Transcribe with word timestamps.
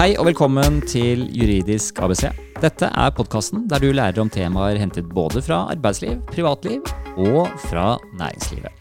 Hei 0.00 0.14
og 0.16 0.30
velkommen 0.30 0.78
til 0.88 1.26
Juridisk 1.36 1.98
ABC. 2.00 2.22
Dette 2.62 2.88
er 2.88 3.10
podkasten 3.12 3.66
der 3.68 3.82
du 3.82 3.90
lærer 3.92 4.16
om 4.22 4.30
temaer 4.32 4.78
hentet 4.80 5.10
både 5.12 5.42
fra 5.44 5.58
arbeidsliv, 5.74 6.14
privatliv 6.30 6.86
og 7.20 7.50
fra 7.66 7.98
næringslivet. 8.16 8.72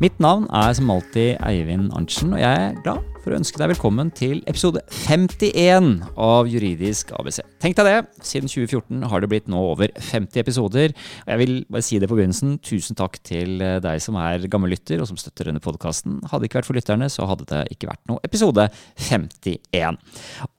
Mitt 0.00 0.16
navn 0.24 0.46
er 0.48 0.72
som 0.72 0.88
alltid 0.94 1.36
Eivind 1.44 1.92
Arntzen, 1.92 2.32
og 2.32 2.40
jeg 2.40 2.62
er 2.70 2.80
glad 2.80 3.04
for 3.24 3.32
å 3.32 3.38
ønske 3.40 3.56
deg 3.56 3.70
velkommen 3.72 4.10
til 4.12 4.42
episode 4.50 4.82
51 4.92 5.94
av 6.20 6.48
Juridisk 6.50 7.14
ABC. 7.16 7.38
Tenk 7.62 7.78
deg 7.78 7.88
det, 7.88 7.94
siden 8.20 8.50
2014 8.52 9.06
har 9.08 9.24
det 9.24 9.30
blitt 9.32 9.48
nå 9.48 9.62
over 9.70 9.88
50 9.96 10.42
episoder. 10.42 10.92
Og 11.24 11.32
jeg 11.32 11.40
vil 11.40 11.54
bare 11.72 11.86
si 11.86 12.00
det 12.02 12.10
på 12.10 12.18
begynnelsen, 12.18 12.58
tusen 12.60 12.98
takk 12.98 13.16
til 13.24 13.64
deg 13.84 14.02
som 14.04 14.18
er 14.20 14.44
gammel 14.52 14.74
lytter 14.74 15.00
og 15.00 15.08
som 15.08 15.20
støtter 15.20 15.48
denne 15.48 15.64
podkasten. 15.64 16.20
Hadde 16.28 16.44
det 16.44 16.50
ikke 16.50 16.60
vært 16.60 16.68
for 16.68 16.78
lytterne, 16.78 17.08
så 17.12 17.28
hadde 17.30 17.48
det 17.48 17.62
ikke 17.72 17.88
vært 17.94 18.04
noe 18.12 18.20
episode 18.28 18.68
51. 19.08 20.00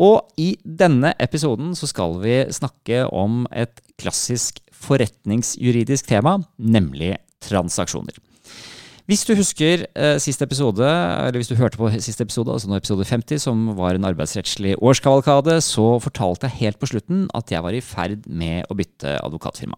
Og 0.02 0.42
i 0.42 0.56
denne 0.66 1.14
episoden 1.22 1.76
så 1.78 1.92
skal 1.92 2.18
vi 2.26 2.40
snakke 2.56 3.06
om 3.14 3.44
et 3.54 3.78
klassisk 4.02 4.64
forretningsjuridisk 4.74 6.10
tema, 6.10 6.40
nemlig 6.58 7.14
transaksjoner. 7.46 8.18
Hvis 9.06 9.22
du 9.22 9.36
husker 9.38 9.84
eh, 9.86 10.16
siste 10.18 10.48
episode, 10.48 10.82
eller 10.82 11.38
hvis 11.38 11.52
du 11.52 11.60
hørte 11.60 11.78
på 11.78 11.92
siste 12.02 12.26
episode, 12.26 12.50
altså 12.50 12.72
nå 12.72 12.80
episode 12.80 13.06
50, 13.06 13.44
som 13.44 13.68
var 13.78 13.94
en 13.94 14.08
arbeidsrettslig 14.10 14.80
årskavalkade, 14.82 15.60
så 15.62 16.00
fortalte 16.02 16.50
jeg 16.50 16.64
helt 16.64 16.80
på 16.82 16.90
slutten 16.90 17.28
at 17.38 17.54
jeg 17.54 17.62
var 17.62 17.78
i 17.78 17.84
ferd 17.86 18.26
med 18.26 18.66
å 18.66 18.78
bytte 18.80 19.20
advokatfirma. 19.22 19.78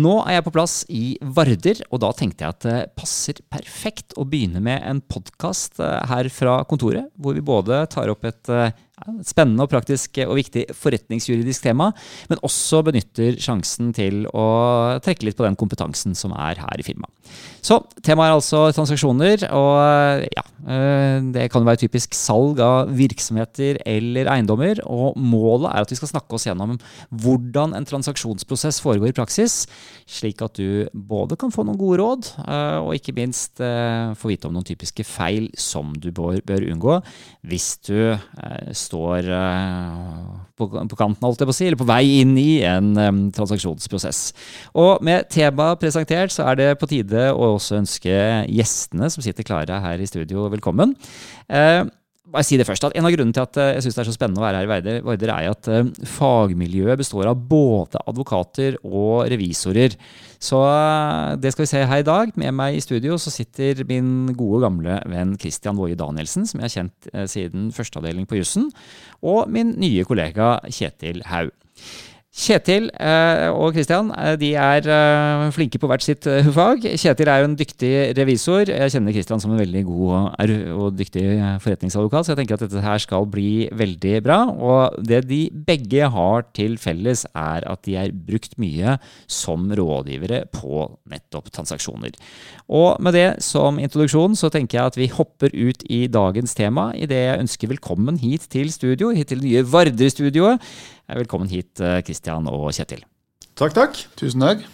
Nå 0.00 0.14
er 0.22 0.38
jeg 0.38 0.46
på 0.46 0.54
plass 0.54 0.78
i 0.88 1.02
Varder, 1.20 1.82
og 1.92 2.00
da 2.06 2.14
tenkte 2.16 2.46
jeg 2.46 2.56
at 2.56 2.64
det 2.64 2.78
passer 2.96 3.42
perfekt 3.52 4.16
å 4.16 4.24
begynne 4.28 4.64
med 4.64 4.80
en 4.80 5.04
podkast 5.04 5.76
eh, 5.84 6.00
her 6.08 6.32
fra 6.32 6.62
kontoret, 6.68 7.12
hvor 7.20 7.36
vi 7.36 7.44
både 7.44 7.82
tar 7.92 8.08
opp 8.12 8.24
et 8.28 8.52
eh, 8.52 8.72
spennende 9.26 9.64
og 9.64 9.72
praktisk 9.72 10.20
og 10.24 10.36
viktig 10.38 10.66
forretningsjuridisk 10.76 11.68
tema, 11.68 11.90
men 12.30 12.42
også 12.46 12.82
benytter 12.86 13.38
sjansen 13.42 13.92
til 13.96 14.26
å 14.32 14.48
trekke 15.04 15.28
litt 15.28 15.38
på 15.38 15.46
den 15.46 15.58
kompetansen 15.58 16.16
som 16.18 16.34
er 16.36 16.60
her 16.62 16.80
i 16.80 16.86
firmaet. 16.86 17.12
Så 17.64 17.80
temaet 18.06 18.30
er 18.30 18.36
altså 18.36 18.60
transaksjoner, 18.72 19.42
og 19.52 20.24
ja, 20.32 20.44
eh, 20.70 21.18
det 21.34 21.48
kan 21.52 21.66
være 21.66 21.82
typisk 21.82 22.14
salg 22.16 22.60
av 22.64 22.92
virksomheter 22.96 23.80
eller 23.88 24.30
eiendommer. 24.32 24.80
Og 24.86 25.18
målet 25.18 25.68
er 25.72 25.84
at 25.84 25.92
vi 25.92 25.98
skal 25.98 26.12
snakke 26.12 26.38
oss 26.38 26.46
gjennom 26.48 26.76
hvordan 27.10 27.74
en 27.76 27.88
transaksjonsprosess 27.88 28.80
foregår 28.84 29.12
i 29.12 29.16
praksis, 29.18 29.60
slik 30.08 30.42
at 30.44 30.56
du 30.58 30.88
både 30.94 31.36
kan 31.40 31.52
få 31.54 31.66
noen 31.66 31.80
gode 31.80 32.00
råd, 32.00 32.30
eh, 32.46 32.78
og 32.80 32.94
ikke 32.96 33.16
minst 33.18 33.62
eh, 33.64 34.14
få 34.18 34.32
vite 34.32 34.48
om 34.48 34.56
noen 34.56 34.68
typiske 34.68 35.04
feil 35.06 35.50
som 35.58 35.92
du 35.98 36.10
bør, 36.14 36.40
unngå 36.48 36.98
hvis 37.48 37.68
du 37.86 38.16
står 38.88 39.28
uh, 39.28 40.38
på, 40.58 40.68
på, 40.72 40.98
kanten, 40.98 41.22
holdt 41.24 41.42
jeg 41.44 41.48
på 41.50 41.54
å 41.54 41.58
si, 41.58 41.68
eller 41.68 41.80
på 41.80 41.88
vei 41.88 42.02
inn 42.22 42.34
i 42.40 42.60
en 42.66 42.90
um, 42.96 43.20
transaksjonsprosess. 43.34 44.22
Og 44.80 45.04
med 45.06 45.28
temaet 45.32 45.82
presentert, 45.82 46.34
så 46.34 46.48
er 46.50 46.60
det 46.60 46.70
på 46.80 46.88
tide 46.90 47.28
å 47.34 47.54
også 47.54 47.78
ønske 47.82 48.18
gjestene 48.48 49.10
som 49.12 49.24
sitter 49.24 49.46
klare 49.46 49.80
her 49.84 50.02
i 50.02 50.10
studio, 50.10 50.48
velkommen. 50.52 50.96
Uh, 51.46 51.86
bare 52.32 52.46
si 52.46 52.58
det 52.60 52.66
først, 52.68 52.84
at 52.84 52.96
En 52.98 53.06
av 53.08 53.12
grunnene 53.14 53.34
til 53.36 53.44
at 53.44 53.58
jeg 53.76 53.84
synes 53.84 53.98
det 53.98 54.02
er 54.02 54.08
så 54.10 54.16
spennende 54.16 54.42
å 54.42 54.46
være 54.46 54.62
her 54.62 54.68
i 54.68 55.02
Vardø, 55.06 55.28
er 55.32 55.50
at 55.50 55.68
fagmiljøet 56.18 57.00
består 57.00 57.30
av 57.30 57.44
både 57.48 58.00
advokater 58.08 58.78
og 58.84 59.28
revisorer. 59.32 59.96
Så 60.38 60.58
eh, 60.62 61.36
det 61.42 61.52
skal 61.52 61.64
vi 61.64 61.70
se 61.72 61.84
her 61.90 62.02
i 62.02 62.06
dag. 62.06 62.34
Med 62.38 62.54
meg 62.54 62.78
i 62.78 62.82
studio 62.82 63.18
så 63.18 63.32
sitter 63.34 63.82
min 63.88 64.30
gode, 64.38 64.62
gamle 64.66 65.00
venn 65.10 65.34
Christian 65.40 65.78
Woie 65.78 65.98
Danielsen, 65.98 66.46
som 66.46 66.62
jeg 66.62 66.68
har 66.68 66.74
kjent 66.76 67.10
eh, 67.12 67.26
siden 67.30 67.72
førsteavdeling 67.74 68.28
på 68.30 68.38
jussen, 68.38 68.68
og 69.22 69.50
min 69.50 69.74
nye 69.80 70.06
kollega 70.08 70.58
Kjetil 70.70 71.24
Haug. 71.28 71.50
Kjetil 72.38 72.86
eh, 72.94 73.48
og 73.50 73.72
Kristian 73.74 74.12
eh, 74.14 74.36
de 74.38 74.52
er 74.54 74.86
eh, 74.86 75.44
flinke 75.54 75.80
på 75.82 75.88
hvert 75.90 76.04
sitt 76.04 76.26
fag. 76.54 76.84
Kjetil 77.00 77.30
er 77.32 77.42
jo 77.42 77.48
en 77.48 77.56
dyktig 77.58 77.90
revisor. 78.14 78.70
Jeg 78.70 78.92
kjenner 78.94 79.14
Kristian 79.16 79.42
som 79.42 79.54
en 79.54 79.58
veldig 79.58 79.82
god 79.88 80.44
og 80.78 80.94
dyktig 80.98 81.24
forretningsadvokat, 81.64 82.26
så 82.26 82.32
jeg 82.32 82.40
tenker 82.42 82.58
at 82.58 82.62
dette 82.66 82.84
her 82.84 83.02
skal 83.02 83.26
bli 83.30 83.66
veldig 83.74 84.12
bra. 84.22 84.38
Og 84.54 85.00
det 85.02 85.24
de 85.26 85.40
begge 85.50 86.10
har 86.14 86.46
til 86.54 86.76
felles, 86.78 87.24
er 87.34 87.66
at 87.66 87.82
de 87.88 87.96
er 87.98 88.14
brukt 88.14 88.54
mye 88.62 88.98
som 89.26 89.66
rådgivere 89.74 90.44
på 90.54 90.84
nettopp 91.10 91.50
transaksjoner. 91.54 92.14
Og 92.68 93.02
med 93.02 93.16
det 93.18 93.26
som 93.42 93.80
introduksjon 93.82 94.36
så 94.38 94.50
tenker 94.52 94.78
jeg 94.78 94.92
at 94.92 95.00
vi 95.00 95.10
hopper 95.10 95.50
ut 95.56 95.82
i 95.90 96.04
dagens 96.12 96.54
tema 96.54 96.90
idet 96.94 97.24
jeg 97.24 97.42
ønsker 97.42 97.72
velkommen 97.74 98.20
hit 98.22 98.46
til 98.52 98.70
studio, 98.70 99.10
hit 99.16 99.32
til 99.32 99.42
det 99.42 99.48
nye 99.48 99.66
Vardø-studioet. 99.66 100.62
Velkommen 101.08 101.48
hit, 101.48 101.80
Kristian 102.04 102.44
eh, 102.44 102.52
og 102.52 102.68
Kjetil. 102.76 103.00
Takk, 103.56 103.72
takk. 103.72 104.00
Tusen 104.20 104.42
takk. 104.44 104.66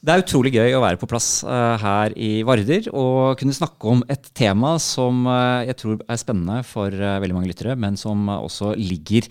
Det 0.00 0.14
er 0.14 0.22
utrolig 0.22 0.52
gøy 0.54 0.72
å 0.76 0.80
være 0.80 0.96
på 1.00 1.08
plass 1.10 1.42
uh, 1.44 1.74
her 1.82 2.14
i 2.16 2.40
Varder 2.46 2.86
og 2.94 3.36
kunne 3.40 3.56
snakke 3.56 3.90
om 3.90 4.00
et 4.12 4.28
tema 4.38 4.76
som 4.80 5.26
jeg 5.66 5.76
tror 5.80 6.00
er 6.04 6.20
spennende 6.20 6.60
for 6.68 6.94
veldig 6.94 7.34
mange 7.34 7.50
lyttere, 7.50 7.74
men 7.76 7.98
som 7.98 8.28
også 8.30 8.72
ligger 8.78 9.26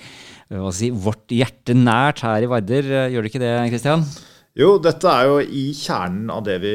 si, 0.76 0.90
vårt 0.92 1.32
hjerte 1.32 1.78
nært 1.78 2.26
her 2.26 2.44
i 2.44 2.50
Varder. 2.52 2.90
Gjør 3.14 3.26
det 3.26 3.32
ikke 3.32 3.44
det, 3.46 3.54
Kristian? 3.72 4.04
Jo, 4.56 4.76
dette 4.84 5.10
er 5.12 5.30
jo 5.30 5.40
i 5.42 5.68
kjernen 5.76 6.30
av 6.34 6.44
det 6.46 6.60
vi 6.64 6.74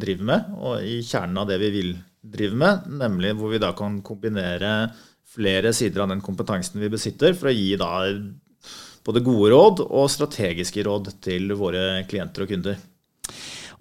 driver 0.00 0.32
med, 0.32 0.50
og 0.60 0.82
i 0.84 0.98
kjernen 1.06 1.40
av 1.42 1.48
det 1.48 1.60
vi 1.62 1.70
vil 1.74 1.94
drive 2.26 2.58
med, 2.58 2.90
nemlig 3.00 3.32
hvor 3.38 3.54
vi 3.54 3.62
da 3.62 3.72
kan 3.78 4.00
kombinere 4.04 4.74
flere 5.36 5.72
sider 5.76 6.04
av 6.04 6.10
den 6.12 6.24
kompetansen 6.24 6.82
vi 6.82 6.90
besitter, 6.92 7.36
for 7.36 7.52
å 7.52 7.56
gi 7.56 7.72
da 7.78 7.92
både 9.06 9.22
gode 9.24 9.52
råd 9.54 9.86
og 9.86 10.10
strategiske 10.12 10.84
råd 10.86 11.14
til 11.24 11.54
våre 11.58 12.02
klienter 12.10 12.44
og 12.44 12.52
kunder. 12.52 12.78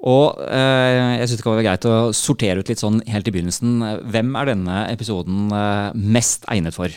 Og 0.06 0.42
eh, 0.44 1.16
jeg 1.22 1.30
synes 1.30 1.40
det 1.40 1.46
kan 1.46 1.56
være 1.56 1.66
greit 1.70 1.88
å 1.88 1.98
sortere 2.16 2.62
ut 2.62 2.70
litt 2.70 2.82
sånn 2.82 3.00
helt 3.10 3.28
i 3.30 3.34
begynnelsen. 3.34 3.80
Hvem 4.12 4.36
er 4.38 4.52
denne 4.52 4.80
episoden 4.92 5.48
eh, 5.56 5.96
mest 5.96 6.46
egnet 6.52 6.76
for? 6.76 6.94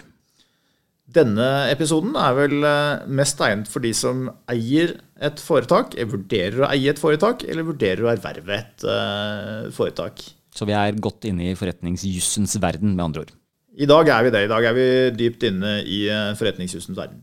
Denne 1.09 1.47
episoden 1.73 2.19
er 2.21 2.35
vel 2.37 2.67
eh, 2.69 3.07
mest 3.21 3.41
egnet 3.45 3.71
for 3.71 3.85
de 3.85 3.95
som 3.97 4.27
eier 4.51 4.99
et 5.25 5.41
foretak, 5.41 5.97
vurderer 6.11 6.67
å 6.67 6.73
eie 6.73 6.93
et 6.93 7.01
foretak, 7.01 7.47
eller 7.49 7.71
vurderer 7.71 8.05
å 8.05 8.13
erverve 8.13 8.59
et 8.59 8.85
eh, 8.85 9.71
foretak. 9.75 10.27
Så 10.53 10.67
vi 10.69 10.77
er 10.77 10.99
godt 11.01 11.25
inne 11.31 11.53
i 11.53 11.57
forretningsjussens 11.57 12.59
verden, 12.61 12.93
med 12.99 13.07
andre 13.07 13.25
ord? 13.25 13.35
I 13.79 13.87
dag 13.87 14.11
er 14.11 14.27
vi 14.27 14.35
det. 14.35 14.45
I 14.45 14.51
dag 14.51 14.65
er 14.67 14.75
vi 14.75 14.87
dypt 15.15 15.45
inne 15.47 15.79
i 15.87 16.03
forretningsjussens 16.37 16.99
verden. 16.99 17.23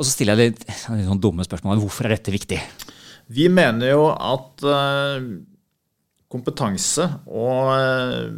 Og 0.00 0.06
så 0.08 0.14
stiller 0.14 0.38
jeg 0.40 0.54
litt, 0.54 0.62
sånn 0.80 1.20
dumme 1.20 1.44
spørsmål. 1.44 1.82
Hvorfor 1.82 2.08
er 2.08 2.16
dette 2.16 2.32
viktig? 2.32 2.56
Vi 3.30 3.50
mener 3.52 3.92
jo 3.92 4.06
at 4.10 4.64
uh, 4.64 5.20
kompetanse 6.32 7.04
og 7.28 7.68
uh, 7.68 8.32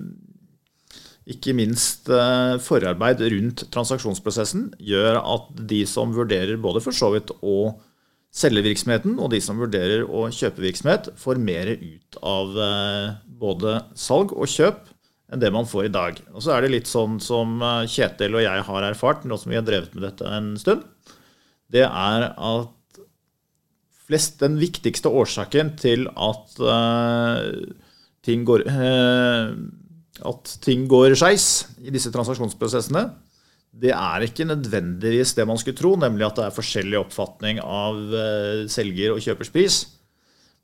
ikke 1.30 1.54
minst 1.54 2.10
uh, 2.10 2.58
forarbeid 2.60 3.22
rundt 3.30 3.62
transaksjonsprosessen 3.72 4.72
gjør 4.82 5.20
at 5.22 5.54
de 5.70 5.84
som 5.86 6.10
vurderer 6.16 6.58
både 6.60 6.82
for 6.82 6.98
så 6.98 7.12
vidt 7.14 7.30
å 7.40 7.76
selge 8.34 8.64
virksomheten, 8.66 9.14
og 9.20 9.30
de 9.30 9.38
som 9.44 9.60
vurderer 9.60 10.02
å 10.02 10.26
kjøpe 10.32 10.64
virksomhet, 10.64 11.10
får 11.20 11.38
mer 11.38 11.68
ut 11.76 12.16
av 12.24 12.54
både 13.42 13.74
salg 13.92 14.32
og 14.32 14.48
kjøp 14.48 14.86
enn 15.28 15.42
det 15.42 15.50
man 15.52 15.68
får 15.68 15.90
i 15.90 15.92
dag. 15.92 16.22
Og 16.32 16.40
så 16.40 16.54
er 16.54 16.64
det 16.64 16.70
litt 16.72 16.88
sånn 16.88 17.18
som 17.20 17.60
Kjetil 17.84 18.38
og 18.38 18.46
jeg 18.46 18.64
har 18.70 18.86
erfart, 18.88 19.26
nå 19.28 19.36
som 19.36 19.52
vi 19.52 19.58
har 19.60 19.66
drevet 19.68 19.92
med 19.92 20.06
dette 20.08 20.32
en 20.32 20.54
stund 20.56 20.80
det 21.72 21.84
er 21.86 22.28
at 22.32 23.00
flest, 24.12 24.40
den 24.42 24.58
viktigste 24.60 25.10
årsaken 25.10 25.74
til 25.80 26.06
at 26.10 26.58
uh, 26.60 27.48
ting 28.24 28.44
går 28.48 28.66
uh, 28.68 29.54
at 30.28 30.56
ting 30.62 30.84
går 30.90 31.16
skeis 31.18 31.46
i 31.82 31.92
disse 31.94 32.12
transaksjonsprosessene, 32.14 33.06
det 33.72 33.94
er 33.96 34.26
ikke 34.26 34.44
nødvendigvis 34.44 35.32
det 35.38 35.46
man 35.48 35.58
skulle 35.58 35.78
tro, 35.78 35.94
nemlig 35.96 36.26
at 36.26 36.36
det 36.36 36.44
er 36.44 36.54
forskjellig 36.54 37.00
oppfatning 37.00 37.62
av 37.64 37.98
uh, 38.12 38.68
selger 38.70 39.14
og 39.14 39.24
kjøpers 39.24 39.52
pris. 39.54 39.80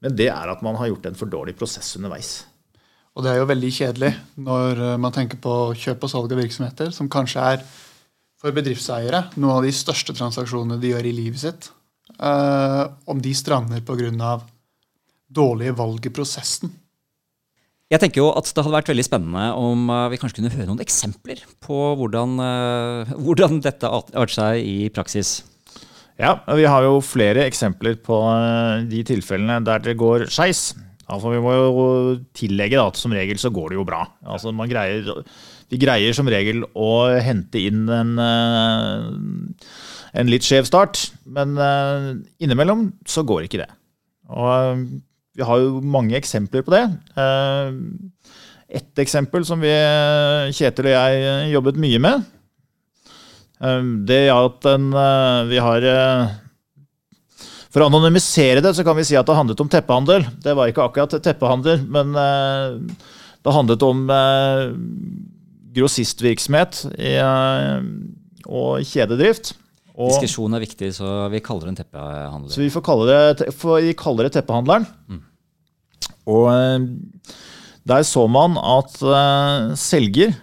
Men 0.05 0.15
det 0.15 0.29
er 0.31 0.53
at 0.53 0.61
man 0.62 0.77
har 0.79 0.93
gjort 0.93 1.09
en 1.09 1.19
for 1.19 1.31
dårlig 1.33 1.56
prosess 1.59 1.97
underveis. 1.99 2.44
Og 3.17 3.25
det 3.25 3.33
er 3.33 3.41
jo 3.41 3.49
veldig 3.50 3.71
kjedelig 3.75 4.12
når 4.38 4.83
man 5.03 5.15
tenker 5.17 5.41
på 5.43 5.55
kjøp 5.75 6.05
og 6.06 6.12
salg 6.12 6.31
av 6.31 6.38
virksomheter, 6.38 6.93
som 6.94 7.09
kanskje 7.11 7.47
er 7.56 7.65
for 8.38 8.55
bedriftseiere 8.55 9.25
noen 9.37 9.58
av 9.58 9.67
de 9.67 9.75
største 9.75 10.14
transaksjonene 10.17 10.79
de 10.81 10.93
gjør 10.93 11.08
i 11.11 11.14
livet 11.14 11.43
sitt, 11.43 11.70
uh, 12.23 12.87
om 13.11 13.20
de 13.23 13.35
strander 13.35 13.82
pga. 13.82 14.38
dårlige 15.29 15.75
valg 15.76 16.06
i 16.06 16.12
prosessen. 16.14 16.70
Jeg 17.88 18.00
tenker 18.00 18.20
jo 18.20 18.29
at 18.37 18.44
Det 18.44 18.62
hadde 18.62 18.76
vært 18.76 18.88
veldig 18.88 19.05
spennende 19.05 19.44
om 19.56 19.88
uh, 19.90 20.08
vi 20.12 20.19
kanskje 20.20 20.40
kunne 20.40 20.52
høre 20.52 20.69
noen 20.69 20.85
eksempler 20.85 21.44
på 21.61 21.94
hvordan, 21.96 22.38
uh, 22.38 23.14
hvordan 23.25 23.61
dette 23.64 23.88
arter 23.88 24.29
seg 24.29 24.61
i 24.62 24.88
praksis. 24.88 25.43
Ja, 26.19 26.40
vi 26.55 26.67
har 26.67 26.82
jo 26.82 26.99
flere 27.00 27.44
eksempler 27.46 27.94
på 28.02 28.17
de 28.90 29.05
tilfellene 29.06 29.61
der 29.62 29.79
det 29.85 29.94
går 30.00 30.26
skeis. 30.26 30.75
Altså, 31.08 31.31
vi 31.32 31.40
må 31.40 31.52
jo 31.55 31.85
tillegge 32.37 32.76
da, 32.76 32.88
at 32.90 32.99
som 33.00 33.14
regel 33.14 33.38
så 33.40 33.52
går 33.55 33.70
det 33.70 33.79
jo 33.79 33.87
bra. 33.87 34.02
Altså, 34.26 34.50
man 34.52 34.69
greier, 34.69 35.23
vi 35.69 35.81
greier 35.81 36.17
som 36.17 36.29
regel 36.31 36.62
å 36.76 36.93
hente 37.20 37.61
inn 37.61 37.85
en, 37.93 38.15
eh, 38.23 39.67
en 40.20 40.31
litt 40.32 40.47
skjev 40.47 40.69
start, 40.69 41.11
men 41.29 41.59
eh, 41.61 42.09
innimellom 42.44 42.88
så 43.09 43.25
går 43.29 43.47
ikke 43.47 43.61
det. 43.62 43.69
Og 44.32 44.49
eh, 44.49 44.87
vi 45.38 45.47
har 45.47 45.61
jo 45.62 45.82
mange 45.85 46.17
eksempler 46.19 46.65
på 46.67 46.73
det. 46.75 46.82
Et 48.75 49.00
eksempel 49.05 49.44
som 49.47 49.61
vi, 49.62 49.70
Kjetil 50.50 50.88
og 50.88 50.97
jeg 50.97 51.53
jobbet 51.53 51.79
mye 51.79 52.00
med, 52.03 52.25
det 54.09 54.19
at 54.35 54.67
en, 54.73 54.88
vi 55.47 55.61
har 55.62 55.87
for 57.71 57.85
å 57.85 57.87
anonymisere 57.87 58.64
det 58.64 58.75
så 58.75 58.82
kan 58.82 58.99
vi 58.99 59.06
si 59.06 59.14
at 59.19 59.31
det 59.31 59.38
handlet 59.38 59.62
om 59.62 59.71
teppehandel. 59.71 60.26
Det 60.43 60.56
var 60.59 60.73
ikke 60.73 60.88
akkurat 60.91 61.23
teppehandel, 61.23 61.87
men 61.87 62.19
det 62.19 63.55
handlet 63.61 63.87
om 63.87 64.05
grossistvirksomhet 65.79 66.83
eh, 66.99 67.79
og 68.47 68.85
kjededrift. 68.87 69.55
Og, 69.99 70.13
Diskresjon 70.13 70.55
er 70.55 70.63
viktig, 70.63 70.93
så 70.95 71.27
vi 71.33 71.43
kaller 71.43 71.69
den 71.69 71.75
en 71.75 71.81
teppehandler. 71.81 72.53
Så 72.55 72.63
vi 72.63 72.71
får 72.71 72.85
kalle 72.87 73.09
det, 73.09 73.49
vi 73.51 73.95
kaller 73.99 74.29
det 74.29 74.37
teppehandleren. 74.37 74.87
Mm. 75.11 75.25
Og 76.29 76.47
der 77.89 78.05
så 78.07 78.27
man 78.31 78.55
at 78.61 79.01
selger 79.81 80.37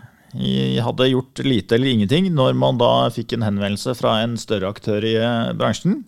hadde 0.83 1.07
gjort 1.07 1.39
lite 1.45 1.77
eller 1.77 1.93
ingenting 1.93 2.25
når 2.33 2.57
man 2.59 2.81
da 2.81 3.07
fikk 3.13 3.37
en 3.37 3.45
henvendelse 3.45 3.93
fra 3.95 4.17
en 4.25 4.33
større 4.41 4.73
aktør 4.73 5.05
i 5.07 5.13
bransjen 5.55 6.01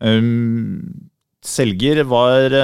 Um, 0.00 1.10
selger 1.44 2.00
var 2.08 2.54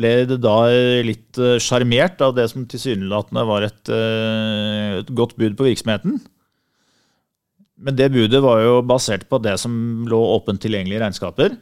ble 0.00 0.12
det 0.30 0.40
da 0.42 0.56
litt 1.04 1.38
uh, 1.40 1.58
sjarmert 1.62 2.20
av 2.24 2.34
det 2.36 2.48
som 2.50 2.66
tilsynelatende 2.68 3.44
var 3.48 3.66
et, 3.66 3.80
uh, 3.92 5.00
et, 5.00 5.12
godt 5.14 5.36
bud 5.40 5.58
på 5.58 5.68
virksomheten. 5.68 6.18
Men 7.80 7.96
det 7.96 8.10
budet 8.12 8.42
var 8.44 8.60
jo 8.64 8.80
basert 8.84 9.28
på 9.30 9.40
det 9.44 9.56
som 9.60 9.72
lå 10.08 10.18
åpent 10.34 10.60
tilgjengelige 10.60 11.00
regnskaper. 11.04 11.56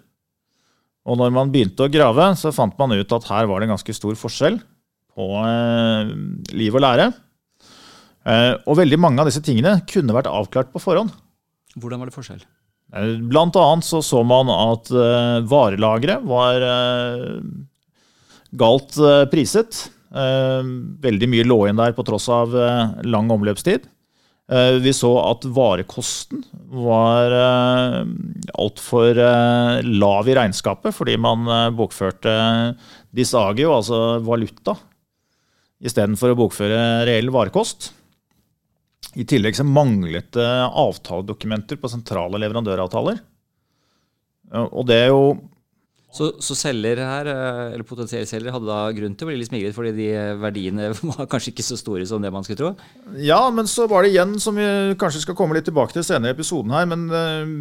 Og 1.08 1.20
når 1.20 1.30
man 1.34 1.52
begynte 1.52 1.86
å 1.86 1.92
grave, 1.92 2.32
så 2.38 2.54
fant 2.54 2.74
man 2.80 2.96
ut 2.96 3.14
at 3.14 3.28
her 3.30 3.46
var 3.48 3.60
det 3.60 3.68
en 3.68 3.76
ganske 3.76 3.94
stor 3.96 4.18
forskjell 4.18 4.58
på 5.14 5.28
liv 6.58 6.74
og 6.74 6.84
lære. 6.84 7.06
Og 8.66 8.76
veldig 8.82 8.98
mange 9.00 9.22
av 9.22 9.30
disse 9.30 9.40
tingene 9.46 9.78
kunne 9.88 10.14
vært 10.18 10.28
avklart 10.28 10.74
på 10.74 10.82
forhånd. 10.82 11.14
Hvordan 11.78 12.02
var 12.02 12.10
det 12.10 12.18
forskjell? 12.18 12.42
Eh, 12.96 13.16
blant 13.28 13.56
annet 13.60 13.84
så, 13.84 14.00
så 14.04 14.22
man 14.24 14.48
at 14.52 14.88
uh, 14.94 15.44
varelageret 15.48 16.24
var 16.28 16.64
galt 18.50 18.98
uh, 19.00 19.24
priset. 19.32 19.88
veldig 20.08 21.26
mye 21.28 21.44
lå 21.44 21.56
inn 21.68 21.76
der 21.76 21.92
på 21.92 22.00
tross 22.08 22.30
av 22.32 22.54
lang 23.04 23.28
omløpstid. 23.28 23.82
vi 24.80 24.92
så 24.96 25.10
at 25.20 25.44
varekosten 25.44 26.40
var 26.72 27.34
altfor 28.56 29.20
lav 29.84 30.30
i 30.32 30.36
regnskapet 30.38 30.96
fordi 30.96 31.18
man 31.20 31.44
bokførte 31.76 32.38
disagio, 33.12 33.74
altså 33.76 34.00
valuta, 34.24 34.78
istedenfor 35.84 36.32
å 36.32 36.40
bokføre 36.40 37.04
reell 37.04 37.28
varekost. 37.28 37.92
I 39.16 39.24
tillegg 39.28 39.56
så 39.56 39.64
manglet 39.64 40.32
det 40.36 40.48
avtaledokumenter 40.68 41.78
på 41.80 41.90
sentrale 41.90 42.40
leverandøravtaler. 42.42 43.20
Og 44.68 44.84
det 44.88 44.98
er 45.04 45.10
jo 45.12 45.22
så, 46.14 46.30
så, 46.40 46.54
selger 46.56 47.02
her, 47.04 47.28
eh, 47.28 47.74
eller 47.74 47.84
potensielle 47.86 48.28
selger 48.28 48.54
hadde 48.54 48.70
da 48.70 48.78
grunn 48.96 49.16
til 49.18 49.26
å 49.26 49.30
bli 49.30 49.40
litt 49.40 49.50
smigret 49.50 49.76
fordi 49.76 49.92
de 49.96 50.06
verdiene 50.40 50.88
var 51.10 51.28
kanskje 51.28 51.52
ikke 51.52 51.66
så 51.66 51.76
store 51.80 52.06
som 52.08 52.24
det 52.24 52.32
man 52.32 52.46
skulle 52.46 52.62
tro? 52.62 52.70
Ja, 53.20 53.42
men 53.54 53.68
så 53.68 53.88
var 53.90 54.04
det 54.06 54.14
igjen, 54.14 54.38
som 54.40 54.56
vi 54.56 54.68
kanskje 55.00 55.26
skal 55.26 55.36
komme 55.38 55.58
litt 55.58 55.68
tilbake 55.68 55.96
til 55.96 56.06
senere 56.06 56.32
i 56.32 56.38
episoden 56.38 56.72
her, 56.76 56.88
men 56.88 57.04
eh, 57.12 57.52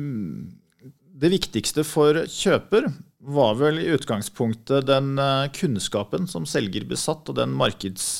det 1.17 1.33
viktigste 1.33 1.83
for 1.87 2.23
kjøper 2.31 2.87
var 3.27 3.57
vel 3.59 3.81
i 3.81 3.91
utgangspunktet 3.97 4.87
den 4.87 5.17
eh, 5.19 5.51
kunnskapen 5.57 6.29
som 6.31 6.47
selger 6.47 6.87
besatt, 6.87 7.27
og 7.27 7.39
den 7.41 7.55
markeds 7.57 8.17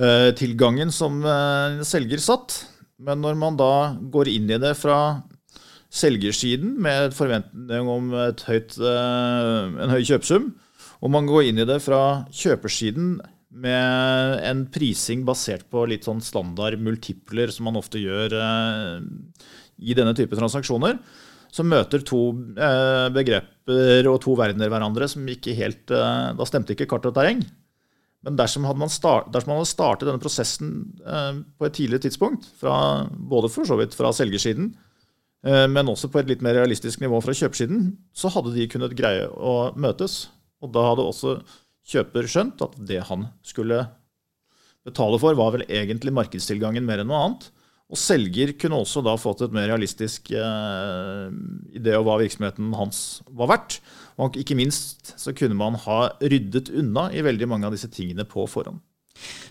Eh, 0.00 0.90
som 0.90 1.24
eh, 1.24 1.82
selger 1.84 2.18
satt. 2.18 2.66
Men 2.98 3.20
når 3.20 3.34
man 3.34 3.56
da 3.56 3.96
går 4.00 4.28
inn 4.28 4.50
i 4.50 4.58
det 4.58 4.74
fra 4.78 5.22
selgersiden 5.92 6.74
med 6.82 7.12
forventning 7.16 7.88
om 7.90 8.10
høyt, 8.12 8.78
eh, 8.80 9.82
en 9.84 9.92
høy 9.92 10.00
kjøpesum, 10.00 10.52
og 11.02 11.12
man 11.12 11.28
går 11.28 11.50
inn 11.50 11.62
i 11.62 11.68
det 11.68 11.80
fra 11.84 12.24
kjøpersiden 12.32 13.16
med 13.52 14.44
en 14.48 14.66
prising 14.72 15.26
basert 15.28 15.66
på 15.68 15.84
litt 15.90 16.06
sånn 16.08 16.22
standard 16.24 16.80
multipler, 16.80 17.52
som 17.52 17.68
man 17.68 17.76
ofte 17.76 18.00
gjør 18.00 18.32
i 19.82 19.96
denne 19.98 20.14
type 20.16 20.38
transaksjoner, 20.38 20.98
Som 21.52 21.68
møter 21.68 22.00
to 22.00 22.32
begreper 23.12 24.06
og 24.08 24.22
to 24.24 24.32
verdener 24.32 24.70
hverandre 24.72 25.04
som 25.04 25.26
ikke 25.28 25.52
helt 25.52 25.84
Da 25.92 26.46
stemte 26.48 26.72
ikke 26.72 26.86
kart 26.88 27.04
og 27.04 27.12
terreng. 27.12 27.42
Men 28.22 28.38
dersom, 28.38 28.66
man, 28.78 28.90
start, 28.90 29.32
dersom 29.34 29.50
man 29.50 29.60
hadde 29.60 29.72
startet 29.72 30.06
denne 30.06 30.22
prosessen 30.22 30.72
eh, 31.02 31.42
på 31.58 31.66
et 31.66 31.74
tidligere 31.74 32.06
tidspunkt, 32.06 32.46
fra, 32.60 32.76
både 33.10 33.50
for 33.50 33.66
så 33.66 33.78
vidt 33.80 33.96
fra 33.98 34.12
selgersiden, 34.14 34.70
eh, 34.70 34.91
men 35.42 35.88
også 35.90 36.06
på 36.06 36.20
et 36.20 36.28
litt 36.30 36.42
mer 36.44 36.54
realistisk 36.54 37.00
nivå 37.02 37.18
fra 37.24 37.34
kjøpersiden, 37.34 37.88
så 38.14 38.30
hadde 38.30 38.52
de 38.54 38.68
kunnet 38.70 38.94
greie 38.94 39.24
å 39.26 39.72
møtes. 39.74 40.28
Og 40.62 40.70
da 40.74 40.84
hadde 40.86 41.02
også 41.02 41.40
kjøper 41.90 42.28
skjønt 42.30 42.62
at 42.62 42.76
det 42.78 43.00
han 43.08 43.26
skulle 43.46 43.80
betale 44.86 45.18
for, 45.22 45.34
var 45.38 45.54
vel 45.56 45.66
egentlig 45.66 46.14
markedstilgangen 46.14 46.86
mer 46.86 47.02
enn 47.02 47.10
noe 47.10 47.24
annet. 47.26 47.48
Og 47.92 48.00
selger 48.00 48.54
kunne 48.56 48.78
også 48.80 49.02
da 49.04 49.18
fått 49.20 49.42
et 49.44 49.52
mer 49.52 49.66
realistisk 49.68 50.30
eh, 50.32 51.26
idé 51.76 51.92
om 51.98 52.06
hva 52.06 52.16
virksomheten 52.22 52.70
hans 52.78 53.20
var 53.28 53.50
verdt. 53.52 53.80
Og 54.22 54.38
ikke 54.40 54.56
minst 54.56 55.12
så 55.20 55.34
kunne 55.36 55.58
man 55.58 55.76
ha 55.84 56.06
ryddet 56.22 56.70
unna 56.72 57.10
i 57.12 57.24
veldig 57.24 57.50
mange 57.50 57.68
av 57.68 57.76
disse 57.76 57.90
tingene 57.92 58.24
på 58.28 58.46
forhånd. 58.48 58.80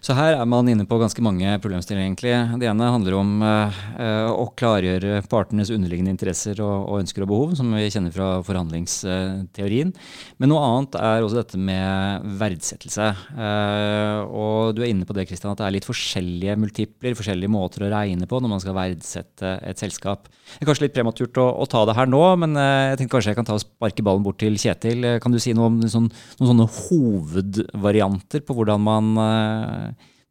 Så 0.01 0.15
her 0.17 0.33
er 0.33 0.47
man 0.49 0.65
inne 0.65 0.87
på 0.89 0.97
ganske 0.97 1.21
mange 1.21 1.51
problemstillinger. 1.61 2.07
egentlig. 2.07 2.33
Det 2.59 2.67
ene 2.67 2.87
handler 2.89 3.15
om 3.19 3.43
eh, 3.45 4.29
å 4.33 4.47
klargjøre 4.57 5.21
partenes 5.29 5.69
underliggende 5.69 6.09
interesser 6.09 6.57
og, 6.57 6.87
og, 6.87 7.03
ønsker 7.03 7.21
og 7.21 7.29
behov, 7.29 7.53
som 7.59 7.69
vi 7.75 7.85
kjenner 7.93 8.13
fra 8.15 8.29
forhandlingsteorien. 8.47 9.93
Men 10.41 10.51
noe 10.51 10.63
annet 10.65 10.97
er 10.97 11.21
også 11.21 11.38
dette 11.38 11.62
med 11.62 12.25
verdsettelse. 12.41 13.12
Eh, 13.45 14.17
og 14.25 14.74
du 14.74 14.81
er 14.81 14.89
inne 14.89 15.05
på 15.05 15.13
det, 15.13 15.27
Kristian, 15.29 15.53
at 15.53 15.62
det 15.62 15.67
er 15.69 15.77
litt 15.77 15.88
forskjellige 15.88 16.57
multipler, 16.63 17.17
forskjellige 17.21 17.53
måter 17.53 17.86
å 17.86 17.93
regne 17.93 18.25
på 18.25 18.41
når 18.41 18.55
man 18.55 18.65
skal 18.65 18.77
verdsette 18.79 19.53
et 19.69 19.86
selskap. 19.86 20.31
Det 20.57 20.65
er 20.65 20.71
kanskje 20.71 20.88
litt 20.88 20.97
prematurt 20.97 21.38
å, 21.38 21.45
å 21.62 21.69
ta 21.69 21.86
det 21.86 21.95
her 22.00 22.09
nå, 22.09 22.24
men 22.41 22.57
eh, 22.57 22.88
jeg 22.89 23.03
tenkte 23.03 23.19
kanskje 23.19 23.36
jeg 23.36 23.41
kan 23.43 23.51
ta 23.51 23.59
og 23.59 23.63
sparke 23.67 24.07
ballen 24.09 24.25
bort 24.25 24.41
til 24.41 24.57
Kjetil. 24.57 25.05
Kan 25.21 25.38
du 25.38 25.38
si 25.38 25.53
noe 25.53 25.69
om 25.69 25.77
sånn, 25.86 26.09
noen 26.41 26.51
sånne 26.55 26.69
hovedvarianter 26.81 28.41
på 28.50 28.57
hvordan 28.57 28.81
man 28.89 29.13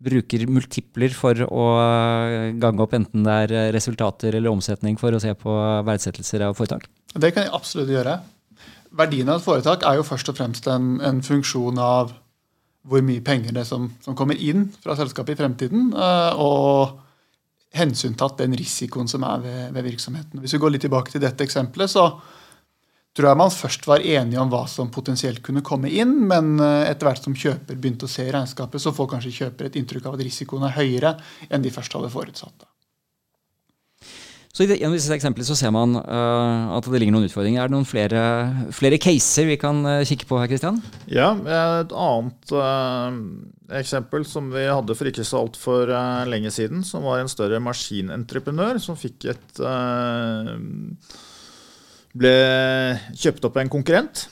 bruker 0.01 0.47
multipler 0.49 1.13
for 1.13 1.43
å 1.45 1.65
gange 2.61 2.85
opp 2.85 2.95
enten 2.97 3.27
det 3.27 3.37
er 3.45 3.73
resultater 3.77 4.39
eller 4.39 4.53
omsetning 4.53 4.97
for 5.01 5.13
å 5.13 5.21
se 5.21 5.35
på 5.37 5.57
verdsettelser 5.85 6.47
av 6.47 6.57
foretak? 6.57 6.89
Det 7.13 7.35
kan 7.35 7.45
jeg 7.45 7.53
absolutt 7.57 7.93
gjøre. 7.93 8.17
Verdien 8.97 9.29
av 9.31 9.39
et 9.39 9.45
foretak 9.45 9.85
er 9.87 10.01
jo 10.01 10.07
først 10.07 10.33
og 10.33 10.39
fremst 10.41 10.67
en, 10.73 10.97
en 11.05 11.21
funksjon 11.23 11.79
av 11.83 12.15
hvor 12.89 13.05
mye 13.05 13.23
penger 13.25 13.55
det 13.55 13.67
som, 13.69 13.91
som 14.01 14.17
kommer 14.17 14.39
inn 14.41 14.71
fra 14.81 14.97
selskapet 14.99 15.37
i 15.37 15.41
fremtiden, 15.43 15.91
eh, 15.93 16.41
og 16.41 16.97
hensyntatt 17.77 18.41
den 18.41 18.57
risikoen 18.59 19.09
som 19.11 19.25
er 19.29 19.43
ved, 19.45 19.61
ved 19.77 19.87
virksomheten. 19.93 20.41
Hvis 20.43 20.57
vi 20.57 20.63
går 20.63 20.75
litt 20.75 20.87
tilbake 20.87 21.13
til 21.13 21.23
dette 21.23 21.45
eksempelet, 21.47 21.93
så 21.93 22.09
tror 23.17 23.31
jeg 23.31 23.41
man 23.41 23.53
først 23.53 23.87
var 23.91 24.05
enige 24.07 24.41
om 24.41 24.51
hva 24.53 24.65
som 24.71 24.91
potensielt 24.95 25.43
kunne 25.47 25.65
komme 25.67 25.91
inn, 25.91 26.15
men 26.31 26.57
eh, 26.63 26.89
etter 26.91 27.11
hvert 27.11 27.27
som 27.27 27.37
kjøper 27.37 27.79
begynte 27.79 28.07
å 28.07 28.11
se 28.11 28.27
i 28.27 28.33
regnskapet, 28.35 28.83
så 28.83 28.95
får 28.95 29.15
kanskje 29.15 29.37
kjøper 29.43 29.71
et 29.71 29.79
inntrykk 29.81 30.07
av 30.07 30.19
at 30.19 30.27
risikoen 30.27 30.67
er 30.69 30.77
høyere 30.79 31.17
enn 31.51 31.65
de 31.65 31.75
først 31.75 31.97
hadde 31.97 32.13
forutsatt. 32.13 32.69
Så 34.51 34.67
I 34.67 34.81
en 34.83 34.91
av 34.91 34.97
disse 34.99 35.15
eksemplene 35.15 35.47
så 35.47 35.55
ser 35.55 35.71
man 35.73 35.95
uh, 35.95 36.75
at 36.75 36.87
det 36.91 36.99
ligger 36.99 37.15
noen 37.15 37.29
utfordringer. 37.29 37.63
Er 37.63 37.71
det 37.71 37.75
noen 37.77 37.87
flere, 37.87 38.23
flere 38.75 38.99
caser 39.01 39.47
vi 39.47 39.55
kan 39.63 39.79
uh, 39.87 40.03
kikke 40.05 40.27
på 40.27 40.41
her, 40.41 40.51
Kristian? 40.51 40.81
Ja, 41.09 41.31
et 41.39 41.95
annet 41.95 42.53
uh, 42.53 43.15
eksempel 43.79 44.27
som 44.27 44.51
vi 44.51 44.67
hadde 44.67 44.97
for 44.99 45.09
ikke 45.09 45.25
så 45.25 45.45
altfor 45.47 45.95
uh, 45.95 46.27
lenge 46.29 46.51
siden, 46.53 46.83
som 46.85 47.07
var 47.07 47.23
en 47.23 47.31
større 47.31 47.63
maskinentreprenør 47.63 48.83
som 48.83 48.99
fikk 48.99 49.31
et 49.33 49.63
ble 52.17 52.35
kjøpt 53.15 53.47
opp 53.47 53.57
av 53.57 53.65
en 53.65 53.73
konkurrent. 53.73 54.27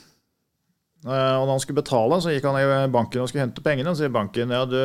Eh, 1.07 1.35
og 1.39 1.47
da 1.47 1.55
han 1.55 1.63
skulle 1.63 1.81
betale, 1.81 2.19
så 2.23 2.35
gikk 2.35 2.49
han 2.49 2.59
i 2.59 2.93
banken 2.93 3.23
og 3.23 3.31
skulle 3.31 3.47
hente 3.47 3.65
pengene. 3.65 3.93
Og 3.93 3.99
sier 4.01 4.13
banken 4.13 4.55
ja, 4.55 4.65
du 4.69 4.79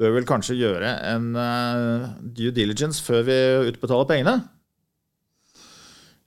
bør 0.00 0.14
vel 0.16 0.28
kanskje 0.28 0.58
gjøre 0.60 0.92
en 1.10 1.32
uh, 1.34 2.10
due 2.22 2.54
diligence 2.54 3.02
før 3.02 3.24
vi 3.26 3.38
utbetaler 3.72 4.06
pengene. 4.08 4.36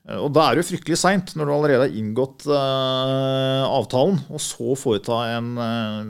Og 0.04 0.34
da 0.36 0.50
er 0.50 0.58
det 0.58 0.66
jo 0.66 0.68
fryktelig 0.74 0.98
seint, 1.00 1.30
når 1.40 1.48
du 1.48 1.52
allerede 1.54 1.84
har 1.86 1.94
inngått 1.96 2.44
uh, 2.52 3.64
avtalen, 3.72 4.18
og 4.28 4.42
så 4.44 4.74
foreta 4.76 5.22
en 5.38 5.54
uh, 5.56 6.02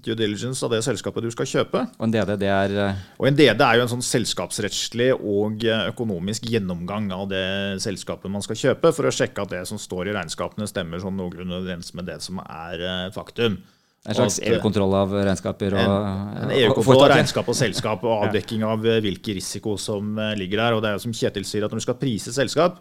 due 0.00 0.16
diligence 0.16 0.64
av 0.64 0.72
det 0.72 0.78
selskapet 0.86 1.26
du 1.26 1.28
skal 1.34 1.50
kjøpe. 1.50 1.82
Og 1.98 2.06
en 2.06 2.14
DD, 2.14 2.32
det 2.40 2.48
er 2.48 2.72
uh... 2.72 3.02
Og 3.20 3.28
en 3.28 3.36
DD 3.36 3.60
er 3.60 3.76
jo 3.76 3.84
en 3.84 3.92
sånn 3.92 4.06
selskapsrettslig 4.06 5.10
og 5.18 5.66
økonomisk 5.90 6.48
gjennomgang 6.54 7.10
av 7.12 7.26
det 7.34 7.44
selskapet 7.84 8.32
man 8.32 8.46
skal 8.46 8.56
kjøpe, 8.62 8.94
for 8.96 9.10
å 9.10 9.12
sjekke 9.12 9.44
at 9.44 9.52
det 9.52 9.60
som 9.68 9.82
står 9.82 10.08
i 10.08 10.16
regnskapene, 10.16 10.70
stemmer 10.70 11.04
sånn 11.04 11.20
noenlunde 11.20 11.60
overens 11.60 11.92
med 11.92 12.08
det 12.08 12.22
som 12.24 12.40
er 12.46 13.12
faktum. 13.12 13.60
En 14.08 14.16
slags 14.16 14.40
EU-kontroll 14.40 14.96
av 14.96 15.12
regnskaper? 15.20 15.76
Og, 15.76 15.84
en, 15.84 16.48
en 16.48 16.56
EU-kontroll 16.62 17.04
av 17.10 17.12
regnskap 17.18 17.52
og 17.52 17.60
selskap 17.60 18.08
og 18.08 18.16
avdekking 18.30 18.64
av 18.64 18.88
hvilke 19.04 19.36
risiko 19.36 19.76
som 19.76 20.16
ligger 20.40 20.64
der. 20.64 20.80
Og 20.80 20.84
det 20.84 20.94
er 20.94 20.96
jo 20.96 21.04
som 21.10 21.16
Kjetil 21.20 21.44
sier, 21.44 21.68
at 21.68 21.72
når 21.72 21.84
du 21.84 21.88
skal 21.90 22.00
prise 22.00 22.32
selskap, 22.32 22.80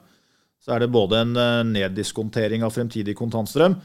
så 0.63 0.75
er 0.75 0.83
det 0.83 0.93
både 0.93 1.19
en 1.19 1.35
eh, 1.35 1.65
neddiskontering 1.67 2.63
av 2.63 2.71
fremtidig 2.75 3.17
kontantstrøm, 3.19 3.75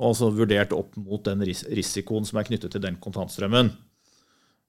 og 0.00 0.14
så 0.16 0.30
vurdert 0.32 0.72
opp 0.72 0.96
mot 0.96 1.20
den 1.26 1.44
risikoen 1.44 2.24
som 2.24 2.40
er 2.40 2.48
knyttet 2.48 2.72
til 2.72 2.84
den 2.84 2.96
kontantstrømmen. 3.02 3.68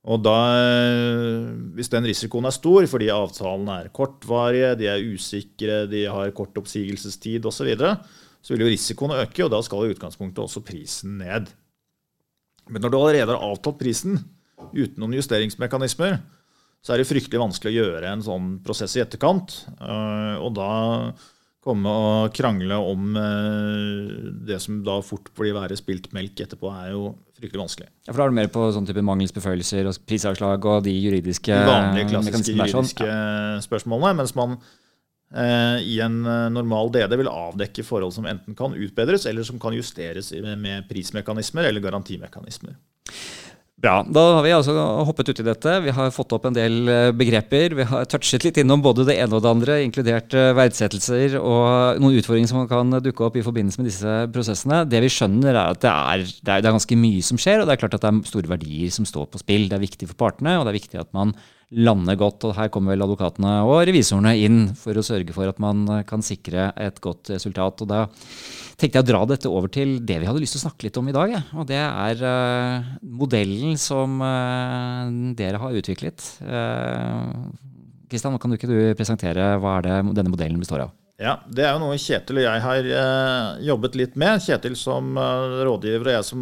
Og 0.04 0.20
da, 0.20 0.36
eh, 0.60 1.48
Hvis 1.78 1.90
den 1.90 2.04
risikoen 2.04 2.46
er 2.46 2.52
stor 2.52 2.86
fordi 2.92 3.08
avtalene 3.08 3.80
er 3.80 3.90
kortvarige, 3.96 4.76
de 4.78 4.92
er 4.92 5.00
usikre, 5.00 5.88
de 5.88 6.06
har 6.06 6.36
kort 6.36 6.58
oppsigelsestid 6.60 7.46
osv., 7.46 7.56
så, 7.56 7.64
videre, 7.64 7.98
så 8.44 8.54
vil 8.54 8.68
jo 8.68 8.74
risikoen 8.74 9.16
øke, 9.16 9.46
og 9.46 9.52
da 9.52 9.62
skal 9.64 9.88
i 9.88 9.96
utgangspunktet 9.96 10.44
også 10.44 10.66
prisen 10.68 11.18
ned. 11.18 11.48
Men 12.68 12.82
når 12.82 12.92
du 12.92 12.98
allerede 13.00 13.32
har 13.32 13.40
avtalt 13.40 13.80
prisen 13.80 14.20
uten 14.74 15.00
noen 15.00 15.16
justeringsmekanismer, 15.16 16.20
så 16.84 16.94
er 16.94 17.00
det 17.00 17.08
fryktelig 17.08 17.40
vanskelig 17.40 17.72
å 17.72 17.80
gjøre 17.80 18.12
en 18.12 18.24
sånn 18.24 18.48
prosess 18.64 18.98
i 18.98 19.04
etterkant. 19.04 19.56
Eh, 19.80 20.36
og 20.44 20.52
da 20.60 21.14
komme 21.64 21.92
og 21.92 22.34
krangle 22.36 22.76
om 22.76 23.16
eh, 23.20 24.12
det 24.48 24.60
som 24.64 24.82
da 24.84 24.98
fort 25.06 25.32
blir 25.38 25.56
være 25.56 25.78
spilt 25.80 26.10
melk 26.16 26.44
etterpå, 26.44 26.72
er 26.76 26.92
jo 26.92 27.14
fryktelig 27.38 27.62
vanskelig. 27.62 27.90
Ja, 28.04 28.12
For 28.12 28.20
da 28.20 28.26
er 28.26 28.34
du 28.34 28.38
mer 28.42 28.52
på 28.52 28.68
sånn 28.76 28.88
type 28.90 29.04
mangelsbeføyelser 29.08 29.90
og 29.90 30.00
prisavslag 30.10 30.68
og 30.70 30.84
de 30.88 30.96
juridiske 30.98 31.56
De 31.56 31.70
vanlige, 31.70 32.10
klassiske 32.12 32.58
juridiske 32.58 33.08
ja. 33.08 33.62
spørsmålene. 33.64 34.18
Mens 34.20 34.36
man 34.40 34.58
eh, 34.60 35.80
i 35.88 36.00
en 36.04 36.20
eh, 36.28 36.50
normal 36.56 36.92
DD 36.96 37.16
vil 37.24 37.32
avdekke 37.32 37.88
forhold 37.88 38.16
som 38.18 38.28
enten 38.30 38.60
kan 38.60 38.76
utbedres, 38.76 39.28
eller 39.30 39.48
som 39.48 39.62
kan 39.62 39.76
justeres 39.78 40.34
med 40.36 40.90
prismekanismer 40.92 41.72
eller 41.72 41.86
garantimekanismer. 41.86 42.76
Bra. 43.84 43.98
Da 44.08 44.22
har 44.38 44.46
vi 44.46 44.52
altså 44.56 44.74
hoppet 45.04 45.34
uti 45.34 45.44
dette. 45.44 45.72
Vi 45.84 45.92
har 45.92 46.12
fått 46.16 46.32
opp 46.32 46.46
en 46.48 46.56
del 46.56 46.88
eh, 46.88 47.10
begreper. 47.20 47.74
Vi 47.76 47.86
har 47.90 48.06
touchet 48.08 48.46
litt 48.46 48.62
innom 48.62 48.80
både 48.84 49.04
det 49.10 49.18
ene 49.20 49.36
og 49.36 49.44
det 49.44 49.50
andre, 49.52 49.76
inkludert 49.84 50.32
eh, 50.40 50.54
verdsettelser 50.56 51.36
og 51.42 52.00
noen 52.00 52.16
utfordringer 52.22 52.48
som 52.48 52.64
kan 52.70 52.96
dukke 53.04 53.26
opp 53.28 53.36
i 53.36 53.44
forbindelse 53.44 53.82
med 53.82 53.90
disse 53.90 54.14
prosessene. 54.32 54.86
Det 54.88 55.04
vi 55.04 55.12
skjønner, 55.12 55.52
er 55.52 55.76
at 55.76 55.84
det 55.84 55.92
er, 55.92 56.24
det 56.24 56.56
er, 56.56 56.64
ganske 56.70 57.00
mye 57.02 57.26
som 57.28 57.42
skjer, 57.42 57.60
og 57.60 57.68
det 57.68 57.76
er 57.76 57.82
klart 57.84 57.98
at 58.00 58.06
det 58.06 58.14
er 58.14 58.32
store 58.32 58.54
verdier 58.54 58.96
som 58.96 59.10
står 59.10 59.28
på 59.34 59.44
spill. 59.44 59.68
Det 59.68 59.76
er 59.76 59.84
viktig 59.84 60.08
for 60.14 60.22
partene, 60.30 60.56
og 60.62 60.64
det 60.64 60.72
er 60.72 60.80
viktig 60.80 61.04
at 61.04 61.12
man 61.20 61.36
lander 61.74 62.18
godt. 62.20 62.46
og 62.48 62.56
Her 62.58 62.70
kommer 62.74 62.94
vel 62.94 63.06
advokatene 63.06 63.54
og 63.68 63.84
revisorene 63.90 64.36
inn 64.40 64.60
for 64.78 64.98
å 64.98 65.06
sørge 65.06 65.34
for 65.36 65.50
at 65.50 65.62
man 65.64 65.86
kan 66.10 66.24
sikre 66.26 66.72
et 66.80 67.00
godt 67.04 67.34
resultat. 67.34 67.84
og 67.84 67.90
Da 67.90 68.06
tenkte 68.78 69.00
jeg 69.00 69.06
å 69.06 69.10
dra 69.10 69.22
dette 69.30 69.52
over 69.52 69.72
til 69.74 69.98
det 70.06 70.20
vi 70.22 70.28
hadde 70.30 70.42
lyst 70.44 70.58
til 70.58 70.64
å 70.64 70.68
snakke 70.68 70.88
litt 70.88 71.00
om 71.00 71.10
i 71.10 71.16
dag. 71.16 71.36
Og 71.58 71.68
det 71.70 71.80
er 71.80 72.24
uh, 72.24 72.90
modellen 73.04 73.78
som 73.82 74.20
uh, 74.22 75.08
dere 75.38 75.62
har 75.62 75.78
utviklet. 75.80 76.26
Kristian, 78.12 78.36
uh, 78.36 78.42
kan 78.42 78.52
du 78.52 78.60
ikke 78.60 78.72
du 78.72 78.80
presentere 78.98 79.56
hva 79.62 79.80
er 79.80 79.88
det 79.88 79.98
denne 80.20 80.34
modellen 80.34 80.62
består 80.62 80.88
av? 80.88 80.96
Ja, 81.22 81.38
Det 81.46 81.64
er 81.64 81.76
jo 81.76 81.84
noe 81.84 82.00
Kjetil 82.02 82.42
og 82.42 82.48
jeg 82.48 82.64
har 82.64 82.88
jobbet 83.64 83.96
litt 84.00 84.18
med. 84.20 84.42
Kjetil 84.44 84.76
som 84.76 85.14
rådgiver 85.16 86.10
og 86.10 86.18
jeg 86.18 86.28
som 86.28 86.42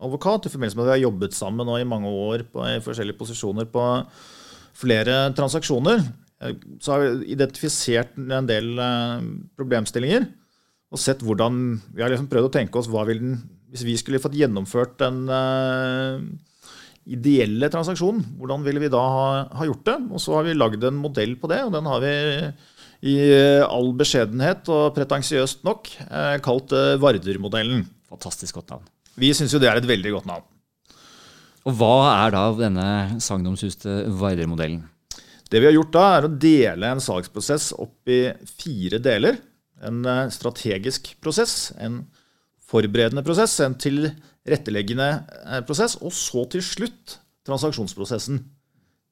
advokat, 0.00 0.48
i 0.48 0.52
forbindelse 0.52 0.76
med 0.76 0.84
at 0.84 0.90
vi 0.90 0.96
har 0.96 1.06
jobbet 1.06 1.36
sammen 1.36 1.68
nå 1.68 1.78
i 1.78 1.88
mange 1.88 2.10
år 2.10 2.44
på, 2.50 2.64
i 2.66 2.82
forskjellige 2.84 3.20
posisjoner 3.20 3.68
på 3.70 3.84
flere 4.80 5.22
transaksjoner, 5.36 6.04
eh, 6.42 6.58
så 6.82 6.94
har 6.94 7.04
vi 7.04 7.32
identifisert 7.34 8.18
en 8.18 8.48
del 8.48 8.72
eh, 8.80 9.24
problemstillinger 9.58 10.28
og 10.90 10.98
sett 10.98 11.20
hvordan 11.22 11.58
Vi 11.94 12.02
har 12.02 12.10
liksom 12.10 12.26
prøvd 12.30 12.48
å 12.48 12.54
tenke 12.56 12.80
oss 12.80 12.88
hva 12.90 13.04
vil 13.06 13.20
den 13.22 13.34
Hvis 13.70 13.84
vi 13.86 13.92
skulle 13.94 14.18
fått 14.18 14.34
gjennomført 14.34 14.96
den 14.98 15.20
uh, 15.30 16.18
ideelle 17.06 17.68
transaksjonen, 17.70 18.24
hvordan 18.40 18.64
ville 18.66 18.82
vi 18.82 18.90
da 18.90 18.98
ha, 18.98 19.28
ha, 19.46 19.66
gjort 19.68 19.84
det? 19.86 19.94
Og 20.10 20.18
så 20.18 20.34
har 20.34 20.48
vi 20.48 20.56
lagd 20.56 20.82
en 20.88 20.98
modell 20.98 21.36
på 21.38 21.46
det, 21.52 21.60
og 21.62 21.70
den 21.76 21.86
har 21.86 22.02
vi 22.02 22.10
i 23.14 23.14
all 23.62 23.92
beskjedenhet 23.94 24.66
og 24.74 24.90
pretensiøst 24.98 25.62
nok 25.66 25.86
kalt 26.42 26.74
Varder-modellen. 27.02 27.86
Fantastisk 28.10 28.58
godt 28.58 28.74
navn. 28.74 28.90
Vi 29.22 29.30
syns 29.38 29.54
jo 29.54 29.62
det 29.62 29.70
er 29.70 29.78
et 29.78 29.86
veldig 29.86 30.18
godt 30.18 30.28
navn. 30.28 30.46
Og 31.68 31.76
Hva 31.76 31.94
er 32.24 32.32
da 32.32 32.46
denne 32.56 33.20
sagnomsuste 33.20 34.04
Vardø-modellen? 34.16 34.86
Det 35.50 35.58
vi 35.58 35.66
har 35.66 35.74
gjort 35.74 35.92
da, 35.92 36.04
er 36.16 36.26
å 36.26 36.32
dele 36.40 36.92
en 36.94 37.02
salgsprosess 37.02 37.72
opp 37.82 38.10
i 38.10 38.22
fire 38.48 39.00
deler. 39.02 39.40
En 39.84 40.04
eh, 40.06 40.28
strategisk 40.32 41.12
prosess, 41.20 41.72
en 41.76 42.04
forberedende 42.70 43.24
prosess, 43.26 43.58
en 43.64 43.74
tilretteleggende 43.74 45.10
eh, 45.18 45.60
prosess, 45.66 45.98
og 46.00 46.14
så 46.16 46.46
til 46.54 46.64
slutt 46.64 47.18
transaksjonsprosessen. 47.48 48.40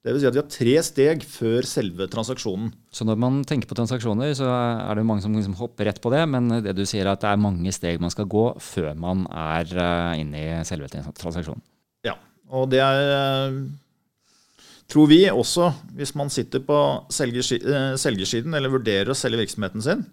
Det 0.07 0.14
vil 0.14 0.23
si 0.23 0.28
at 0.28 0.37
vi 0.37 0.40
har 0.40 0.52
tre 0.52 0.75
steg 0.87 1.25
før 1.26 1.67
selve 1.69 2.07
transaksjonen. 2.09 2.71
Så 2.95 3.05
når 3.05 3.19
man 3.19 3.40
tenker 3.49 3.69
på 3.69 3.76
transaksjoner, 3.76 4.31
så 4.38 4.47
er 4.47 4.95
det 4.95 5.05
mange 5.09 5.25
som 5.25 5.35
liksom 5.35 5.59
hopper 5.59 5.90
rett 5.90 5.99
på 6.00 6.12
det, 6.14 6.23
men 6.31 6.62
det 6.64 6.76
du 6.78 6.85
sier 6.87 7.02
er 7.02 7.17
at 7.17 7.25
det 7.26 7.33
er 7.33 7.43
mange 7.43 7.75
steg 7.75 7.99
man 8.00 8.14
skal 8.14 8.31
gå 8.31 8.47
før 8.62 8.95
man 8.97 9.26
er 9.26 9.75
eh, 9.75 10.23
inne 10.23 10.45
i 10.45 10.62
selve 10.69 10.88
transaksjonen. 10.88 11.67
Og 12.55 12.71
det 12.73 12.81
er, 12.81 13.11
eh, 13.17 13.59
tror 14.88 15.11
vi 15.11 15.25
også, 15.28 15.73
hvis 15.99 16.14
man 16.17 16.33
sitter 16.33 16.62
på 16.64 16.78
eh, 16.78 17.97
selgersiden 17.99 18.57
eller 18.57 18.73
vurderer 18.73 19.12
å 19.12 19.19
selge 19.19 19.43
virksomheten 19.43 19.85
sin, 19.85 20.07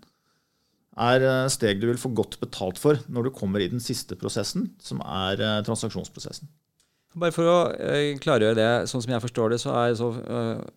er 0.95 1.23
eh, 1.23 1.47
steg 1.51 1.79
du 1.79 1.87
vil 1.87 2.01
få 2.01 2.11
godt 2.15 2.39
betalt 2.43 2.79
for 2.81 2.99
når 3.07 3.27
du 3.27 3.35
kommer 3.35 3.63
i 3.63 3.71
den 3.71 3.83
siste 3.83 4.17
prosessen, 4.19 4.73
som 4.79 5.01
er 5.05 5.39
transaksjonsprosessen. 5.67 6.51
Bare 7.15 7.31
for 7.31 7.47
å 7.47 7.59
klargjøre 8.19 8.57
det, 8.57 8.71
sånn 8.91 8.99
som 8.99 9.13
jeg 9.13 9.23
forstår 9.23 9.53
det, 9.53 9.59
så 9.63 9.71
er 9.79 9.93
så, 9.95 10.09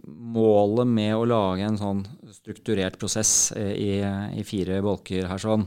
målet 0.06 0.86
med 0.86 1.16
å 1.16 1.24
lage 1.26 1.66
en 1.66 1.78
sånn 1.80 2.04
strukturert 2.30 2.94
prosess 3.00 3.50
i, 3.58 3.98
fire 4.46 4.78
bolker 4.86 5.26
her 5.26 5.42
sånn, 5.42 5.66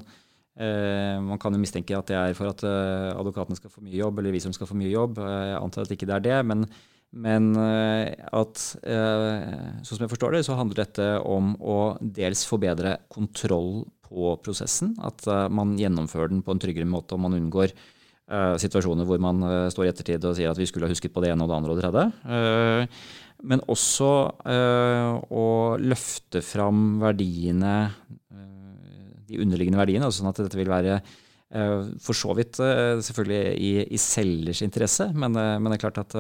man 0.60 1.40
kan 1.40 1.56
jo 1.56 1.62
mistenke 1.62 1.96
at 1.96 2.10
det 2.12 2.18
er 2.18 2.34
for 2.36 2.52
at 2.52 2.64
eh, 2.68 3.12
advokatene 3.16 3.56
skal 3.56 3.72
få 3.72 3.84
mye 3.86 3.96
jobb, 3.96 4.20
eller 4.20 4.36
vi 4.36 4.42
som 4.44 4.54
skal 4.56 4.68
få 4.68 4.76
mye 4.78 4.92
jobb. 4.92 5.22
Eh, 5.24 5.46
jeg 5.52 5.62
antar 5.62 5.86
at 5.86 5.94
ikke 5.96 6.10
det 6.10 6.18
er 6.18 6.26
det. 6.26 6.40
Men, 6.50 6.66
men 7.12 7.48
at 7.60 8.60
sånn 8.60 9.84
som 9.88 10.06
jeg 10.06 10.12
forstår 10.12 10.36
det, 10.36 10.46
så 10.48 10.56
handler 10.60 10.84
dette 10.84 11.08
om 11.28 11.56
å 11.60 11.80
dels 12.00 12.44
forbedre 12.48 12.98
kontroll 13.12 13.84
på 14.08 14.36
prosessen. 14.44 14.94
At 15.04 15.26
man 15.52 15.78
gjennomfører 15.80 16.32
den 16.32 16.44
på 16.46 16.56
en 16.56 16.62
tryggere 16.64 16.88
måte, 16.88 17.16
og 17.16 17.26
man 17.26 17.36
unngår 17.36 17.76
situasjoner 18.64 19.04
hvor 19.04 19.20
man 19.20 19.44
står 19.74 19.90
i 19.90 19.92
ettertid 19.92 20.24
og 20.24 20.38
sier 20.38 20.54
at 20.54 20.60
vi 20.60 20.64
skulle 20.70 20.88
ha 20.88 20.94
husket 20.94 21.12
på 21.12 21.20
det 21.20 21.34
ene 21.34 21.44
og 21.44 21.52
det 21.52 21.58
andre 21.58 21.74
og 21.74 21.82
det 21.82 21.84
tredje. 21.84 23.02
Men 23.44 23.64
også 23.68 24.12
å 25.36 25.46
løfte 25.84 26.40
fram 26.46 27.02
verdiene 27.04 27.76
de 29.32 29.42
underliggende 29.44 29.80
verdiene. 29.80 30.08
Altså 30.08 30.22
sånn 30.22 30.32
at 30.32 30.42
dette 30.44 30.60
vil 30.60 30.72
være 30.72 31.00
uh, 31.00 31.90
for 32.04 32.18
så 32.18 32.36
vidt 32.38 32.60
uh, 32.64 33.00
selvfølgelig 33.04 33.42
i, 33.58 33.72
i, 33.88 34.00
selgers 34.02 34.64
interesse, 34.66 35.10
men, 35.14 35.36
uh, 35.36 35.58
men, 35.58 35.72
det 35.72 35.80
er 35.80 35.84
klart 35.86 36.02
at 36.04 36.16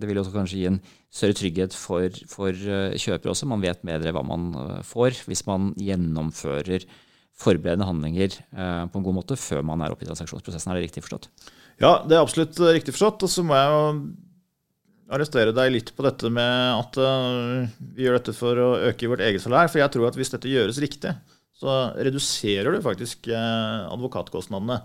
det 0.00 0.10
vil 0.10 0.20
også 0.20 0.34
kanskje 0.34 0.60
gi 0.60 0.68
en 0.70 0.80
større 1.14 1.38
trygghet 1.38 1.76
for, 1.78 2.20
for 2.30 2.52
kjøper 3.00 3.32
også. 3.32 3.48
Man 3.50 3.64
vet 3.64 3.84
bedre 3.86 4.14
hva 4.14 4.24
man 4.26 4.52
får 4.86 5.24
hvis 5.28 5.44
man 5.48 5.72
gjennomfører 5.80 6.86
forberedende 7.34 7.86
handlinger 7.88 8.34
på 8.54 8.98
en 8.98 9.04
god 9.04 9.16
måte 9.16 9.36
før 9.38 9.64
man 9.66 9.80
er 9.82 9.90
oppe 9.90 10.06
i 10.06 10.08
transaksjonsprosessen. 10.08 10.70
Er 10.70 10.78
det 10.78 10.84
riktig 10.88 11.02
forstått? 11.02 11.26
Ja, 11.82 11.96
det 12.06 12.14
er 12.14 12.22
absolutt 12.22 12.60
riktig 12.62 12.94
forstått. 12.94 13.24
Og 13.26 13.30
så 13.30 13.42
må 13.46 13.56
jeg 13.58 13.72
jo 13.72 13.80
arrestere 15.14 15.54
deg 15.54 15.72
litt 15.74 15.90
på 15.94 16.06
dette 16.06 16.30
med 16.34 16.78
at 16.78 16.98
vi 17.94 18.06
gjør 18.06 18.20
dette 18.20 18.36
for 18.38 18.62
å 18.62 18.68
øke 18.90 19.10
vårt 19.10 19.24
eget 19.26 19.42
salær. 19.42 19.70
For 19.70 19.82
jeg 19.82 19.94
tror 19.94 20.10
at 20.10 20.18
hvis 20.18 20.30
dette 20.34 20.50
gjøres 20.50 20.78
riktig, 20.82 21.14
så 21.58 21.78
reduserer 21.94 22.74
du 22.74 22.82
faktisk 22.84 23.28
eh, 23.30 23.86
advokatkostnadene. 23.92 24.80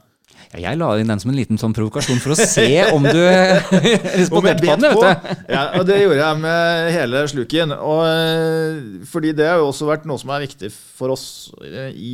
Ja, 0.53 0.59
jeg 0.69 0.77
la 0.79 0.89
inn 1.01 1.09
den 1.09 1.19
som 1.19 1.31
en 1.31 1.37
liten 1.39 1.57
sånn 1.59 1.73
provokasjon 1.75 2.21
for 2.21 2.35
å 2.35 2.37
se 2.37 2.67
om 2.95 3.03
du 3.03 3.19
responderte 3.19 4.63
på 4.63 4.75
den. 4.77 4.85
vet 4.93 5.01
du. 5.01 5.41
ja, 5.51 5.63
og 5.79 5.87
Det 5.89 5.97
gjorde 6.03 6.21
jeg 6.21 6.41
med 6.43 6.91
hele 6.95 7.23
sluken. 7.33 7.73
Og, 7.75 8.03
eh, 8.07 9.01
fordi 9.09 9.33
det 9.37 9.49
har 9.49 9.63
jo 9.63 9.71
også 9.71 9.89
vært 9.89 10.07
noe 10.09 10.21
som 10.21 10.31
er 10.35 10.45
viktig 10.45 10.69
for 10.73 11.15
oss 11.15 11.25
eh, 11.65 11.89
i 11.97 12.13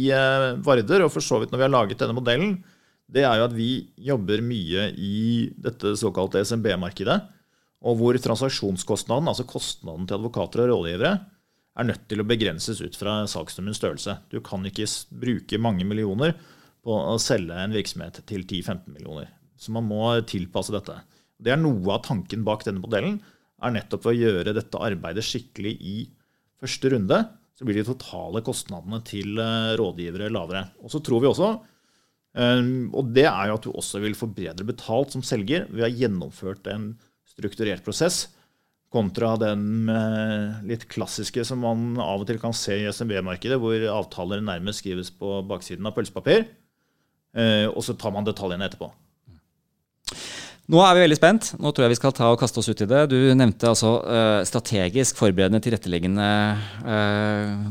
Varder, 0.66 1.06
og 1.06 1.14
for 1.14 1.26
så 1.26 1.42
vidt 1.44 1.54
når 1.54 1.62
vi 1.62 1.68
har 1.68 1.76
laget 1.76 2.02
denne 2.02 2.18
modellen, 2.18 2.58
det 3.12 3.22
er 3.28 3.38
jo 3.38 3.46
at 3.46 3.54
vi 3.54 3.70
jobber 4.02 4.42
mye 4.42 4.90
i 4.98 5.52
dette 5.62 5.94
såkalte 6.00 6.42
SMB-markedet. 6.42 7.20
Og 7.86 8.00
hvor 8.00 8.18
transaksjonskostnaden, 8.18 9.30
altså 9.30 9.46
kostnaden 9.46 10.08
til 10.10 10.18
advokater 10.18 10.64
og 10.64 10.72
rådgivere, 10.72 11.20
er 11.76 11.88
nødt 11.90 12.06
til 12.10 12.24
å 12.24 12.28
begrenses 12.28 12.80
ut 12.84 12.96
fra 12.98 13.22
salgsnummens 13.30 13.80
størrelse. 13.82 14.18
Du 14.32 14.40
kan 14.44 14.64
ikke 14.68 14.88
bruke 15.12 15.60
mange 15.62 15.88
millioner 15.88 16.36
på 16.86 16.96
å 16.96 17.16
selge 17.22 17.58
en 17.60 17.76
virksomhet 17.76 18.22
til 18.30 18.46
10-15 18.46 18.88
millioner. 18.94 19.32
Så 19.60 19.74
man 19.76 19.88
må 19.88 20.08
tilpasse 20.28 20.74
dette. 20.76 21.00
Det 21.42 21.52
er 21.52 21.60
noe 21.60 21.98
av 21.98 22.04
tanken 22.06 22.46
bak 22.48 22.64
denne 22.66 22.84
modellen. 22.84 23.20
er 23.66 23.74
nettopp 23.74 24.08
å 24.08 24.16
gjøre 24.16 24.54
dette 24.54 24.82
arbeidet 24.84 25.24
skikkelig 25.26 25.74
i 25.82 25.96
første 26.62 26.92
runde. 26.94 27.22
Så 27.56 27.68
blir 27.68 27.80
de 27.80 27.88
totale 27.88 28.44
kostnadene 28.44 29.00
til 29.08 29.40
eh, 29.40 29.74
rådgivere 29.80 30.28
lavere. 30.32 30.66
Og 30.84 30.92
så 30.92 31.00
tror 31.04 31.24
vi 31.24 31.30
også, 31.30 31.50
eh, 32.36 32.64
og 32.92 33.14
det 33.16 33.26
er 33.30 33.50
jo 33.50 33.58
at 33.58 33.68
du 33.68 33.72
også 33.72 34.04
vil 34.04 34.18
få 34.20 34.28
bedre 34.36 34.68
betalt 34.68 35.16
som 35.16 35.24
selger 35.24 35.70
ved 35.72 35.84
å 35.84 35.88
ha 35.88 35.92
gjennomført 36.04 36.68
en 36.72 36.90
strukturert 37.32 37.84
prosess 37.88 38.26
kontra 38.96 39.36
den 39.40 39.90
litt 40.66 40.88
klassiske 40.92 41.44
som 41.48 41.62
man 41.66 41.96
av 42.02 42.24
og 42.24 42.30
til 42.30 42.40
kan 42.42 42.56
se 42.56 42.80
i 42.80 42.88
SMB-markedet, 42.90 43.60
hvor 43.62 43.88
avtaler 43.92 44.44
nærmest 44.44 44.84
skrives 44.84 45.12
på 45.12 45.42
baksiden 45.50 45.86
av 45.88 45.96
pølsepapir, 45.98 46.48
eh, 47.36 47.66
og 47.68 47.84
så 47.86 47.98
tar 48.00 48.16
man 48.16 48.28
detaljene 48.28 48.70
etterpå. 48.70 48.90
Nå 50.66 50.80
er 50.82 50.96
vi 50.98 51.04
veldig 51.04 51.18
spent. 51.20 51.52
Nå 51.62 51.70
tror 51.70 51.86
jeg 51.86 51.94
vi 51.94 51.98
skal 52.00 52.14
ta 52.18 52.32
og 52.34 52.40
kaste 52.42 52.58
oss 52.58 52.72
ut 52.72 52.80
i 52.82 52.88
det. 52.90 53.04
Du 53.12 53.18
nevnte 53.38 53.70
altså 53.70 53.92
uh, 54.02 54.40
strategisk 54.50 55.20
forberedende, 55.20 55.62
tilretteleggende 55.62 56.30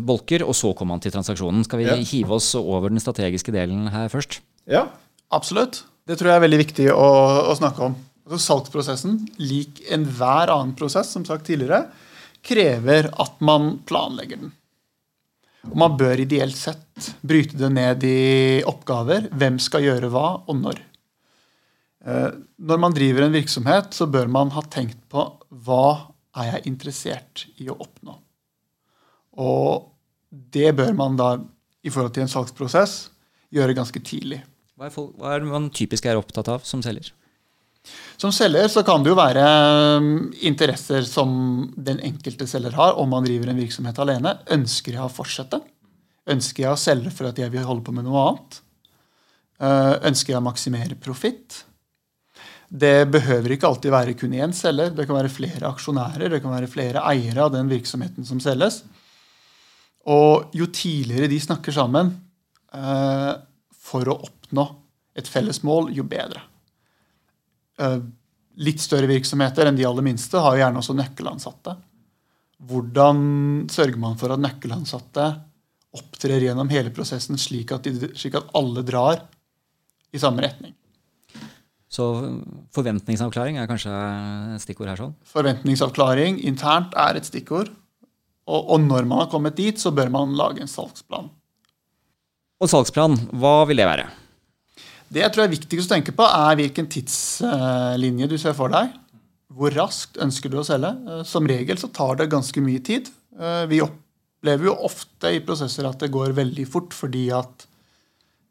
bolker, 0.07 0.45
og 0.47 0.55
så 0.55 0.71
kom 0.79 0.93
man 0.95 1.03
til 1.03 1.11
transaksjonen. 1.15 1.67
Skal 1.67 1.83
vi 1.83 1.89
ja. 1.89 1.99
hive 1.99 2.39
oss 2.39 2.53
over 2.61 2.95
den 2.95 3.03
strategiske 3.03 3.55
delen 3.55 3.89
her 3.91 4.07
først? 4.13 4.39
Ja, 4.71 4.87
absolutt. 5.35 5.83
Det 6.07 6.21
tror 6.21 6.31
jeg 6.31 6.39
er 6.39 6.47
veldig 6.47 6.61
viktig 6.61 6.87
å, 6.95 7.09
å 7.51 7.59
snakke 7.59 7.89
om. 7.89 7.99
Altså 8.25 8.41
Salgsprosessen, 8.41 9.19
lik 9.37 9.83
enhver 9.93 10.53
annen 10.53 10.73
prosess, 10.79 11.11
som 11.13 11.27
sagt 11.29 11.47
tidligere, 11.49 11.85
krever 12.45 13.11
at 13.21 13.41
man 13.45 13.79
planlegger 13.89 14.41
den. 14.41 14.53
Og 15.71 15.77
man 15.81 15.97
bør 15.97 16.21
ideelt 16.21 16.57
sett 16.57 17.13
bryte 17.25 17.57
det 17.57 17.71
ned 17.73 18.05
i 18.05 18.65
oppgaver. 18.69 19.31
Hvem 19.33 19.57
skal 19.63 19.85
gjøre 19.87 20.11
hva, 20.13 20.27
og 20.49 20.59
når. 20.61 20.81
Eh, 22.05 22.31
når 22.61 22.81
man 22.81 22.97
driver 22.97 23.27
en 23.27 23.37
virksomhet, 23.37 23.93
så 23.97 24.09
bør 24.13 24.29
man 24.33 24.53
ha 24.57 24.65
tenkt 24.73 25.01
på 25.13 25.25
hva 25.65 25.87
er 26.37 26.51
jeg 26.51 26.69
interessert 26.73 27.47
i 27.63 27.71
å 27.73 27.79
oppnå. 27.81 28.17
Og 29.41 29.91
det 30.31 30.75
bør 30.77 30.93
man 30.97 31.17
da, 31.19 31.35
i 31.85 31.93
forhold 31.93 32.15
til 32.15 32.27
en 32.27 32.33
salgsprosess, 32.33 32.97
gjøre 33.55 33.77
ganske 33.77 34.01
tidlig. 34.05 34.43
Hva 34.75 34.89
er, 34.89 34.95
folk, 34.95 35.13
hva 35.21 35.37
er 35.37 35.45
man 35.47 35.71
typisk 35.75 36.09
er 36.11 36.19
opptatt 36.19 36.51
av 36.51 36.65
som 36.67 36.83
selger? 36.85 37.13
Som 38.17 38.33
selger 38.33 38.69
så 38.73 38.85
kan 38.87 39.03
det 39.05 39.11
jo 39.13 39.19
være 39.19 39.45
um, 39.99 40.11
interesser 40.47 41.05
som 41.09 41.35
den 41.77 42.01
enkelte 42.07 42.47
selger 42.49 42.77
har, 42.79 42.97
om 43.01 43.11
man 43.13 43.27
driver 43.27 43.51
en 43.51 43.61
virksomhet 43.61 43.99
alene. 44.01 44.37
Ønsker 44.55 44.97
jeg 44.97 45.05
å 45.05 45.13
fortsette? 45.13 45.61
Ønsker 46.31 46.65
jeg 46.65 46.73
å 46.73 46.81
selge 46.81 47.13
for 47.13 47.29
at 47.29 47.41
jeg 47.41 47.53
vil 47.53 47.67
holde 47.67 47.85
på 47.85 47.93
med 47.93 48.07
noe 48.07 48.23
annet? 48.31 48.61
Uh, 49.61 49.95
ønsker 50.09 50.35
jeg 50.35 50.41
å 50.41 50.47
maksimere 50.47 50.97
profitt? 51.01 51.65
Det 52.75 53.05
behøver 53.13 53.55
ikke 53.55 53.69
alltid 53.69 53.93
være 53.93 54.17
kun 54.19 54.33
én 54.35 54.55
selger. 54.57 54.95
Det 54.97 55.05
kan 55.07 55.19
være 55.19 55.33
flere 55.33 55.69
aksjonærer, 55.69 56.31
det 56.33 56.41
kan 56.43 56.55
være 56.55 56.71
flere 56.71 57.05
eiere 57.11 57.45
av 57.45 57.53
den 57.55 57.69
virksomheten 57.71 58.27
som 58.27 58.41
selges. 58.43 58.81
Og 60.11 60.55
jo 60.57 60.71
tidligere 60.73 61.29
de 61.31 61.43
snakker 61.43 61.75
sammen 61.77 62.15
uh, 62.75 63.35
for 63.85 64.09
å 64.09 64.19
oppnå 64.27 64.67
et 65.15 65.29
felles 65.31 65.61
mål, 65.67 65.93
jo 65.95 66.07
bedre. 66.09 66.43
Eh, 67.81 67.99
litt 68.63 68.83
større 68.83 69.09
virksomheter 69.11 69.67
enn 69.67 69.79
de 69.79 69.87
aller 69.89 70.07
minste 70.07 70.39
har 70.39 70.55
jo 70.55 70.63
gjerne 70.63 70.81
også 70.81 70.95
nøkkelansatte. 70.95 71.75
Hvordan 72.65 73.19
sørger 73.73 73.99
man 74.01 74.15
for 74.21 74.31
at 74.31 74.43
nøkkelansatte 74.43 75.27
opptrer 75.95 76.43
gjennom 76.47 76.71
hele 76.71 76.93
prosessen 76.95 77.39
slik 77.39 77.75
at, 77.75 77.87
de, 77.87 78.13
slik 78.19 78.39
at 78.39 78.51
alle 78.57 78.85
drar 78.87 79.25
i 80.15 80.23
samme 80.23 80.45
retning? 80.47 80.75
Så 81.91 82.07
forventningsavklaring 82.75 83.59
er 83.59 83.69
kanskje 83.71 83.93
et 84.55 84.63
stikkord 84.63 84.91
her? 84.91 84.99
sånn? 84.99 85.15
Forventningsavklaring 85.31 86.41
internt 86.47 86.95
er 86.99 87.19
et 87.19 87.27
stikkord. 87.29 87.71
Og, 88.45 88.61
og, 88.61 88.81
når 88.83 89.07
man 89.09 89.23
har 89.23 89.31
kommet 89.33 89.57
dit, 89.57 89.79
så 89.81 89.93
bør 89.95 90.11
man 90.13 90.35
lage 90.37 90.63
en 90.63 90.71
salgsplan. 90.71 91.31
Og 92.61 92.71
salgsplan, 92.71 93.17
hva 93.39 93.63
vil 93.69 93.81
det 93.81 93.87
være? 93.89 94.09
Det 95.15 95.23
jeg 95.23 95.31
tror 95.35 95.45
er 95.45 95.53
viktigst 95.53 95.91
å 95.91 95.95
tenke 95.95 96.15
på, 96.17 96.27
er 96.27 96.57
hvilken 96.59 96.89
tidslinje 96.91 98.27
du 98.31 98.35
ser 98.41 98.57
for 98.59 98.73
deg. 98.73 98.91
Hvor 99.55 99.71
raskt 99.77 100.19
ønsker 100.19 100.51
du 100.51 100.59
å 100.59 100.67
selge? 100.67 100.91
Eh, 100.91 101.23
som 101.29 101.47
regel 101.47 101.79
så 101.79 101.91
tar 101.95 102.19
det 102.19 102.33
ganske 102.33 102.63
mye 102.65 102.83
tid. 102.83 103.11
Eh, 103.39 103.65
vi 103.71 103.79
opplever 103.85 104.73
jo 104.73 104.75
ofte 104.89 105.31
i 105.37 105.43
prosesser 105.47 105.87
at 105.87 106.03
det 106.03 106.11
går 106.15 106.35
veldig 106.35 106.67
fort 106.71 106.97
fordi 106.97 107.29
at 107.35 107.71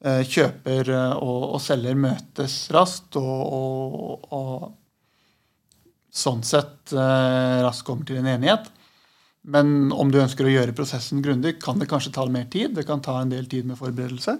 kjøper 0.04 0.28
kjøper 0.28 0.89
og, 1.23 1.62
selger 1.63 1.95
møtes 1.95 2.58
raskt 2.76 3.15
og, 3.15 3.54
og, 3.56 4.26
og 4.36 4.65
sånn 6.12 6.41
sett 6.43 6.91
raskt 6.91 7.86
kommer 7.88 8.10
til 8.10 8.19
en 8.19 8.28
enighet. 8.34 8.67
Men 9.47 9.93
om 9.95 10.12
du 10.12 10.19
ønsker 10.19 10.43
å 10.43 10.52
gjøre 10.52 10.76
prosessen 10.76 11.23
grundig, 11.23 11.56
kan 11.63 11.80
det 11.80 11.88
kanskje 11.88 12.12
ta 12.17 12.28
mer 12.28 12.49
tid. 12.52 12.76
Det 12.76 12.84
kan 12.89 12.99
ta 12.99 13.15
en 13.21 13.32
del 13.32 13.47
tid 13.47 13.69
med 13.69 13.80
forberedelse. 13.80 14.36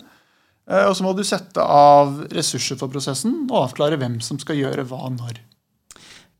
Eh, 0.70 0.86
og 0.88 0.96
så 0.96 1.06
må 1.06 1.14
du 1.16 1.24
sette 1.28 1.64
av 1.64 2.22
ressurser 2.34 2.80
for 2.80 2.92
prosessen 2.92 3.44
og 3.50 3.66
avklare 3.66 4.00
hvem 4.00 4.20
som 4.24 4.40
skal 4.42 4.60
gjøre 4.60 4.86
hva 4.88 5.10
når. 5.12 5.42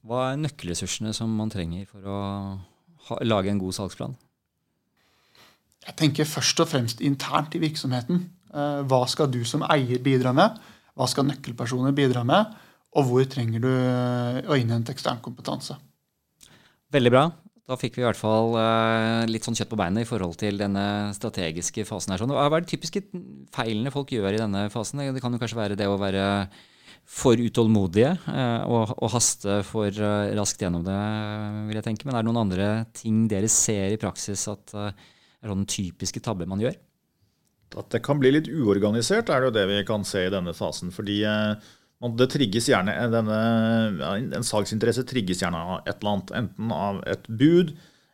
Hva 0.04 0.30
er 0.32 0.40
nøkkelressursene 0.44 1.14
som 1.16 1.32
man 1.32 1.52
trenger 1.52 1.88
for 1.88 2.08
å 2.08 2.20
ha, 3.10 3.20
lage 3.24 3.52
en 3.52 3.62
god 3.62 3.76
salgsplan? 3.80 4.16
Jeg 5.84 5.98
tenker 6.00 6.28
først 6.28 6.62
og 6.64 6.70
fremst 6.72 7.04
internt 7.04 7.56
i 7.58 7.64
virksomheten. 7.64 8.26
Eh, 8.54 8.82
hva 8.88 9.04
skal 9.12 9.32
du 9.32 9.42
som 9.48 9.66
eier 9.68 10.00
bidra 10.04 10.32
med? 10.36 10.60
Hva 10.96 11.08
skal 11.10 11.28
nøkkelpersoner 11.28 11.96
bidra 11.96 12.24
med? 12.28 12.54
Og 12.94 13.10
hvor 13.10 13.24
trenger 13.28 13.64
du 13.64 13.72
eh, 13.72 14.44
å 14.48 14.60
innhente 14.60 14.94
ekstern 14.96 15.24
kompetanse? 15.24 15.76
Veldig 16.94 17.12
bra. 17.12 17.24
Da 17.64 17.78
fikk 17.80 17.96
vi 17.96 18.04
i 18.04 18.06
hvert 18.06 18.20
fall 18.20 18.58
uh, 18.58 19.24
litt 19.30 19.46
sånn 19.48 19.56
kjøtt 19.56 19.72
på 19.72 19.80
beinet 19.80 20.04
i 20.04 20.08
forhold 20.08 20.36
til 20.40 20.60
denne 20.60 21.14
strategiske 21.16 21.86
fasen. 21.88 22.12
her. 22.12 22.20
Sånn. 22.20 22.34
Hva 22.36 22.50
er 22.50 22.66
de 22.66 22.72
typiske 22.74 23.06
feilene 23.56 23.94
folk 23.94 24.12
gjør 24.12 24.36
i 24.36 24.42
denne 24.42 24.66
fasen? 24.74 25.00
Det 25.16 25.24
kan 25.24 25.32
jo 25.32 25.40
kanskje 25.40 25.60
være 25.62 25.80
det 25.80 25.88
å 25.88 26.00
være 26.00 26.26
for 27.08 27.40
utålmodige 27.40 28.14
uh, 28.28 28.68
og, 28.68 29.08
haste 29.12 29.62
for 29.68 29.92
raskt 30.36 30.64
gjennom 30.64 30.84
det, 30.88 31.00
vil 31.70 31.80
jeg 31.80 31.88
tenke. 31.88 32.08
Men 32.08 32.18
er 32.18 32.26
det 32.26 32.32
noen 32.32 32.42
andre 32.44 32.70
ting 32.96 33.24
dere 33.32 33.52
ser 33.52 33.96
i 33.96 34.00
praksis 34.02 34.44
at 34.52 34.76
er 34.76 35.52
sånne 35.52 35.68
typiske 35.68 36.24
tabber 36.24 36.50
man 36.52 36.64
gjør? 36.64 36.76
At 37.80 37.96
det 37.96 38.04
kan 38.06 38.20
bli 38.20 38.36
litt 38.36 38.52
uorganisert, 38.52 39.32
er 39.32 39.40
det 39.40 39.50
jo 39.50 39.56
det 39.56 39.66
vi 39.72 39.80
kan 39.88 40.04
se 40.06 40.28
i 40.28 40.34
denne 40.34 40.52
fasen. 40.56 40.92
fordi 40.92 41.22
det 42.20 42.30
trigges 42.34 42.68
gjerne, 42.68 42.94
denne, 43.14 43.40
En 44.36 44.46
salgsinteresse 44.46 45.06
trigges 45.08 45.44
gjerne 45.44 45.60
av 45.60 45.88
et 45.88 45.96
eller 45.96 46.12
annet. 46.12 46.34
Enten 46.42 46.74
av 46.76 47.02
et 47.08 47.28
bud, 47.30 47.74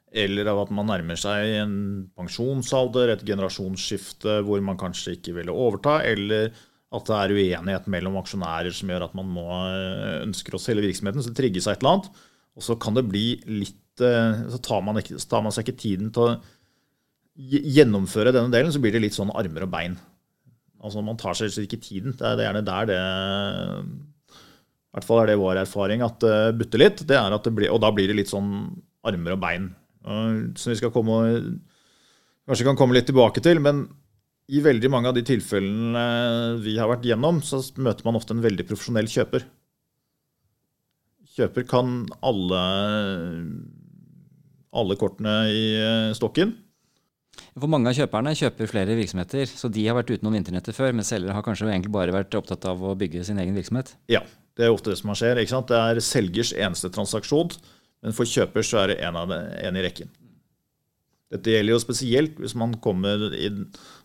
eller 0.09 0.49
av 0.49 0.63
at 0.63 0.73
man 0.73 0.89
nærmer 0.89 1.17
seg 1.19 1.55
en 1.59 1.75
pensjonsalder, 2.17 3.13
et 3.13 3.25
generasjonsskifte 3.25 4.39
hvor 4.45 4.61
man 4.65 4.77
kanskje 4.79 5.17
ikke 5.17 5.35
ville 5.37 5.53
overta, 5.53 5.99
eller 6.05 6.51
at 6.89 7.05
det 7.05 7.17
er 7.17 7.35
uenighet 7.35 7.89
mellom 7.93 8.17
aksjonærer 8.21 8.73
som 8.73 8.89
gjør 8.89 9.05
at 9.05 9.17
man 9.17 9.27
må, 9.29 9.45
eh, 9.69 10.21
ønsker 10.25 10.57
å 10.57 10.61
selge 10.61 10.87
virksomheten. 10.87 11.21
Så 11.21 11.33
det 11.33 11.37
trigges 11.37 11.67
av 11.69 11.75
et 11.75 11.83
eller 11.83 11.97
annet. 11.97 12.09
Og 12.57 12.65
så 12.65 12.77
kan 12.81 12.97
det 12.97 13.05
bli 13.07 13.27
litt 13.45 14.01
eh, 14.01 14.47
Så 14.49 14.61
tar 14.63 14.81
man, 14.81 14.97
ikke, 14.97 15.19
tar 15.29 15.43
man 15.45 15.53
seg 15.53 15.67
ikke 15.67 15.81
tiden 15.81 16.09
til 16.15 16.23
å 16.23 16.39
gjennomføre 17.39 18.33
denne 18.35 18.51
delen, 18.51 18.71
så 18.73 18.81
blir 18.81 18.91
det 18.95 19.03
litt 19.03 19.15
sånn 19.15 19.31
armer 19.31 19.63
og 19.63 19.71
bein. 19.71 19.97
Altså 20.79 21.03
Man 21.03 21.19
tar 21.19 21.35
seg 21.37 21.65
ikke 21.65 21.81
tiden. 21.83 22.15
Det 22.17 22.25
er 22.25 22.45
gjerne 22.47 22.65
der 22.67 22.89
det 22.89 22.99
I 22.99 24.95
hvert 24.95 25.07
fall 25.07 25.23
er 25.23 25.31
det 25.31 25.39
vår 25.41 25.61
erfaring 25.63 26.03
at 26.05 26.19
det 26.23 26.37
butter 26.59 26.81
litt. 26.81 27.03
Det 27.07 27.17
er 27.17 27.35
at 27.35 27.45
det 27.45 27.55
blir, 27.55 27.71
og 27.73 27.81
da 27.83 27.91
blir 27.93 28.09
det 28.09 28.17
litt 28.21 28.31
sånn 28.31 28.51
armer 29.07 29.35
og 29.35 29.43
bein. 29.43 29.71
Som 30.03 30.73
vi 30.73 30.79
skal 30.79 30.93
komme 30.95 31.19
kanskje 32.49 32.65
kan 32.65 32.79
komme 32.79 32.97
litt 32.97 33.09
tilbake 33.09 33.43
til. 33.45 33.61
Men 33.61 33.85
i 34.49 34.63
veldig 34.65 34.89
mange 34.89 35.11
av 35.11 35.17
de 35.17 35.23
tilfellene 35.27 36.05
vi 36.63 36.77
har 36.79 36.89
vært 36.89 37.05
gjennom, 37.05 37.43
så 37.45 37.61
møter 37.77 38.07
man 38.07 38.17
ofte 38.17 38.33
en 38.33 38.45
veldig 38.45 38.65
profesjonell 38.65 39.09
kjøper. 39.11 39.45
Kjøper 41.35 41.67
kan 41.69 41.99
alle, 42.25 42.63
alle 44.73 44.97
kortene 44.99 45.35
i 45.53 45.63
stokken. 46.17 46.55
For 47.59 47.71
mange 47.71 47.91
av 47.91 47.97
kjøperne 47.97 48.35
kjøper 48.37 48.69
flere 48.71 48.95
virksomheter, 48.97 49.49
så 49.49 49.71
de 49.73 49.83
har 49.87 49.97
vært 49.97 50.13
utenom 50.13 50.37
internettet 50.37 50.77
før, 50.77 50.93
men 50.95 51.07
selgere 51.07 51.35
har 51.35 51.45
kanskje 51.45 51.67
egentlig 51.69 51.93
bare 51.95 52.15
vært 52.15 52.37
opptatt 52.39 52.67
av 52.69 52.83
å 52.83 52.95
bygge 52.99 53.25
sin 53.27 53.41
egen 53.41 53.57
virksomhet? 53.57 53.95
Ja, 54.11 54.23
det 54.57 54.67
er 54.67 54.73
ofte 54.75 54.93
det 54.93 54.99
som 55.01 55.11
skjer. 55.15 55.39
ikke 55.41 55.55
sant? 55.55 55.71
Det 55.71 55.79
er 55.79 56.01
selgers 56.03 56.53
eneste 56.55 56.91
transaksjon, 56.95 57.53
men 58.05 58.15
for 58.15 58.29
kjøper 58.29 58.65
så 58.65 58.83
er 58.83 58.93
det 58.93 58.99
en, 59.07 59.19
det, 59.31 59.39
en 59.67 59.79
i 59.79 59.85
rekken. 59.85 60.11
Dette 61.29 61.53
gjelder 61.53 61.75
jo 61.75 61.81
spesielt 61.83 62.39
hvis 62.41 62.55
man 62.57 62.73
i, 62.73 63.49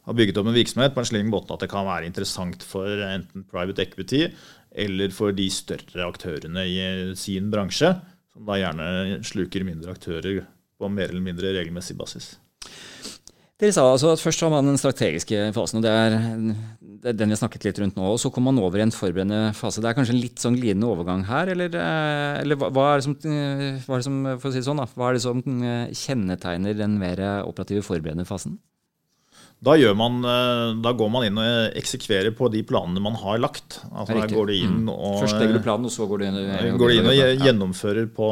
har 0.04 0.16
bygget 0.16 0.40
opp 0.40 0.50
en 0.50 0.56
virksomhet 0.56 0.92
på 0.92 1.00
en 1.00 1.08
slik 1.08 1.24
måte 1.30 1.54
at 1.54 1.62
det 1.64 1.70
kan 1.72 1.86
være 1.88 2.08
interessant 2.10 2.66
for 2.68 3.00
enten 3.06 3.46
private 3.48 3.86
equity 3.86 4.26
eller 4.84 5.14
for 5.14 5.32
de 5.32 5.46
større 5.52 6.04
aktørene 6.04 6.66
i 6.68 7.14
sin 7.16 7.48
bransje, 7.52 7.94
som 8.34 8.44
da 8.48 8.58
gjerne 8.60 9.22
sluker 9.24 9.64
mindre 9.64 9.94
aktører 9.94 10.42
på 10.76 10.90
mer 10.90 11.08
eller 11.08 11.24
mindre 11.24 11.54
regelmessig 11.54 11.96
basis. 11.96 12.34
Dere 13.64 13.72
sa 13.72 13.84
altså 13.88 14.10
at 14.12 14.20
først 14.20 14.42
har 14.44 14.50
man 14.52 14.66
den 14.68 14.76
strategiske 14.80 15.46
fasen, 15.56 15.78
og 15.80 15.84
det 15.86 15.92
er, 15.92 16.16
det 16.84 17.12
er 17.14 17.16
den 17.16 17.30
vi 17.30 17.36
har 17.36 17.40
snakket 17.40 17.64
litt 17.64 17.78
rundt 17.80 17.96
nå. 17.96 18.10
og 18.12 18.18
Så 18.20 18.28
kommer 18.32 18.52
man 18.52 18.60
over 18.60 18.76
i 18.76 18.84
en 18.84 18.92
forberedende 18.92 19.54
fase. 19.56 19.80
Det 19.80 19.88
er 19.88 19.96
kanskje 19.96 20.12
en 20.12 20.20
litt 20.20 20.42
sånn 20.42 20.58
glidende 20.58 20.90
overgang 20.90 21.24
her, 21.30 21.48
eller, 21.54 21.72
eh, 21.72 22.42
eller 22.42 22.58
hva, 22.60 22.68
hva, 22.74 22.90
er 22.90 23.00
det 23.00 23.06
som, 23.06 23.14
eh, 23.16 23.80
hva 23.86 23.96
er 23.96 24.02
det 24.02 24.08
som 24.08 24.18
for 24.34 24.50
å 24.50 24.52
si 24.52 24.60
det 24.60 24.68
sånn 24.68 24.82
da, 24.82 24.86
hva 24.92 25.08
er 25.08 25.16
det 25.16 25.22
som 25.24 25.40
eh, 25.40 25.94
kjennetegner 25.96 26.76
den 26.76 26.98
mer 27.00 27.22
operative 27.46 27.86
forberedende 27.86 28.28
fasen? 28.28 28.58
Da, 29.64 29.78
man, 29.96 30.18
da, 30.84 30.90
går 30.92 31.08
man 31.08 31.24
inn 31.24 31.38
og 31.40 31.78
eksekverer 31.80 32.34
på 32.36 32.50
de 32.52 32.60
planene 32.68 33.00
man 33.00 33.14
har 33.16 33.38
lagt. 33.40 33.78
Altså, 33.94 34.18
der 34.18 34.34
går 34.34 34.50
du 34.50 34.52
inn 34.58 34.82
mm. 34.82 34.90
og, 34.92 35.22
Først 35.22 35.38
legger 35.40 35.56
du 35.56 35.64
planen, 35.64 35.88
og 35.88 35.94
så 35.94 36.04
går 36.10 36.20
du 36.20 36.26
inn, 36.26 36.36
og, 36.42 36.82
går 36.82 36.92
du 36.92 36.96
inn 36.98 37.08
og 37.08 37.46
gjennomfører 37.46 38.10
på 38.12 38.28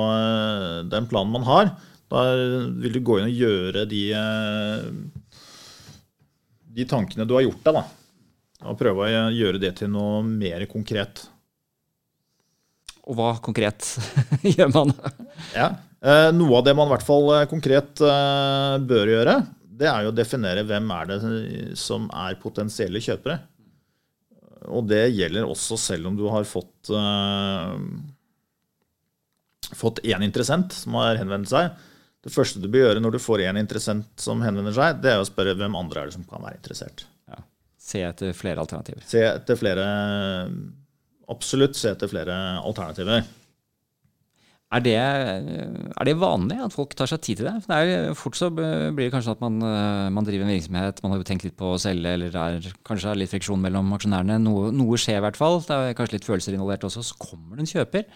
den 0.92 1.08
planen 1.08 1.32
man 1.32 1.48
har. 1.48 1.72
Da 2.12 2.22
vil 2.82 2.98
du 2.98 3.00
gå 3.00 3.18
inn 3.20 3.30
og 3.30 3.38
gjøre 3.40 3.86
de, 3.88 4.02
de 6.72 6.86
tankene 6.88 7.26
du 7.28 7.36
har 7.36 7.44
gjort 7.46 7.62
deg. 7.66 7.78
da. 7.78 7.84
Og 8.70 8.78
prøve 8.78 9.06
å 9.06 9.30
gjøre 9.34 9.60
det 9.62 9.74
til 9.80 9.90
noe 9.92 10.22
mer 10.26 10.64
konkret. 10.70 11.24
Og 13.02 13.18
hva 13.18 13.32
konkret 13.42 13.88
gjør 14.54 14.70
man? 14.74 14.92
ja, 15.56 15.72
eh, 15.98 16.28
Noe 16.36 16.60
av 16.60 16.68
det 16.68 16.76
man 16.78 16.88
i 16.88 16.94
hvert 16.94 17.06
fall 17.06 17.32
eh, 17.34 17.48
konkret 17.50 18.02
eh, 18.06 18.76
bør 18.86 19.10
gjøre, 19.16 19.36
det 19.82 19.88
er 19.90 20.04
jo 20.04 20.12
å 20.12 20.14
definere 20.14 20.62
hvem 20.68 20.90
er 20.94 21.08
det 21.10 21.18
som 21.80 22.06
er 22.14 22.38
potensielle 22.38 23.02
kjøpere. 23.02 23.40
Og 24.70 24.86
det 24.86 25.08
gjelder 25.10 25.48
også 25.48 25.74
selv 25.80 26.12
om 26.12 26.18
du 26.18 26.28
har 26.30 26.46
fått 26.46 26.92
fått 29.72 30.02
én 30.06 30.22
interessent 30.22 30.74
som 30.76 30.94
har 31.00 31.18
henvendt 31.18 31.50
seg. 31.50 31.72
Det 32.22 32.30
første 32.30 32.62
du 32.62 32.68
bør 32.70 32.86
gjøre 32.86 33.02
når 33.02 33.16
du 33.16 33.22
får 33.22 33.42
én 33.48 33.58
interessent 33.58 34.22
som 34.22 34.42
henvender 34.44 34.74
seg, 34.76 35.00
det 35.02 35.14
er 35.14 35.22
å 35.22 35.26
spørre 35.26 35.56
hvem 35.58 35.74
andre 35.78 36.04
er 36.04 36.10
det 36.10 36.16
som 36.16 36.26
kan 36.28 36.44
være 36.44 36.60
interessert. 36.60 37.04
Ja. 37.30 37.42
Se 37.82 38.04
etter 38.06 38.36
flere 38.36 38.62
alternativer. 38.62 39.02
Se 39.10 39.24
etter 39.26 39.58
flere 39.58 39.86
Absolutt 41.32 41.78
se 41.78 41.88
etter 41.94 42.10
flere 42.10 42.34
alternativer. 42.60 43.22
Er 44.72 44.80
det, 44.80 44.94
er 44.96 46.08
det, 46.08 46.14
vanlig 46.16 46.56
at 46.64 46.72
folk 46.72 46.94
tar 46.96 47.10
seg 47.10 47.20
tid 47.20 47.42
til 47.42 47.48
det? 47.48 47.52
det 47.66 47.76
er, 47.76 48.14
fort 48.16 48.38
så 48.38 48.48
blir 48.52 48.96
det 48.96 49.10
kanskje 49.12 49.34
at 49.34 49.42
man, 49.44 49.58
man, 50.16 50.24
driver 50.24 50.46
en 50.46 50.52
virksomhet, 50.54 51.02
man 51.04 51.12
har 51.12 51.20
jo 51.20 51.26
tenkt 51.28 51.44
litt 51.44 51.58
på 51.58 51.74
å 51.74 51.80
selge, 51.80 52.14
eller 52.16 52.32
det 52.32 52.40
er 52.40 52.78
kanskje 52.88 53.12
litt 53.20 53.32
friksjon 53.34 53.60
mellom 53.60 53.92
aksjonærene. 53.98 54.38
Noe, 54.40 54.70
noe, 54.72 54.96
skjer 55.00 55.20
i 55.20 55.24
hvert 55.26 55.36
fall. 55.36 55.60
Det 55.66 55.76
er 55.76 55.96
kanskje 55.98 56.16
litt 56.16 56.28
følelser 56.28 56.56
involvert 56.56 56.88
også. 56.88 57.04
Så 57.04 57.18
kommer 57.20 57.60
det 57.60 57.66
en 57.66 57.72
kjøper. 57.74 58.08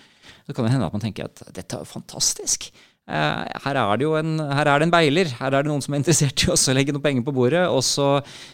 Så 0.47 0.57
kan 0.57 0.65
det 0.65 0.73
hende 0.73 0.89
at 0.89 0.97
man 0.97 1.05
tenker 1.05 1.29
at 1.29 1.45
dette 1.59 1.83
er 1.83 1.93
fantastisk. 1.93 2.71
Eh, 3.07 3.59
her 3.63 3.79
er, 3.79 4.03
en, 4.19 4.39
her 4.43 4.67
er 4.67 4.81
det 4.83 4.87
en 4.89 4.93
beiler. 4.93 5.31
Her 5.39 5.55
er 5.55 5.63
det 5.63 5.71
noen 5.71 5.83
som 5.85 5.95
er 5.95 6.01
interessert 6.03 6.43
i 6.43 6.51
å 6.51 6.59
legge 6.75 6.95
noen 6.95 7.05
penger 7.05 7.27
på 7.27 7.35
bordet. 7.37 7.63
Og 7.71 7.85
så, 7.87 8.09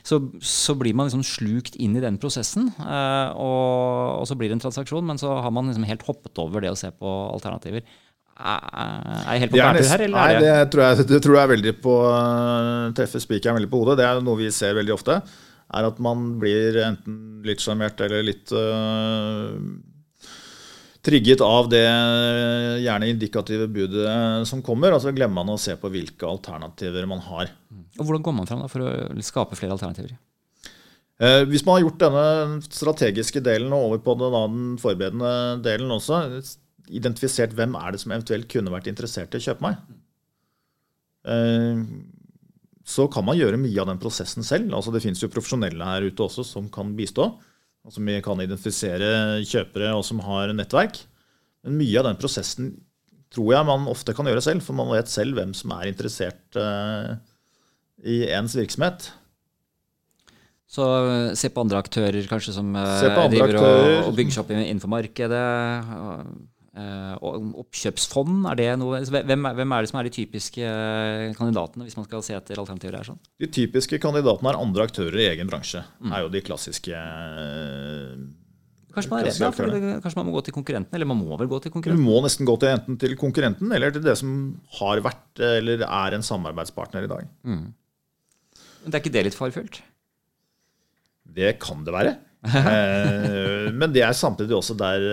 så, 0.04 0.20
så 0.44 0.76
blir 0.78 0.96
man 0.96 1.08
liksom 1.08 1.24
slukt 1.24 1.78
inn 1.80 1.96
i 1.96 2.04
den 2.04 2.18
prosessen. 2.20 2.68
Eh, 2.76 3.28
og, 3.32 4.20
og, 4.20 4.26
så 4.28 4.36
blir 4.36 4.52
det 4.52 4.58
en 4.58 4.64
transaksjon, 4.66 5.06
men 5.08 5.20
så 5.20 5.38
har 5.40 5.54
man 5.54 5.70
liksom 5.70 5.88
helt 5.88 6.04
hoppet 6.08 6.42
over 6.42 6.64
det 6.64 6.72
å 6.72 6.78
se 6.78 6.92
på 6.92 7.14
alternativer. 7.32 7.86
Er 8.42 9.36
jeg 9.36 9.44
helt 9.44 9.52
på 9.54 9.60
bærtur 9.60 9.88
her? 9.92 10.04
Eller 10.08 10.18
nei, 10.18 10.42
det 10.42 10.52
tror, 10.72 10.82
jeg, 10.84 11.06
det 11.08 11.20
tror 11.22 11.36
jeg 11.36 11.46
er 11.46 11.52
veldig 11.52 11.72
på 11.84 11.96
treffer 12.96 13.22
spikeren 13.22 13.58
veldig 13.60 13.70
på 13.72 13.82
hodet. 13.82 13.98
Det 14.00 14.06
er 14.08 14.22
noe 14.24 14.40
vi 14.40 14.52
ser 14.52 14.76
veldig 14.76 14.94
ofte. 14.96 15.18
Er 15.72 15.88
at 15.88 16.00
man 16.04 16.24
blir 16.40 16.76
enten 16.84 17.16
litt 17.46 17.62
sjarmert 17.64 18.00
eller 18.04 18.24
litt 18.26 18.52
øh, 18.52 19.56
trigget 21.02 21.42
av 21.42 21.68
det 21.70 21.82
gjerne 22.84 23.08
indikative 23.10 23.66
budet 23.70 24.46
som 24.48 24.62
kommer. 24.64 24.94
Og 24.94 25.02
så 25.02 25.12
glemmer 25.14 25.42
man 25.42 25.54
å 25.54 25.60
se 25.60 25.74
på 25.78 25.90
hvilke 25.92 26.28
alternativer 26.28 27.08
man 27.10 27.22
har. 27.26 27.50
Og 27.98 28.04
Hvordan 28.06 28.26
går 28.26 28.36
man 28.36 28.50
fram 28.50 28.62
for 28.70 28.86
å 28.86 29.24
skape 29.26 29.58
flere 29.58 29.74
alternativer? 29.76 30.14
Eh, 31.22 31.42
hvis 31.50 31.64
man 31.66 31.76
har 31.76 31.84
gjort 31.84 32.00
denne 32.02 32.62
strategiske 32.66 33.42
delen 33.44 33.74
og 33.74 33.90
over 33.90 34.02
på 34.02 34.16
den 34.18 34.78
forberedende 34.82 35.34
delen 35.62 35.92
også, 35.94 36.24
identifisert 36.90 37.54
hvem 37.54 37.76
er 37.78 37.92
det 37.92 38.02
som 38.02 38.14
eventuelt 38.14 38.48
kunne 38.50 38.72
vært 38.72 38.88
interessert 38.90 39.34
i 39.34 39.38
å 39.38 39.44
kjøpe 39.44 39.66
meg, 39.66 39.78
eh, 41.30 41.84
så 42.82 43.06
kan 43.12 43.26
man 43.26 43.38
gjøre 43.38 43.60
mye 43.60 43.78
av 43.78 43.92
den 43.92 44.02
prosessen 44.02 44.42
selv. 44.42 44.72
Altså 44.74 44.90
Det 44.90 45.02
finnes 45.04 45.22
jo 45.22 45.30
profesjonelle 45.30 45.86
her 45.86 46.08
ute 46.08 46.26
også 46.26 46.42
som 46.46 46.66
kan 46.72 46.96
bistå 46.98 47.30
og 47.82 47.94
som 47.94 48.06
vi 48.06 48.20
kan 48.22 48.40
identifisere 48.42 49.42
kjøpere 49.48 49.92
og 49.96 50.04
som 50.06 50.22
har 50.22 50.52
nettverk. 50.54 51.00
Men 51.66 51.78
mye 51.80 51.98
av 51.98 52.08
den 52.08 52.20
prosessen 52.20 52.72
tror 53.32 53.54
jeg 53.54 53.68
man 53.68 53.88
ofte 53.90 54.14
kan 54.14 54.28
gjøre 54.28 54.44
selv, 54.44 54.64
for 54.66 54.76
man 54.76 54.92
vet 54.92 55.10
selv 55.10 55.38
hvem 55.38 55.54
som 55.56 55.72
er 55.78 55.88
interessert 55.90 56.58
uh, 56.58 57.16
i 58.04 58.22
ens 58.34 58.54
virksomhet. 58.58 59.08
Så 60.72 60.84
uh, 60.84 61.32
se 61.38 61.50
på 61.52 61.64
andre 61.64 61.80
aktører 61.82 62.28
kanskje 62.28 62.54
som 62.58 62.74
uh, 62.76 62.84
driver 63.32 63.58
og, 63.60 64.08
og, 64.08 64.12
bygger 64.18 64.36
seg 64.36 64.44
opp 64.44 64.52
innenfor 64.54 64.92
markedet. 64.92 65.42
Uh, 66.72 67.18
oppkjøpsfond, 67.60 68.46
er 68.48 68.56
det 68.56 68.66
noe 68.80 69.02
hvem, 69.04 69.42
hvem, 69.58 69.72
er 69.76 69.84
det 69.84 69.90
som 69.90 69.98
er 70.00 70.06
de 70.08 70.12
typiske 70.14 70.68
kandidatene, 71.36 71.84
hvis 71.84 71.98
man 71.98 72.06
skal 72.06 72.22
se 72.24 72.32
etter 72.38 72.62
alternativer 72.62 72.96
her? 72.96 73.10
Sånn? 73.10 73.18
De 73.42 73.48
typiske 73.52 73.98
kandidatene 74.00 74.54
er 74.54 74.60
andre 74.60 74.86
aktører 74.88 75.18
i 75.20 75.26
egen 75.34 75.50
bransje. 75.52 75.82
Mm. 76.00 76.14
er 76.16 76.24
jo 76.24 76.30
de 76.32 76.42
klassiske 76.46 77.02
Kanskje 78.92 79.08
man 79.08 79.20
er 79.20 79.28
redd 79.28 79.60
det, 79.72 79.92
kanskje 80.04 80.18
man 80.18 80.28
må 80.28 80.34
gå 80.34 80.42
til 80.46 80.56
konkurrenten? 80.56 80.96
Eller 80.96 81.08
man 81.08 81.20
må 81.20 81.36
vel 81.40 81.48
gå 81.48 81.60
til 81.64 81.72
konkurrenten? 81.72 82.00
Du 82.00 82.08
må 82.08 82.18
nesten 82.24 82.48
gå 82.48 82.56
til 82.60 82.72
enten 82.72 82.98
til 83.00 83.14
konkurrenten 83.20 83.72
eller 83.72 83.92
til 83.92 84.04
det 84.04 84.16
som 84.20 84.32
har 84.80 85.00
vært 85.04 85.44
eller 85.44 85.84
er 85.86 86.16
en 86.16 86.24
samarbeidspartner 86.26 87.04
i 87.04 87.12
dag. 87.12 87.30
Mm. 87.48 87.62
Men 88.82 88.92
det 88.92 88.98
er 88.98 89.04
ikke 89.04 89.14
det 89.14 89.26
litt 89.28 89.38
farefullt? 89.38 89.80
Det 91.36 91.56
kan 91.62 91.84
det 91.86 91.96
være. 92.00 92.18
Eh, 92.42 93.68
men 93.70 93.92
det 93.94 94.00
er 94.02 94.16
samtidig 94.18 94.56
også 94.56 94.74
der 94.74 95.04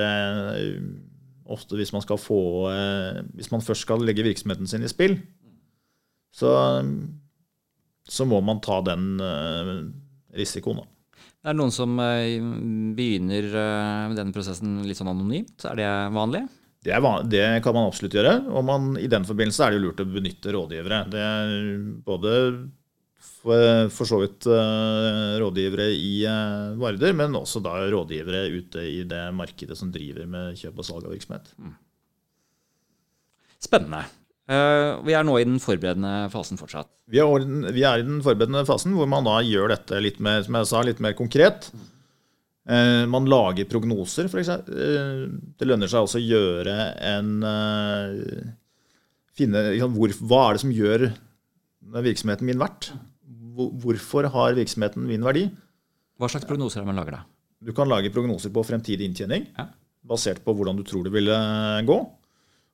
ofte 1.49 1.79
hvis 1.79 1.93
man 1.95 2.03
skal 2.05 2.19
få 2.21 2.41
eh, 2.71 3.19
Hvis 3.37 3.51
man 3.53 3.63
først 3.65 3.87
skal 3.87 4.03
legge 4.05 4.25
virksomheten 4.25 4.69
sin 4.69 4.85
i 4.85 4.91
spill, 4.91 5.17
så, 6.35 6.51
så 8.05 8.27
må 8.29 8.39
man 8.45 8.61
ta 8.61 8.79
den 8.85 9.17
risikoen, 10.37 10.83
da. 10.83 10.89
Det 11.39 11.49
er 11.49 11.55
noen 11.55 11.71
som 11.73 11.95
eh, 12.03 12.37
begynner 12.95 13.47
denne 14.13 14.35
prosessen 14.35 14.81
litt 14.85 14.99
sånn 14.99 15.09
anonymt. 15.09 15.63
Er 15.65 15.79
det 15.79 15.91
vanlig? 16.13 16.43
Det, 16.83 16.93
er 16.95 17.03
van 17.03 17.27
det 17.27 17.43
kan 17.63 17.75
man 17.75 17.89
absolutt 17.89 18.15
gjøre. 18.15 18.35
Og 18.53 18.63
man, 18.67 18.91
i 18.99 19.09
den 19.11 19.25
forbindelse 19.27 19.65
er 19.65 19.73
det 19.73 19.79
jo 19.79 19.85
lurt 19.87 20.03
å 20.03 20.07
benytte 20.07 20.53
rådgivere. 20.55 20.99
Det 21.11 21.23
er 21.23 21.55
både 22.05 22.33
for, 23.19 23.89
for 23.93 24.07
så 24.07 24.19
vidt 24.23 24.47
uh, 24.49 25.37
rådgivere 25.41 25.89
i 25.95 26.13
uh, 26.27 26.77
Varder, 26.79 27.15
men 27.15 27.35
også 27.39 27.61
da 27.63 27.75
rådgivere 27.91 28.45
ute 28.51 28.85
i 28.87 29.03
det 29.07 29.25
markedet 29.35 29.77
som 29.79 29.91
driver 29.93 30.27
med 30.29 30.57
kjøp 30.59 30.79
og 30.79 30.87
salg 30.87 31.07
av 31.07 31.13
virksomhet. 31.15 31.51
Mm. 31.59 31.75
Spennende. 33.59 34.05
Vi 34.49 35.13
er 35.13 35.25
nå 35.27 35.35
i 35.37 35.45
den 35.45 35.59
forberedende 35.61 36.23
fasen 36.33 36.57
fortsatt. 36.57 36.87
Vi 37.13 37.19
er, 37.21 37.43
vi 37.69 37.83
er, 37.85 38.01
i 38.01 38.05
den 38.07 38.17
forberedende 38.25 38.63
fasen 38.65 38.95
hvor 38.97 39.05
man 39.05 39.27
da 39.27 39.35
gjør 39.45 39.69
dette 39.75 39.99
litt 40.01 40.17
mer, 40.25 40.39
som 40.41 40.57
jeg 40.57 40.69
sa, 40.71 40.81
litt 40.87 41.01
mer 41.05 41.13
konkret. 41.13 41.67
Mm. 41.69 41.83
man 43.13 43.29
lager 43.29 43.67
prognoser, 43.69 44.25
f.eks. 44.25 44.49
det 44.65 45.67
lønner 45.69 45.91
seg 45.91 46.07
også 46.07 46.17
å 46.17 46.25
gjøre 46.25 46.79
en 47.11 47.29
finne, 49.37 49.63
hvor, 49.93 50.17
Hva 50.17 50.41
er 50.47 50.57
det 50.57 50.63
som 50.65 50.73
gjør 50.73 51.05
virksomheten 52.09 52.49
min 52.49 52.61
verdt? 52.61 52.89
Hvorfor 53.81 54.29
har 54.33 54.55
virksomheten 54.57 55.03
min 55.07 55.25
verdi? 55.25 55.47
Hva 56.19 56.29
slags 56.31 56.47
prognoser 56.47 56.81
har 56.81 56.87
man 56.87 56.99
lager 56.99 57.19
da? 57.19 57.25
Du 57.59 57.73
kan 57.75 57.89
lage 57.91 58.11
prognoser 58.13 58.51
på 58.55 58.63
fremtidig 58.63 59.07
inntjening, 59.07 59.49
ja. 59.57 59.67
basert 60.07 60.39
på 60.45 60.55
hvordan 60.55 60.79
du 60.79 60.85
tror 60.87 61.03
det 61.07 61.11
ville 61.15 61.35
gå. 61.87 61.99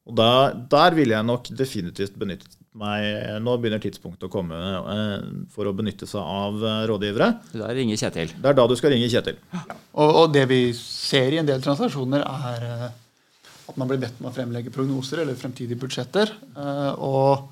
Og 0.05 0.13
der, 0.17 0.53
der 0.69 0.93
ville 0.97 1.15
jeg 1.15 1.25
nok 1.25 1.49
definitivt 1.57 2.17
benyttet 2.21 2.59
meg 2.75 3.39
Nå 3.41 3.55
begynner 3.57 3.79
tidspunktet 3.81 4.27
å 4.27 4.31
komme 4.31 4.57
eh, 4.59 5.27
for 5.53 5.69
å 5.69 5.73
benytte 5.75 6.07
seg 6.09 6.19
av 6.19 6.59
eh, 6.59 6.81
rådgivere. 6.91 7.29
Da 7.55 7.71
ringer 7.73 7.99
Kjetil. 8.01 8.35
Det 8.35 8.51
er 8.51 8.57
da 8.59 8.65
du 8.67 8.75
skal 8.77 8.93
ringe 8.93 9.07
Kjetil. 9.09 9.39
Ja. 9.55 9.63
Og, 9.95 10.09
og, 10.09 10.25
det 10.35 10.43
vi 10.51 10.59
ser 10.77 11.33
i 11.33 11.39
en 11.41 11.47
del 11.47 11.63
transaksjoner, 11.63 12.25
er 12.25 12.67
eh, 12.67 12.87
at 13.71 13.79
man 13.79 13.89
blir 13.89 14.01
bedt 14.03 14.19
om 14.19 14.27
å 14.29 14.35
fremlegge 14.35 14.73
prognoser 14.75 15.23
eller 15.23 15.39
fremtidige 15.39 15.79
budsjetter. 15.81 16.29
Og 17.01 17.47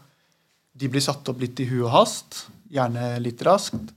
de 0.77 0.89
blir 0.91 1.01
satt 1.01 1.31
opp 1.31 1.39
litt 1.41 1.57
i 1.63 1.65
hu 1.71 1.79
og 1.79 1.93
hast 1.95 2.43
gjerne 2.73 3.11
litt 3.23 3.41
raskt. 3.45 3.93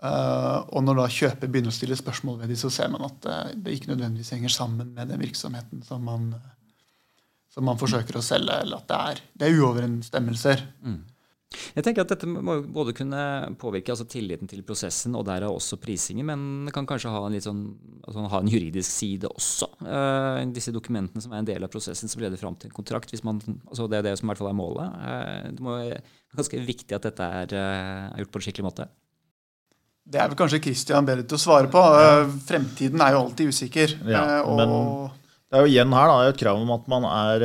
Uh, 0.00 0.64
og 0.72 0.84
når 0.86 0.96
da 0.96 1.10
kjøper 1.12 1.50
begynner 1.50 1.72
å 1.72 1.76
stille 1.76 1.96
spørsmål 1.98 2.38
ved 2.40 2.52
dem, 2.52 2.58
så 2.60 2.70
ser 2.72 2.88
man 2.92 3.04
at 3.04 3.26
uh, 3.28 3.50
det 3.52 3.74
ikke 3.76 3.90
nødvendigvis 3.90 4.32
henger 4.32 4.52
sammen 4.54 4.94
med 4.96 5.10
den 5.12 5.20
virksomheten 5.20 5.82
som 5.84 6.06
man, 6.08 6.30
som 7.52 7.66
man 7.68 7.80
forsøker 7.80 8.16
å 8.16 8.24
selge, 8.24 8.62
eller 8.64 8.80
at 8.80 8.88
det 8.88 9.00
er, 9.10 9.20
det 9.36 9.50
er 9.50 9.58
uoverensstemmelser. 9.60 10.64
Mm. 10.86 11.02
Jeg 11.50 11.82
tenker 11.82 12.04
at 12.04 12.12
Dette 12.12 12.28
må 12.30 12.56
jo 12.58 12.62
både 12.70 12.92
kunne 12.94 13.20
påvirke 13.58 13.90
altså 13.90 14.06
tilliten 14.10 14.50
til 14.50 14.62
prosessen 14.66 15.16
og 15.18 15.24
derav 15.26 15.54
også 15.56 15.80
prisingen, 15.82 16.26
men 16.28 16.68
det 16.68 16.74
kan 16.74 16.86
kanskje 16.86 17.10
ha 17.10 17.24
en, 17.26 17.34
litt 17.34 17.46
sånn, 17.46 17.64
altså 18.04 18.26
ha 18.30 18.40
en 18.42 18.50
juridisk 18.50 18.90
side 18.90 19.30
også. 19.30 19.68
Uh, 19.82 20.40
disse 20.54 20.74
dokumentene 20.74 21.22
som 21.22 21.34
er 21.34 21.42
en 21.42 21.50
del 21.50 21.66
av 21.66 21.72
prosessen 21.72 22.10
som 22.10 22.22
leder 22.22 22.40
fram 22.40 22.56
til 22.58 22.70
en 22.70 22.76
kontrakt. 22.76 23.10
hvis 23.10 23.26
man, 23.26 23.42
altså 23.66 23.88
Det 23.90 23.98
er 23.98 24.08
det 24.08 24.16
som 24.18 24.28
i 24.28 24.32
hvert 24.32 24.42
fall 24.42 24.52
er 24.52 24.58
målet. 24.58 24.96
Uh, 25.02 25.50
det, 25.50 25.66
må, 25.66 25.76
være 25.82 26.00
ganske 26.42 26.64
viktig 26.70 26.98
at 26.98 27.06
dette 27.10 27.30
er, 27.42 27.54
uh, 27.54 28.08
er 28.14 28.24
gjort 28.24 28.34
på 28.34 28.42
en 28.42 28.48
skikkelig 28.48 28.68
måte. 28.70 28.90
Det 30.10 30.18
er 30.18 30.30
vel 30.30 30.38
kanskje 30.38 30.62
Christian 30.64 31.06
bedre 31.06 31.26
til 31.28 31.38
å 31.38 31.42
svare 31.42 31.70
på. 31.70 31.80
Fremtiden 32.46 33.02
er 33.02 33.14
jo 33.14 33.24
alltid 33.26 33.54
usikker. 33.54 33.94
Ja, 34.10 34.42
men 34.48 34.72
det 35.50 35.58
er 35.58 35.66
jo 35.66 35.70
igjen 35.70 35.94
her 35.94 36.10
da, 36.10 36.18
et 36.30 36.38
krav 36.38 36.58
om 36.62 36.70
at 36.74 36.86
man 36.90 37.06
er 37.10 37.44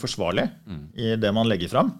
forsvarlig 0.00 0.46
mm. 0.64 0.82
i 0.96 1.14
det 1.20 1.32
man 1.36 1.48
legger 1.48 1.72
fram. 1.72 1.92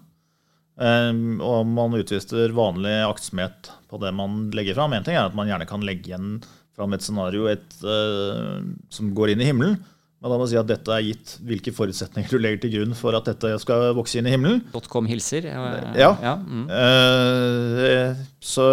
Um, 0.77 1.39
og 1.41 1.65
man 1.65 1.97
utviser 1.97 2.53
vanlig 2.53 2.93
aktsomhet 3.07 3.71
på 3.89 3.97
det 4.01 4.11
man 4.13 4.47
legger 4.53 4.77
fram. 4.77 4.93
En 4.93 5.05
ting 5.05 5.17
er 5.17 5.25
at 5.25 5.37
man 5.37 5.49
gjerne 5.49 5.65
kan 5.69 5.85
legge 5.85 6.11
igjen 6.11 6.35
fram 6.77 6.93
et 6.93 7.05
scenario 7.05 7.47
et, 7.49 7.65
uh, 7.81 8.61
som 8.93 9.09
går 9.17 9.33
inn 9.33 9.41
i 9.41 9.47
himmelen. 9.49 9.79
Men 10.21 10.33
da 10.33 10.37
må 10.37 10.45
jeg 10.45 10.55
si 10.55 10.61
at 10.61 10.69
dette 10.69 10.93
er 10.93 11.05
gitt 11.05 11.33
hvilke 11.45 11.73
forutsetninger 11.73 12.29
du 12.29 12.39
legger 12.41 12.61
til 12.63 12.73
grunn 12.75 12.95
for 12.97 13.17
at 13.17 13.27
dette 13.29 13.51
skal 13.61 13.91
vokse 13.97 14.17
inn 14.21 14.29
i 14.29 14.33
himmelen. 14.33 14.63
.com 14.89 15.09
hilser. 15.09 15.49
Ja. 15.49 16.13
ja 16.21 16.37
mm. 16.41 16.63
uh, 16.69 18.23
så 18.41 18.69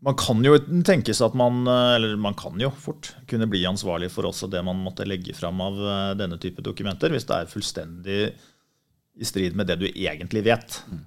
man 0.00 0.16
kan 0.16 0.40
jo 0.44 0.54
tenke 0.84 1.12
seg 1.12 1.26
at 1.26 1.34
man 1.36 1.58
Eller 1.68 2.14
man 2.16 2.32
kan 2.32 2.56
jo 2.60 2.70
fort 2.72 3.10
kunne 3.28 3.48
bli 3.50 3.66
ansvarlig 3.68 4.08
for 4.12 4.28
også 4.28 4.48
det 4.48 4.62
man 4.64 4.80
måtte 4.80 5.04
legge 5.04 5.34
fram 5.36 5.60
av 5.60 5.76
eh, 5.76 6.12
denne 6.16 6.38
type 6.40 6.64
dokumenter, 6.64 7.12
hvis 7.12 7.28
det 7.28 7.36
er 7.36 7.50
fullstendig 7.50 8.22
i 9.18 9.26
strid 9.26 9.56
med 9.58 9.66
det 9.70 9.80
du 9.80 9.86
egentlig 9.90 10.44
vet. 10.46 10.82
Mm. 10.90 11.00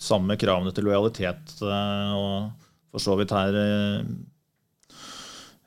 Samme 0.00 0.36
kravene 0.40 0.72
til 0.74 0.88
lojalitet 0.88 1.54
eh, 1.62 2.14
og 2.18 2.50
for 2.94 3.02
så 3.02 3.14
vidt 3.18 3.34
her 3.34 3.56
eh, 3.58 4.00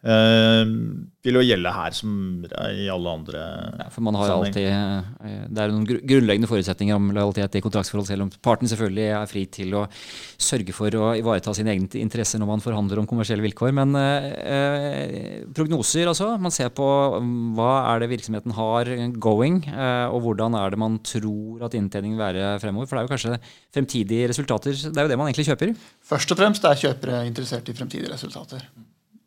vil 0.08 1.38
jo 1.39 1.43
gjelde 1.43 1.72
her 1.76 1.96
som 1.96 2.12
i 2.48 2.88
alle 2.91 3.13
andre 3.20 3.41
ja, 3.82 3.88
for 3.91 4.06
man 4.06 4.15
har 4.15 4.32
alltid, 4.32 4.67
uh, 4.72 5.41
Det 5.52 5.63
er 5.63 5.74
noen 5.74 5.88
grunnleggende 5.88 6.50
forutsetninger 6.50 6.96
om 6.96 7.10
lojalitet 7.15 7.58
i 7.60 7.63
kontraktsforhold, 7.65 8.08
selv 8.08 8.28
om 8.28 8.32
parten 8.43 8.70
selvfølgelig 8.72 9.08
er 9.17 9.30
fri 9.30 9.43
til 9.52 9.76
å 9.76 9.84
sørge 9.91 10.76
for 10.76 10.96
å 10.96 11.12
ivareta 11.20 11.54
sine 11.58 11.74
egne 11.74 11.89
interesser 12.00 12.41
når 12.41 12.52
man 12.54 12.63
forhandler 12.63 13.02
om 13.02 13.10
kommersielle 13.10 13.43
vilkår. 13.46 13.74
Men 13.76 13.96
uh, 13.98 15.43
prognoser, 15.58 16.08
altså. 16.08 16.34
Man 16.41 16.56
ser 16.56 16.72
på 16.76 16.88
um, 17.17 17.54
hva 17.58 17.74
er 17.91 18.04
det 18.04 18.12
virksomheten 18.13 18.56
har 18.58 18.91
going, 19.20 19.63
og 19.67 20.20
hvordan 20.24 20.56
er 20.60 20.74
det 20.74 20.80
man 20.82 21.00
tror 21.06 21.65
at 21.67 21.76
inntjeningen 21.78 22.17
vil 22.17 22.26
være 22.26 22.52
fremover. 22.63 22.88
For 22.88 22.98
det 22.98 23.04
er 23.04 23.08
jo 23.08 23.13
kanskje 23.15 23.39
fremtidige 23.76 24.30
resultater. 24.32 24.78
Det 24.78 24.93
er 24.93 25.08
jo 25.08 25.12
det 25.12 25.20
man 25.20 25.32
egentlig 25.32 25.48
kjøper. 25.50 25.74
Først 26.08 26.32
og 26.34 26.39
fremst 26.39 26.67
er 26.67 26.86
kjøpere 26.86 27.26
interessert 27.28 27.70
i 27.72 27.76
fremtidige 27.78 28.13
resultater. 28.13 28.67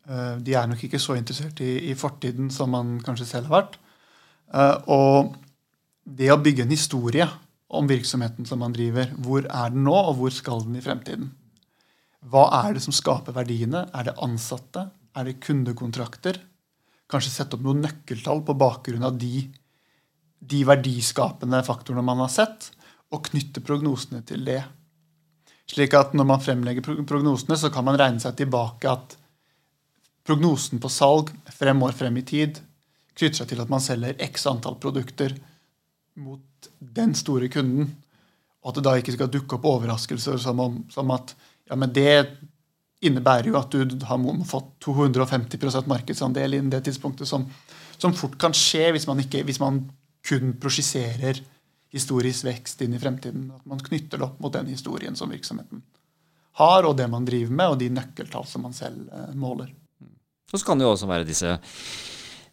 Eh, 0.09 0.35
de 0.41 0.55
er 0.57 0.67
nok 0.69 0.81
ikke 0.87 1.01
så 1.01 1.15
interessert 1.19 1.61
i, 1.61 1.91
i, 1.91 1.95
fortiden 1.97 2.49
som 2.53 2.73
man 2.73 2.97
kanskje 3.05 3.27
selv 3.29 3.51
har 3.51 3.61
vært. 3.61 3.77
Eh, 4.53 4.77
og 4.91 5.35
det 6.05 6.31
å 6.33 6.39
bygge 6.41 6.65
en 6.65 6.73
historie 6.73 7.27
om 7.71 7.87
virksomheten 7.87 8.47
som 8.47 8.59
man 8.63 8.73
driver, 8.75 9.13
hvor 9.21 9.45
er 9.45 9.71
den 9.73 9.85
nå, 9.85 9.95
og 9.95 10.17
hvor 10.19 10.33
skal 10.35 10.65
den 10.65 10.79
i 10.79 10.83
fremtiden? 10.83 11.29
Hva 12.31 12.47
er 12.65 12.75
det 12.75 12.83
som 12.83 12.93
skaper 12.93 13.35
verdiene? 13.35 13.85
Er 13.95 14.09
det 14.09 14.17
ansatte? 14.21 14.89
Er 15.17 15.27
det 15.27 15.39
kundekontrakter? 15.43 16.41
Kanskje 17.11 17.31
sette 17.33 17.57
opp 17.57 17.63
noen 17.65 17.81
nøkkeltall 17.85 18.43
på 18.47 18.57
bakgrunn 18.59 19.05
av 19.07 19.17
de, 19.19 19.45
de 20.39 20.61
verdiskapende 20.67 21.63
faktorene 21.67 22.05
man 22.05 22.21
har 22.25 22.31
sett, 22.33 22.69
og 23.11 23.25
knytte 23.27 23.63
prognosene 23.65 24.21
til 24.27 24.45
det. 24.47 24.61
Slik 25.71 25.95
at 25.95 26.13
når 26.15 26.27
man 26.27 26.43
fremlegger 26.43 26.85
prognosene, 27.07 27.57
så 27.59 27.71
kan 27.71 27.87
man 27.87 27.99
regne 27.99 28.23
seg 28.23 28.37
tilbake 28.39 28.91
at 28.91 29.17
prognosen 30.27 30.81
på 30.81 30.89
salg 30.91 31.31
fem 31.53 31.81
år 31.83 31.95
frem 31.97 32.19
i 32.21 32.25
tid 32.27 32.61
knytter 33.17 33.41
seg 33.41 33.51
til 33.51 33.61
at 33.63 33.71
man 33.71 33.83
selger 33.83 34.19
x 34.23 34.45
antall 34.49 34.77
produkter 34.81 35.33
mot 36.21 36.69
den 36.79 37.13
store 37.17 37.49
kunden, 37.51 37.89
og 38.61 38.71
at 38.71 38.77
det 38.77 38.85
da 38.85 38.95
ikke 38.99 39.15
skal 39.15 39.31
dukke 39.31 39.57
opp 39.57 39.67
overraskelser 39.67 40.39
som, 40.41 40.59
om, 40.63 40.79
som 40.91 41.11
at 41.13 41.33
ja, 41.69 41.77
men 41.79 41.93
det 41.93 42.13
innebærer 43.01 43.49
jo 43.49 43.57
at 43.57 43.73
du 43.73 44.05
har 44.05 44.25
fått 44.45 44.75
250% 44.85 45.89
markedsandel 45.89 46.57
innen 46.57 46.73
det 46.73 46.83
tidspunktet, 46.85 47.27
som, 47.27 47.47
som, 47.97 48.13
fort 48.13 48.37
kan 48.41 48.53
skje 48.53 48.91
hvis 48.93 49.07
man, 49.09 49.23
ikke, 49.23 49.41
hvis 49.47 49.61
man 49.61 49.83
kun 50.27 50.53
prosjiserer 50.61 51.41
historisk 51.91 52.45
vekst 52.45 52.83
inn 52.85 52.93
i 52.95 53.01
fremtiden. 53.01 53.49
At 53.55 53.65
man 53.67 53.81
knytter 53.81 54.21
det 54.21 54.27
opp 54.27 54.37
mot 54.43 54.53
den 54.53 54.69
historien 54.71 55.17
som 55.17 55.33
virksomheten 55.33 55.81
har, 56.61 56.85
og 56.85 56.97
det 56.99 57.07
man 57.09 57.25
driver 57.25 57.55
med, 57.55 57.73
og 57.73 57.79
de 57.79 57.89
nøkkeltall 57.95 58.45
som 58.47 58.67
man 58.67 58.75
selv 58.75 59.07
eh, 59.09 59.33
måler. 59.39 59.71
Og 60.51 60.59
så 60.59 60.67
kan 60.67 60.79
det 60.79 60.85
jo 60.85 60.91
også 60.93 61.09
være 61.09 61.27
disse, 61.27 61.53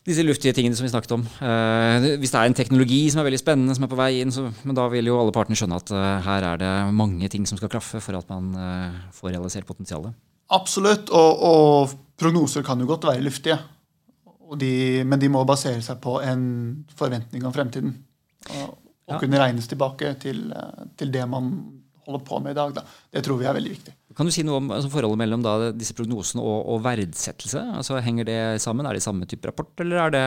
disse 0.06 0.24
luftige 0.24 0.54
tingene 0.56 0.78
som 0.78 0.86
vi 0.86 0.92
snakket 0.92 1.14
om. 1.16 1.24
Eh, 1.24 2.08
hvis 2.22 2.32
det 2.34 2.40
er 2.40 2.50
en 2.50 2.58
teknologi 2.58 3.00
som 3.10 3.22
er 3.22 3.28
veldig 3.28 3.40
spennende, 3.42 3.76
som 3.76 3.86
er 3.86 3.92
på 3.92 3.98
vei 3.98 4.12
inn, 4.22 4.34
så, 4.34 4.46
men 4.62 4.78
da 4.78 4.86
vil 4.92 5.10
jo 5.10 5.18
alle 5.20 5.34
partene 5.34 5.58
skjønne 5.58 5.80
at 5.82 5.92
eh, 5.94 6.10
her 6.28 6.46
er 6.52 6.62
det 6.62 6.74
mange 6.96 7.30
ting 7.32 7.46
som 7.48 7.60
skal 7.60 7.72
klaffe 7.72 8.02
for 8.04 8.18
at 8.18 8.30
man 8.30 8.52
eh, 8.54 9.00
får 9.18 9.34
realisert 9.34 9.68
potensialet. 9.68 10.14
Absolutt, 10.54 11.10
og, 11.12 11.42
og, 11.44 11.96
prognoser 12.18 12.64
kan 12.66 12.80
jo 12.82 12.88
godt 12.88 13.04
være 13.06 13.22
luftige. 13.22 13.58
De, 14.58 15.04
men 15.06 15.20
de 15.20 15.28
må 15.30 15.44
basere 15.46 15.82
seg 15.84 16.00
på 16.02 16.16
en 16.24 16.44
forventning 16.98 17.44
om 17.46 17.52
fremtiden. 17.54 17.92
Og, 18.48 18.78
og 19.08 19.12
ja. 19.12 19.18
kunne 19.20 19.40
regnes 19.42 19.68
tilbake 19.68 20.14
til, 20.22 20.48
eh, 20.50 20.88
til 20.98 21.12
det 21.14 21.26
man 21.28 21.52
holder 22.08 22.24
på 22.24 22.40
med 22.40 22.56
i 22.56 22.58
dag. 22.58 22.74
Da. 22.78 22.84
Det 23.12 23.22
tror 23.24 23.38
vi 23.42 23.48
er 23.48 23.56
veldig 23.58 23.74
viktig. 23.74 23.94
Kan 24.18 24.26
du 24.26 24.34
si 24.34 24.42
noe 24.42 24.58
om 24.58 24.72
altså, 24.74 24.90
forholdet 24.90 25.20
mellom 25.20 25.44
da, 25.44 25.70
disse 25.70 25.94
prognosene 25.94 26.42
og, 26.42 26.58
og, 26.74 26.80
verdsettelse? 26.82 27.62
Altså, 27.78 28.00
henger 28.02 28.26
det 28.26 28.38
sammen? 28.64 28.88
Er 28.88 28.98
det 28.98 29.04
samme 29.04 29.28
type 29.30 29.46
rapport, 29.46 29.70
eller 29.84 30.02
er 30.02 30.14
det 30.16 30.24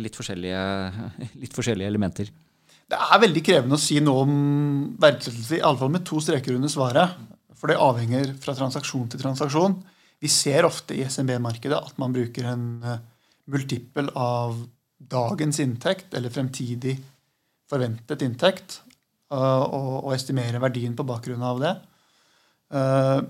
litt 0.00 0.16
forskjellige, 0.16 0.62
litt 1.42 1.56
forskjellige 1.56 1.92
elementer? 1.92 2.32
Det 2.88 3.00
er 3.00 3.20
veldig 3.20 3.42
krevende 3.44 3.76
å 3.76 3.84
si 3.84 3.98
noe 4.04 4.24
om 4.24 4.34
verdsettelse, 5.00 5.58
i 5.58 5.64
alle 5.64 5.80
fall 5.80 5.92
med 5.92 6.06
to 6.08 6.20
streker 6.24 6.56
under 6.56 6.72
svaret. 6.72 7.20
For 7.60 7.68
det 7.68 7.80
avhenger 7.80 8.32
fra 8.40 8.56
transaksjon 8.56 9.10
til 9.12 9.20
transaksjon. 9.20 9.76
Vi 10.24 10.30
ser 10.32 10.64
ofte 10.64 10.96
i 10.96 11.04
SMB-markedet 11.04 11.76
at 11.76 12.00
man 12.00 12.12
bruker 12.16 12.48
en 12.48 12.66
uh, 12.84 12.96
multiple 13.52 14.08
av 14.16 14.56
dagens 15.04 15.60
inntekt 15.60 16.14
eller 16.16 16.32
fremtidig 16.32 16.96
forventet 17.68 18.22
inntekt 18.24 18.78
og, 19.34 19.74
og, 19.74 20.12
estimerer 20.14 20.62
verdien 20.62 20.94
på 20.96 21.06
bakgrunn 21.08 21.44
av 21.44 21.60
det. 21.60 21.72
Uh, 22.72 23.20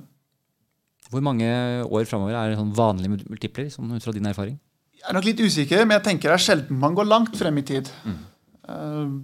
Hvor 1.10 1.24
mange 1.24 1.48
år 1.84 2.06
framover 2.08 2.36
er 2.38 2.52
det 2.52 2.60
sånn 2.60 2.74
vanlige 2.76 3.24
multipler, 3.30 3.68
sånn 3.72 3.92
ut 3.94 4.04
fra 4.04 4.14
din 4.14 4.30
erfaring? 4.30 4.58
Jeg 4.94 5.10
er 5.10 5.16
nok 5.18 5.26
litt 5.28 5.42
usikker, 5.44 5.84
men 5.84 5.98
jeg 5.98 6.06
tenker 6.06 6.32
det 6.32 6.38
er 6.38 6.44
sjelden 6.46 6.80
man 6.80 6.94
går 6.96 7.08
langt 7.10 7.34
frem 7.36 7.58
i 7.60 7.66
tid. 7.66 7.90
Mm. 8.08 8.20
Uh, 8.64 9.16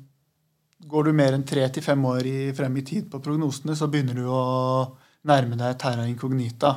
går 0.91 1.09
du 1.09 1.13
mer 1.17 1.37
enn 1.37 1.47
tre 1.47 1.65
til 1.73 1.85
fem 1.85 2.05
år 2.09 2.27
i, 2.29 2.39
frem 2.57 2.77
i 2.81 2.85
tid 2.87 3.09
på 3.13 3.21
prognosene, 3.25 3.77
så 3.77 3.89
begynner 3.93 4.19
du 4.21 4.27
å 4.29 4.43
nærme 5.29 5.59
deg 5.61 5.79
terra 5.81 6.07
incognita. 6.09 6.75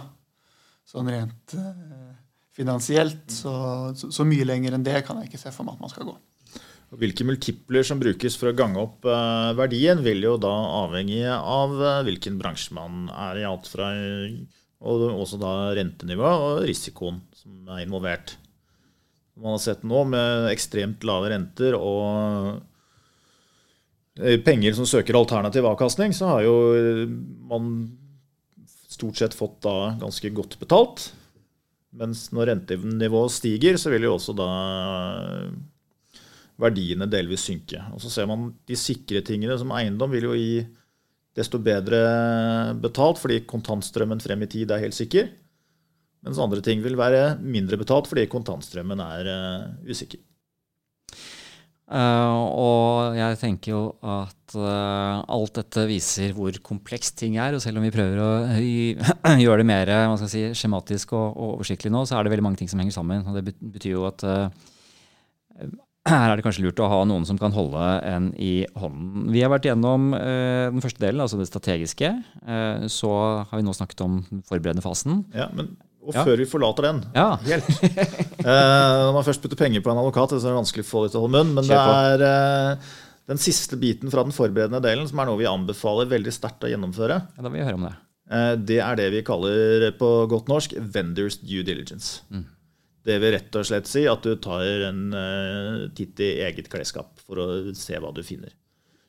Sånn 0.88 1.10
rent 1.12 1.56
uh, 1.56 2.14
finansielt. 2.56 3.26
Så, 3.32 3.54
så, 3.98 4.12
så, 4.12 4.28
mye 4.28 4.48
lenger 4.48 4.76
enn 4.76 4.86
det 4.86 5.02
kan 5.08 5.20
jeg 5.22 5.32
ikke 5.32 5.42
se 5.42 5.54
for 5.56 5.68
meg 5.68 5.78
at 5.78 5.84
man 5.84 5.94
skal 5.94 6.08
gå. 6.12 6.16
Hvilke 7.00 7.26
multipler 7.26 7.86
som 7.88 8.02
brukes 8.02 8.36
for 8.38 8.52
å 8.52 8.58
gange 8.58 8.82
opp 8.82 9.08
eh, 9.10 9.54
verdien, 9.58 10.02
vil 10.06 10.22
jo 10.26 10.36
da 10.42 10.52
avhenge 10.84 11.32
av 11.32 11.74
eh, 11.80 12.02
hvilken 12.10 12.38
bransje 12.42 12.76
man 12.78 13.08
er 13.10 13.42
i. 13.42 13.48
Alt 13.50 13.70
fra 13.72 13.90
og 14.84 15.04
også 15.08 15.40
da 15.40 15.54
rentenivå 15.78 16.28
og 16.28 16.66
risikoen 16.68 17.22
som 17.40 17.70
er 17.72 17.86
involvert. 17.86 18.36
Man 19.40 19.56
har 19.56 19.64
sett 19.64 19.86
nå 19.88 20.04
med 20.12 20.50
ekstremt 20.52 21.06
lave 21.08 21.32
renter 21.32 21.78
og 21.80 22.60
eh, 24.20 24.38
penger 24.44 24.76
som 24.78 24.90
søker 24.90 25.18
alternativ 25.18 25.66
avkastning, 25.72 26.14
så 26.14 26.36
har 26.36 26.46
jo 26.46 26.56
man 27.50 27.74
stort 28.94 29.18
sett 29.18 29.34
fått 29.34 29.62
da 29.66 29.96
ganske 30.02 30.30
godt 30.36 30.60
betalt. 30.62 31.10
Mens 31.94 32.28
når 32.34 32.52
rentenivået 32.52 33.34
stiger, 33.34 33.80
så 33.80 33.94
vil 33.94 34.06
jo 34.10 34.16
også 34.18 34.36
da 34.38 34.50
verdiene 36.64 37.10
delvis 37.12 37.46
synke. 37.50 37.82
Og 37.94 38.02
så 38.04 38.12
ser 38.12 38.30
man 38.30 38.52
de 38.70 38.78
sikre 38.80 39.24
tingene 39.26 39.58
som 39.60 39.74
eiendom 39.76 40.12
vil 40.14 40.32
jo 40.32 40.38
gi 40.38 40.64
desto 41.38 41.60
bedre 41.62 42.02
betalt 42.82 43.22
fordi 43.22 43.42
kontantstrømmen 43.50 44.22
frem 44.22 44.46
i 44.46 44.52
tid 44.52 44.74
er 44.74 44.84
helt 44.86 44.98
sikker. 44.98 45.32
Mens 46.24 46.40
andre 46.40 46.62
ting 46.64 46.84
vil 46.84 46.96
være 47.00 47.34
mindre 47.42 47.80
betalt 47.80 48.08
fordi 48.08 48.30
kontantstrømmen 48.32 49.02
er 49.04 49.32
uh, 49.34 49.90
usikker. 49.90 50.22
Uh, 51.94 52.48
og 52.58 53.18
jeg 53.18 53.38
tenker 53.42 53.74
jo 53.74 53.82
at 54.08 54.56
uh, 54.56 55.20
alt 55.36 55.58
dette 55.60 55.84
viser 55.90 56.32
hvor 56.34 56.56
komplekst 56.64 57.18
ting 57.20 57.36
er. 57.36 57.58
Og 57.58 57.62
selv 57.62 57.82
om 57.82 57.86
vi 57.86 57.92
prøver 57.94 58.22
å 58.24 58.30
gjøre 59.44 59.60
det 59.62 59.68
mer 59.68 59.92
si, 60.24 60.46
skjematisk 60.56 61.12
og, 61.18 61.28
og, 61.34 61.58
oversiktlig 61.58 61.92
nå, 61.94 62.06
så 62.08 62.18
er 62.18 62.24
det 62.24 62.34
veldig 62.34 62.48
mange 62.48 62.62
ting 62.62 62.72
som 62.72 62.80
henger 62.82 62.96
sammen. 62.96 63.26
Og 63.28 63.36
det 63.42 63.58
betyr 63.60 63.98
jo 63.98 64.08
at 64.08 64.24
her 66.12 66.32
er 66.34 66.36
det 66.40 66.44
kanskje 66.46 66.66
lurt 66.66 66.82
å 66.84 66.90
ha 66.92 67.00
noen 67.08 67.24
som 67.28 67.38
kan 67.40 67.54
holde 67.56 67.84
en 68.04 68.32
i 68.36 68.66
hånden. 68.76 69.30
Vi 69.32 69.42
har 69.44 69.52
vært 69.54 69.70
gjennom 69.70 70.12
eh, 70.18 70.68
den 70.74 70.84
første 70.84 71.00
delen, 71.04 71.22
altså 71.24 71.40
det 71.40 71.48
strategiske. 71.48 72.10
Eh, 72.44 72.86
så 72.92 73.12
har 73.48 73.56
vi 73.56 73.64
nå 73.64 73.74
snakket 73.78 74.04
om 74.04 74.20
den 74.30 74.44
forberedende 74.50 74.84
fasen. 74.84 75.24
Ja, 75.36 75.48
men 75.56 75.76
og 76.04 76.12
Ja. 76.18 76.26
før 76.28 76.36
vi 76.36 76.44
forlater 76.52 76.84
den 76.84 76.98
Ja, 77.16 77.38
helt 77.48 77.68
eh, 78.44 78.44
Når 78.44 79.14
man 79.16 79.24
først 79.24 79.40
putter 79.40 79.56
penger 79.56 79.80
på 79.80 79.88
en 79.94 80.02
advokat, 80.02 80.34
så 80.36 80.42
er 80.44 80.52
det 80.52 80.58
vanskelig 80.60 80.84
å 80.84 80.90
få 80.90 81.04
det 81.06 81.14
til 81.14 81.22
å 81.22 81.24
holde 81.24 81.38
munn. 81.40 81.54
Men 81.56 81.70
det 81.70 81.78
er 81.80 82.24
eh, 82.28 82.90
den 83.32 83.40
siste 83.40 83.78
biten 83.80 84.12
fra 84.12 84.26
den 84.28 84.36
forberedende 84.36 84.82
delen 84.84 85.08
som 85.08 85.22
er 85.24 85.30
noe 85.32 85.40
vi 85.40 85.48
anbefaler 85.48 86.10
veldig 86.12 86.34
sterkt 86.36 86.66
å 86.68 86.72
gjennomføre. 86.74 87.22
ja, 87.24 87.40
da 87.46 87.48
vil 87.54 87.62
jeg 87.62 87.70
høre 87.70 87.80
om 87.80 87.88
det. 87.88 87.94
Eh, 88.36 88.56
Det 88.68 88.82
er 88.84 89.00
det 89.00 89.08
vi 89.16 89.22
kaller 89.24 89.88
på 89.96 90.10
godt 90.28 90.52
norsk 90.52 90.76
vendors 90.92 91.40
due 91.40 91.64
diligence. 91.64 92.20
Det 93.04 93.18
vil 93.20 93.34
rett 93.36 93.56
og 93.60 93.66
slett 93.68 93.88
si 93.90 94.06
at 94.08 94.24
du 94.24 94.36
tar 94.40 94.64
en 94.90 95.00
uh, 95.12 95.88
titt 95.98 96.20
i 96.24 96.30
eget 96.46 96.70
klesskap 96.72 97.18
for 97.26 97.42
å 97.44 97.48
se 97.76 97.98
hva 98.00 98.14
du 98.16 98.22
finner. 98.24 98.54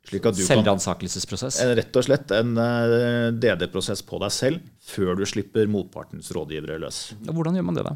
Slik 0.04 0.26
at 0.28 0.34
du 0.36 0.42
kan 0.42 0.58
Selvransakelsesprosess. 0.58 1.60
en- 1.64 1.76
rett 1.78 1.96
og 1.96 2.04
slett 2.04 2.32
en 2.36 2.50
uh, 2.58 3.30
DD-prosess 3.32 4.02
på 4.04 4.18
deg 4.20 4.34
selv 4.34 4.66
før 4.84 5.14
du 5.16 5.24
slipper 5.30 5.70
motpartens 5.70 6.28
rådgivere 6.34 6.80
løs. 6.82 7.12
Hvordan 7.24 7.54
gjør 7.56 7.68
man 7.70 7.78
det, 7.78 7.86
da? 7.86 7.94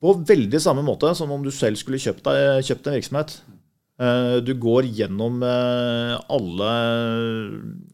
På 0.00 0.14
veldig 0.24 0.60
samme 0.64 0.80
måte 0.86 1.10
som 1.18 1.34
om 1.34 1.42
du 1.44 1.50
selv 1.52 1.76
skulle 1.76 1.98
kjøpt, 2.00 2.22
deg, 2.30 2.62
kjøpt 2.70 2.86
en 2.88 2.96
virksomhet. 2.96 3.34
Uh, 4.00 4.38
Du 4.40 4.54
går 4.56 4.86
gjennom 4.96 5.42
eh, 5.44 6.14
alle 6.32 6.70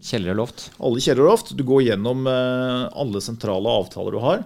Kjeller 0.07 0.37
og 0.37 0.39
loft? 0.45 0.69
alle 0.79 1.03
kjeller 1.03 1.25
og 1.25 1.33
loft. 1.33 1.51
Du 1.59 1.65
går 1.67 1.83
gjennom 1.89 2.29
eh, 2.31 2.85
alle 2.95 3.23
sentrale 3.25 3.73
avtaler 3.81 4.15
du 4.15 4.21
har. 4.23 4.45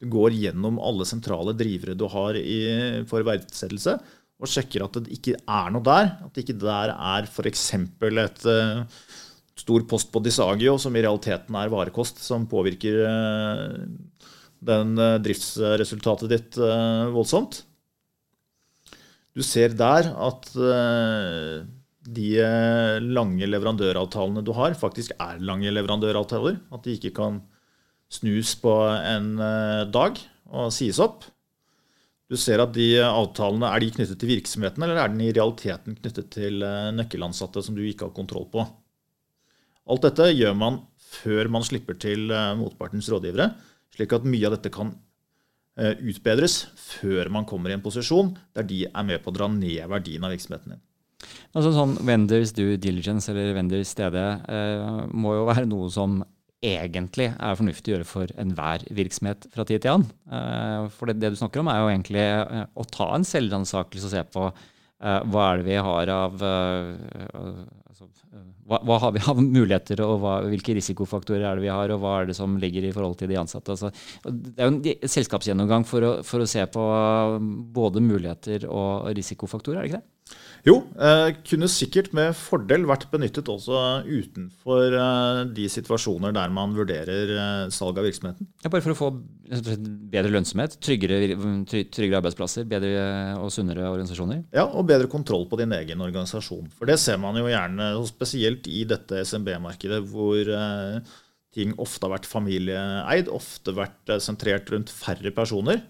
Du 0.00 0.08
går 0.08 0.32
gjennom 0.32 0.78
alle 0.80 1.04
sentrale 1.04 1.52
drivere 1.56 1.94
du 1.98 2.06
har 2.08 2.36
i, 2.40 2.60
for 3.08 3.24
verdsettelse, 3.26 3.98
og 4.40 4.48
sjekker 4.48 4.86
at 4.86 4.96
det 4.96 5.12
ikke 5.18 5.34
er 5.36 5.74
noe 5.74 5.84
der. 5.84 6.14
At 6.24 6.32
det 6.32 6.46
ikke 6.46 6.60
der 6.62 6.94
er 6.94 7.28
f.eks. 7.28 7.66
et 7.76 8.46
uh, 8.48 9.02
stor 9.60 9.84
post 9.90 10.08
på 10.12 10.22
Disagio, 10.24 10.78
som 10.80 10.96
i 10.96 11.02
realiteten 11.04 11.58
er 11.60 11.72
varekost, 11.72 12.22
som 12.24 12.48
påvirker 12.48 13.02
uh, 13.04 13.76
den 14.64 14.96
uh, 14.96 15.18
driftsresultatet 15.20 16.32
ditt 16.32 16.60
voldsomt. 17.12 17.60
Du 19.36 19.44
ser 19.46 19.76
der 19.78 20.08
at 20.10 20.48
de 22.10 22.30
lange 23.04 23.46
leverandøravtalene 23.46 24.42
du 24.42 24.50
har, 24.56 24.74
faktisk 24.74 25.12
er 25.22 25.38
lange 25.38 25.70
leverandøravtaler. 25.70 26.56
At 26.74 26.82
de 26.82 26.96
ikke 26.96 27.12
kan 27.20 27.38
snus 28.10 28.56
på 28.60 28.72
en 28.90 29.36
eh, 29.38 29.84
dag 29.92 30.18
og 30.50 30.72
sies 30.74 30.98
opp. 31.02 31.24
Du 32.30 32.36
ser 32.38 32.62
at 32.62 32.74
de 32.74 32.92
avtalene, 33.02 33.66
Er 33.70 33.82
de 33.82 33.90
knyttet 33.90 34.20
til 34.20 34.30
virksomheten, 34.30 34.82
eller 34.82 34.98
er 34.98 35.10
den 35.10 35.22
i 35.24 35.32
realiteten 35.32 35.96
knyttet 35.98 36.30
til 36.34 36.62
eh, 36.62 36.90
nøkkelansatte 36.94 37.62
som 37.62 37.78
du 37.78 37.82
ikke 37.86 38.08
har 38.08 38.16
kontroll 38.16 38.48
på? 38.50 38.66
Alt 39.90 40.06
dette 40.06 40.30
gjør 40.34 40.54
man 40.54 40.82
før 41.10 41.48
man 41.50 41.66
slipper 41.66 41.98
til 41.98 42.30
eh, 42.30 42.52
motpartens 42.58 43.10
rådgivere, 43.10 43.52
slik 43.94 44.12
at 44.14 44.26
mye 44.26 44.46
av 44.46 44.58
dette 44.58 44.74
kan 44.74 44.96
utbedres 45.80 46.66
før 46.76 47.30
man 47.32 47.46
kommer 47.48 47.70
i 47.70 47.76
en 47.76 47.80
posisjon 47.80 48.34
der 48.58 48.66
de 48.68 48.82
er 48.90 49.04
med 49.06 49.22
på 49.22 49.30
å 49.30 49.32
dra 49.32 49.46
ned 49.48 49.86
verdien 49.88 50.26
av 50.26 50.34
virksomheten 50.34 50.74
din. 50.74 50.82
Altså 51.56 51.72
sånn 51.74 51.96
Vendors 52.06 52.52
due 52.56 52.76
diligence 52.80 53.30
eller 53.32 53.54
vendors 53.56 53.94
eh, 53.98 55.06
må 55.10 55.34
jo 55.38 55.48
være 55.48 55.68
noe 55.68 55.90
som 55.92 56.20
egentlig 56.60 57.30
er 57.32 57.56
fornuftig 57.56 57.90
å 57.90 57.94
gjøre 57.94 58.08
for 58.08 58.32
enhver 58.40 58.84
virksomhet 58.92 59.46
fra 59.52 59.64
tid 59.68 59.84
til 59.84 59.94
annen. 59.94 60.10
Eh, 60.28 60.88
for 60.92 61.08
det, 61.08 61.16
det 61.22 61.32
du 61.32 61.40
snakker 61.40 61.62
om, 61.62 61.70
er 61.72 61.80
jo 61.80 61.88
egentlig 61.92 62.24
eh, 62.26 62.66
å 62.76 62.86
ta 62.92 63.08
en 63.16 63.24
selvransakelse 63.26 64.10
og 64.10 64.12
se 64.12 64.24
på 64.34 64.44
eh, 64.50 65.20
hva 65.32 65.46
er 65.46 65.60
det 65.62 65.68
vi 65.70 65.78
har 65.80 66.12
av 66.12 66.36
altså, 66.36 68.10
hva, 68.68 68.82
hva 68.86 68.98
har 69.06 69.16
vi 69.16 69.24
av 69.32 69.40
muligheter, 69.40 70.04
og 70.04 70.20
hva, 70.20 70.36
hvilke 70.52 70.76
risikofaktorer 70.76 71.48
er 71.48 71.56
det 71.56 71.64
vi 71.64 71.72
har, 71.72 71.94
og 71.94 72.04
hva 72.04 72.18
er 72.20 72.30
det 72.30 72.36
som 72.38 72.60
ligger 72.60 72.86
i 72.86 72.92
forhold 72.96 73.16
til 73.22 73.32
de 73.32 73.40
ansatte. 73.40 73.78
Altså, 73.78 73.90
det 74.28 74.60
er 74.60 74.68
jo 74.68 74.76
en 74.76 75.10
selskapsgjennomgang 75.16 75.88
for 75.88 76.06
å, 76.06 76.14
for 76.26 76.44
å 76.44 76.50
se 76.50 76.66
på 76.70 76.86
både 77.72 78.04
muligheter 78.04 78.68
og 78.68 79.08
risikofaktorer, 79.16 79.80
er 79.80 79.88
det 79.88 79.94
ikke 79.94 80.04
det? 80.04 80.39
Jo, 80.66 80.74
eh, 81.00 81.30
kunne 81.46 81.68
sikkert 81.72 82.10
med 82.16 82.34
fordel 82.36 82.84
vært 82.88 83.06
benyttet 83.12 83.48
også 83.48 83.78
utenfor 84.04 84.96
eh, 84.96 85.40
de 85.56 85.68
situasjoner 85.72 86.34
der 86.36 86.52
man 86.52 86.74
vurderer 86.76 87.32
eh, 87.32 87.62
salg 87.72 88.00
av 88.00 88.04
virksomheten. 88.04 88.48
Ja, 88.60 88.72
bare 88.72 88.84
for 88.84 88.92
å 88.92 88.98
få 88.98 89.08
bedre 90.12 90.32
lønnsomhet, 90.34 90.76
tryggere, 90.84 91.32
tryggere 91.64 92.20
arbeidsplasser, 92.20 92.68
bedre 92.70 92.92
og 93.40 93.48
sunnere 93.54 93.88
organisasjoner. 93.88 94.44
Ja, 94.54 94.66
Og 94.68 94.86
bedre 94.90 95.08
kontroll 95.10 95.48
på 95.50 95.58
din 95.60 95.72
egen 95.76 96.04
organisasjon. 96.04 96.68
For 96.76 96.90
det 96.90 97.00
ser 97.02 97.18
man 97.22 97.38
jo 97.40 97.48
gjerne, 97.48 97.92
spesielt 98.10 98.68
i 98.70 98.84
dette 98.88 99.24
SMB-markedet, 99.24 100.02
hvor 100.12 100.52
eh, 100.56 101.16
ting 101.56 101.72
ofte 101.82 102.06
har 102.06 102.18
vært 102.18 102.28
familieeid, 102.30 103.32
ofte 103.32 103.74
vært 103.74 104.12
sentrert 104.22 104.68
rundt 104.70 104.92
færre 104.92 105.32
personer. 105.34 105.80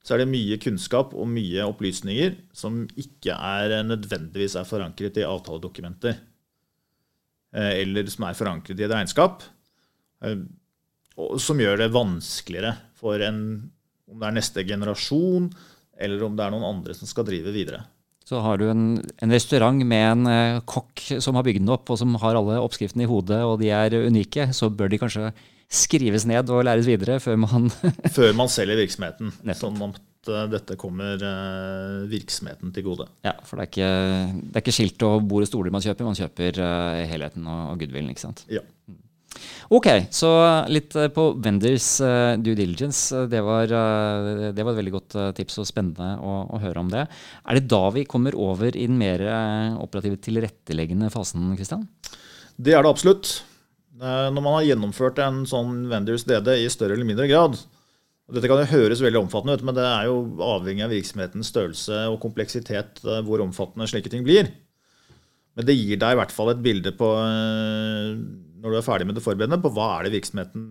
Så 0.00 0.14
er 0.14 0.22
det 0.22 0.30
mye 0.32 0.56
kunnskap 0.62 1.12
og 1.12 1.28
mye 1.28 1.66
opplysninger 1.68 2.38
som 2.56 2.86
ikke 2.96 3.34
er 3.36 3.74
eh, 3.76 3.84
nødvendigvis 3.84 4.56
er 4.56 4.68
forankret 4.68 5.18
i 5.20 5.26
avtaledokumenter. 5.28 6.16
eh, 7.54 7.72
Eller 7.82 8.08
som 8.08 8.24
er 8.24 8.38
forankret 8.38 8.80
i 8.80 8.86
et 8.86 8.94
regnskap. 8.94 9.44
eh, 10.24 10.40
Som 11.38 11.60
gjør 11.60 11.76
det 11.82 11.92
vanskeligere 11.92 12.76
for 12.96 13.20
en, 13.20 13.70
om 14.08 14.18
det 14.18 14.28
er 14.28 14.36
neste 14.38 14.64
generasjon, 14.64 15.50
eller 16.00 16.22
om 16.24 16.36
det 16.36 16.46
er 16.46 16.50
noen 16.54 16.64
andre 16.64 16.94
som 16.96 17.06
skal 17.06 17.26
drive 17.28 17.52
videre. 17.52 17.84
Så 18.24 18.40
har 18.40 18.56
du 18.56 18.70
en, 18.70 19.02
en 19.20 19.32
restaurant 19.34 19.84
med 19.84 20.06
en 20.28 20.60
kokk 20.64 21.20
som 21.20 21.34
har 21.34 21.44
bygd 21.44 21.60
den 21.60 21.72
opp, 21.74 21.90
og 21.90 21.98
som 21.98 22.14
har 22.22 22.38
alle 22.38 22.60
oppskriftene 22.62 23.04
i 23.04 23.10
hodet, 23.10 23.40
og 23.44 23.58
de 23.60 23.68
er 23.74 23.96
unike, 24.06 24.48
så 24.54 24.70
bør 24.72 24.88
de 24.88 25.00
kanskje 25.02 25.32
skrives 25.70 26.26
ned 26.26 26.50
og 26.50 26.64
læres 26.66 26.88
videre 26.90 27.20
før 27.22 27.38
man 27.46 27.70
før 28.16 28.32
man 28.36 28.50
selger 28.50 28.80
virksomheten. 28.82 29.34
Nettopp. 29.46 29.76
Sånn 29.78 29.98
at 30.20 30.30
eh, 30.34 30.46
dette 30.52 30.76
kommer 30.80 31.20
eh, 31.24 32.08
virksomheten 32.10 32.74
til 32.74 32.88
gode. 32.90 33.06
Ja, 33.26 33.36
for 33.46 33.56
det 33.56 33.68
er 33.68 33.70
ikke, 33.70 33.92
det 34.50 34.58
er 34.58 34.64
ikke 34.64 34.76
skilt 34.76 35.06
og 35.06 35.22
bord 35.30 35.46
og 35.46 35.50
stoler 35.50 35.74
man 35.74 35.84
kjøper, 35.84 36.08
man 36.08 36.18
kjøper 36.18 36.60
eh, 36.66 37.04
helheten 37.12 37.46
og, 37.46 37.62
og 37.72 37.80
goodwillen, 37.80 38.10
ikke 38.12 38.26
sant. 38.26 38.44
Ja. 38.50 38.64
Ok, 39.70 39.86
så 40.12 40.28
litt 40.66 40.96
på 41.14 41.24
vendors 41.38 41.86
due 42.42 42.56
diligence. 42.58 43.14
Det 43.30 43.38
var, 43.46 43.70
det 43.70 44.64
var 44.66 44.72
et 44.72 44.80
veldig 44.80 44.94
godt 44.96 45.14
tips 45.38 45.60
og 45.62 45.68
spennende 45.68 46.16
å, 46.18 46.32
å 46.50 46.58
høre 46.58 46.82
om 46.82 46.90
det. 46.90 47.04
Er 47.46 47.56
det 47.60 47.70
da 47.70 47.84
vi 47.94 48.02
kommer 48.10 48.34
over 48.34 48.74
i 48.74 48.88
den 48.90 48.98
mer 48.98 49.22
operative 49.78 50.18
tilretteleggende 50.26 51.12
fasen, 51.14 51.46
Kristian? 51.54 51.86
Det 52.58 52.74
er 52.74 52.82
det 52.82 52.90
absolutt. 52.90 53.36
Eh, 54.00 54.28
Når 54.32 54.40
man 54.40 54.56
har 54.56 54.66
gjennomført 54.70 55.20
en 55.20 55.44
sånn 55.48 55.84
vendors 55.90 56.24
DD 56.24 56.54
i 56.62 56.72
større 56.72 56.96
eller 56.96 57.08
mindre 57.08 57.28
grad 57.30 57.60
og 58.30 58.36
Dette 58.36 58.46
kan 58.46 58.60
jo 58.62 58.70
høres 58.70 59.00
veldig 59.02 59.24
omfattende 59.24 59.56
ut, 59.58 59.62
men 59.66 59.74
det 59.74 59.82
er 59.82 60.04
jo 60.06 60.18
avhengig 60.46 60.84
av 60.84 60.92
virksomhetens 60.94 61.48
størrelse 61.50 61.96
og 62.12 62.20
kompleksitet 62.22 63.00
eh, 63.02 63.22
hvor 63.26 63.42
omfattende 63.42 63.88
slike 63.90 64.12
ting 64.12 64.22
blir. 64.22 64.46
Men 65.58 65.66
det 65.66 65.74
gir 65.74 65.98
deg 65.98 66.14
i 66.14 66.18
hvert 66.20 66.34
fall 66.34 66.52
et 66.52 66.62
bilde 66.62 66.92
på, 66.94 67.08
eh, 67.18 68.12
når 68.62 68.70
du 68.70 68.78
er 68.78 68.86
ferdig 68.86 69.08
med 69.08 69.18
det 69.18 69.24
forberedende, 69.24 69.58
på 69.58 69.74
hva 69.74 69.88
er 69.96 70.06
det 70.06 70.14
virksomheten 70.14 70.62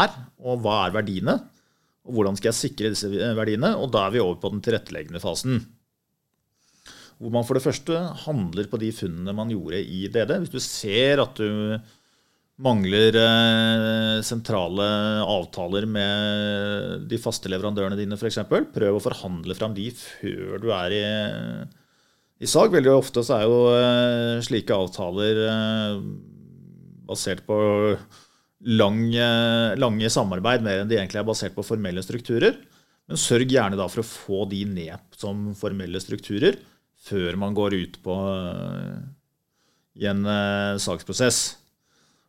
er, 0.00 0.16
og 0.40 0.64
hva 0.64 0.78
er 0.86 0.96
verdiene, 0.96 1.36
og 2.08 2.16
hvordan 2.16 2.40
skal 2.40 2.54
jeg 2.54 2.60
sikre 2.62 2.94
disse 2.96 3.12
verdiene. 3.36 3.74
Og 3.76 3.92
da 3.92 4.06
er 4.06 4.16
vi 4.16 4.24
over 4.24 4.40
på 4.40 4.54
den 4.54 4.64
tilretteleggende 4.64 5.20
fasen. 5.20 5.60
Hvor 7.20 7.36
man 7.36 7.44
for 7.44 7.60
det 7.60 7.66
første 7.68 8.00
handler 8.24 8.72
på 8.72 8.80
de 8.80 8.88
funnene 8.96 9.36
man 9.36 9.52
gjorde 9.52 9.84
i 9.84 10.06
DD. 10.08 10.38
Hvis 10.40 10.56
du 10.56 10.62
ser 10.64 11.20
at 11.22 11.36
du 11.36 11.76
mangler 12.60 13.16
eh, 13.16 14.22
sentrale 14.24 14.86
avtaler 15.24 15.86
med 15.88 17.06
de 17.08 17.20
faste 17.20 17.50
leverandørene 17.50 17.96
dine 17.96 18.18
f.eks., 18.18 18.42
prøv 18.48 18.98
å 18.98 19.02
forhandle 19.02 19.56
fram 19.56 19.72
de 19.76 19.88
før 19.96 20.60
du 20.60 20.68
er 20.74 20.96
i, 20.96 21.06
i 22.44 22.50
sag. 22.50 22.74
Veldig 22.74 22.92
ofte 22.92 23.24
så 23.24 23.38
er 23.38 23.46
jo 23.48 23.62
eh, 23.76 24.42
slike 24.44 24.76
avtaler 24.76 25.40
eh, 25.46 25.96
basert 27.08 27.44
på 27.48 27.56
lange, 28.62 29.30
lange 29.80 30.12
samarbeid 30.12 30.62
mer 30.62 30.82
enn 30.82 30.92
de 30.92 31.00
egentlig 31.00 31.22
er 31.22 31.26
basert 31.26 31.56
på 31.56 31.66
formelle 31.66 32.04
strukturer. 32.04 32.60
Men 33.08 33.18
sørg 33.18 33.50
gjerne 33.50 33.80
da 33.80 33.88
for 33.90 34.04
å 34.04 34.06
få 34.06 34.44
de 34.52 34.62
ned 34.68 35.18
som 35.18 35.50
formelle 35.58 35.98
strukturer 36.00 36.60
før 37.02 37.34
man 37.40 37.56
går 37.56 37.74
ut 37.80 37.98
på 38.04 38.14
i 39.98 40.06
en 40.06 40.22
saksprosess. 40.78 41.40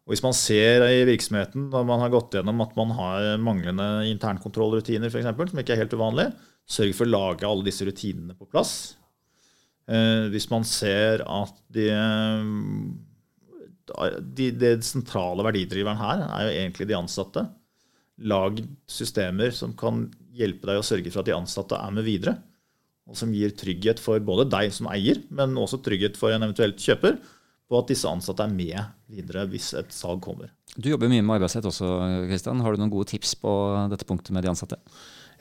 Og 0.03 0.11
Hvis 0.11 0.23
man 0.25 0.35
ser 0.35 0.83
i 0.89 1.05
virksomheten 1.07 1.69
når 1.71 1.85
man 1.87 2.01
har 2.03 2.11
gått 2.11 2.35
gjennom 2.35 2.59
at 2.65 2.73
man 2.75 2.91
har 2.97 3.37
manglende 3.39 3.87
internkontrollrutiner, 4.09 5.07
eksempel, 5.07 5.47
som 5.49 5.61
ikke 5.61 5.77
er 5.77 5.85
helt 5.85 5.95
uvanlig, 5.95 6.27
sørg 6.67 6.91
for 6.97 7.07
å 7.07 7.13
lage 7.13 7.47
alle 7.47 7.63
disse 7.67 7.87
rutinene 7.87 8.35
på 8.35 8.47
plass. 8.51 8.97
Eh, 9.87 10.29
hvis 10.31 10.49
man 10.51 10.67
ser 10.67 11.23
at 11.27 11.55
de, 11.75 11.87
de, 14.35 14.47
det 14.59 14.73
sentrale 14.87 15.43
verdidriveren 15.47 15.99
her 15.99 16.23
er 16.27 16.47
jo 16.47 16.55
egentlig 16.57 16.87
de 16.91 16.97
ansatte. 16.99 17.45
Lag 18.27 18.59
systemer 18.91 19.55
som 19.55 19.71
kan 19.75 20.05
hjelpe 20.35 20.67
deg 20.67 20.81
å 20.81 20.85
sørge 20.85 21.11
for 21.13 21.23
at 21.23 21.29
de 21.31 21.35
ansatte 21.37 21.79
er 21.79 21.95
med 21.95 22.07
videre. 22.07 22.41
og 23.03 23.17
som 23.19 23.33
gir 23.35 23.51
trygghet 23.51 23.99
for 23.99 24.19
både 24.23 24.45
deg 24.47 24.71
som 24.71 24.87
eier, 24.87 25.17
men 25.27 25.57
også 25.59 25.81
trygghet 25.83 26.15
for 26.15 26.31
en 26.31 26.45
eventuelt 26.45 26.79
kjøper, 26.79 27.17
på 27.73 27.81
at 27.81 27.89
disse 27.89 28.09
ansatte 28.09 28.45
er 28.45 28.53
med 28.53 28.77
videre 29.09 29.47
hvis 29.49 29.71
et 29.79 29.91
salg 29.93 30.21
kommer. 30.23 30.53
Du 30.77 30.91
jobber 30.91 31.09
mye 31.09 31.25
med 31.25 31.39
arbeidsrett 31.39 31.65
også, 31.69 31.89
Kristian. 32.29 32.61
Har 32.61 32.73
du 32.73 32.81
noen 32.81 32.93
gode 32.93 33.09
tips 33.09 33.33
på 33.41 33.51
dette 33.91 34.07
punktet 34.09 34.33
med 34.35 34.45
de 34.45 34.53
ansatte? 34.53 34.77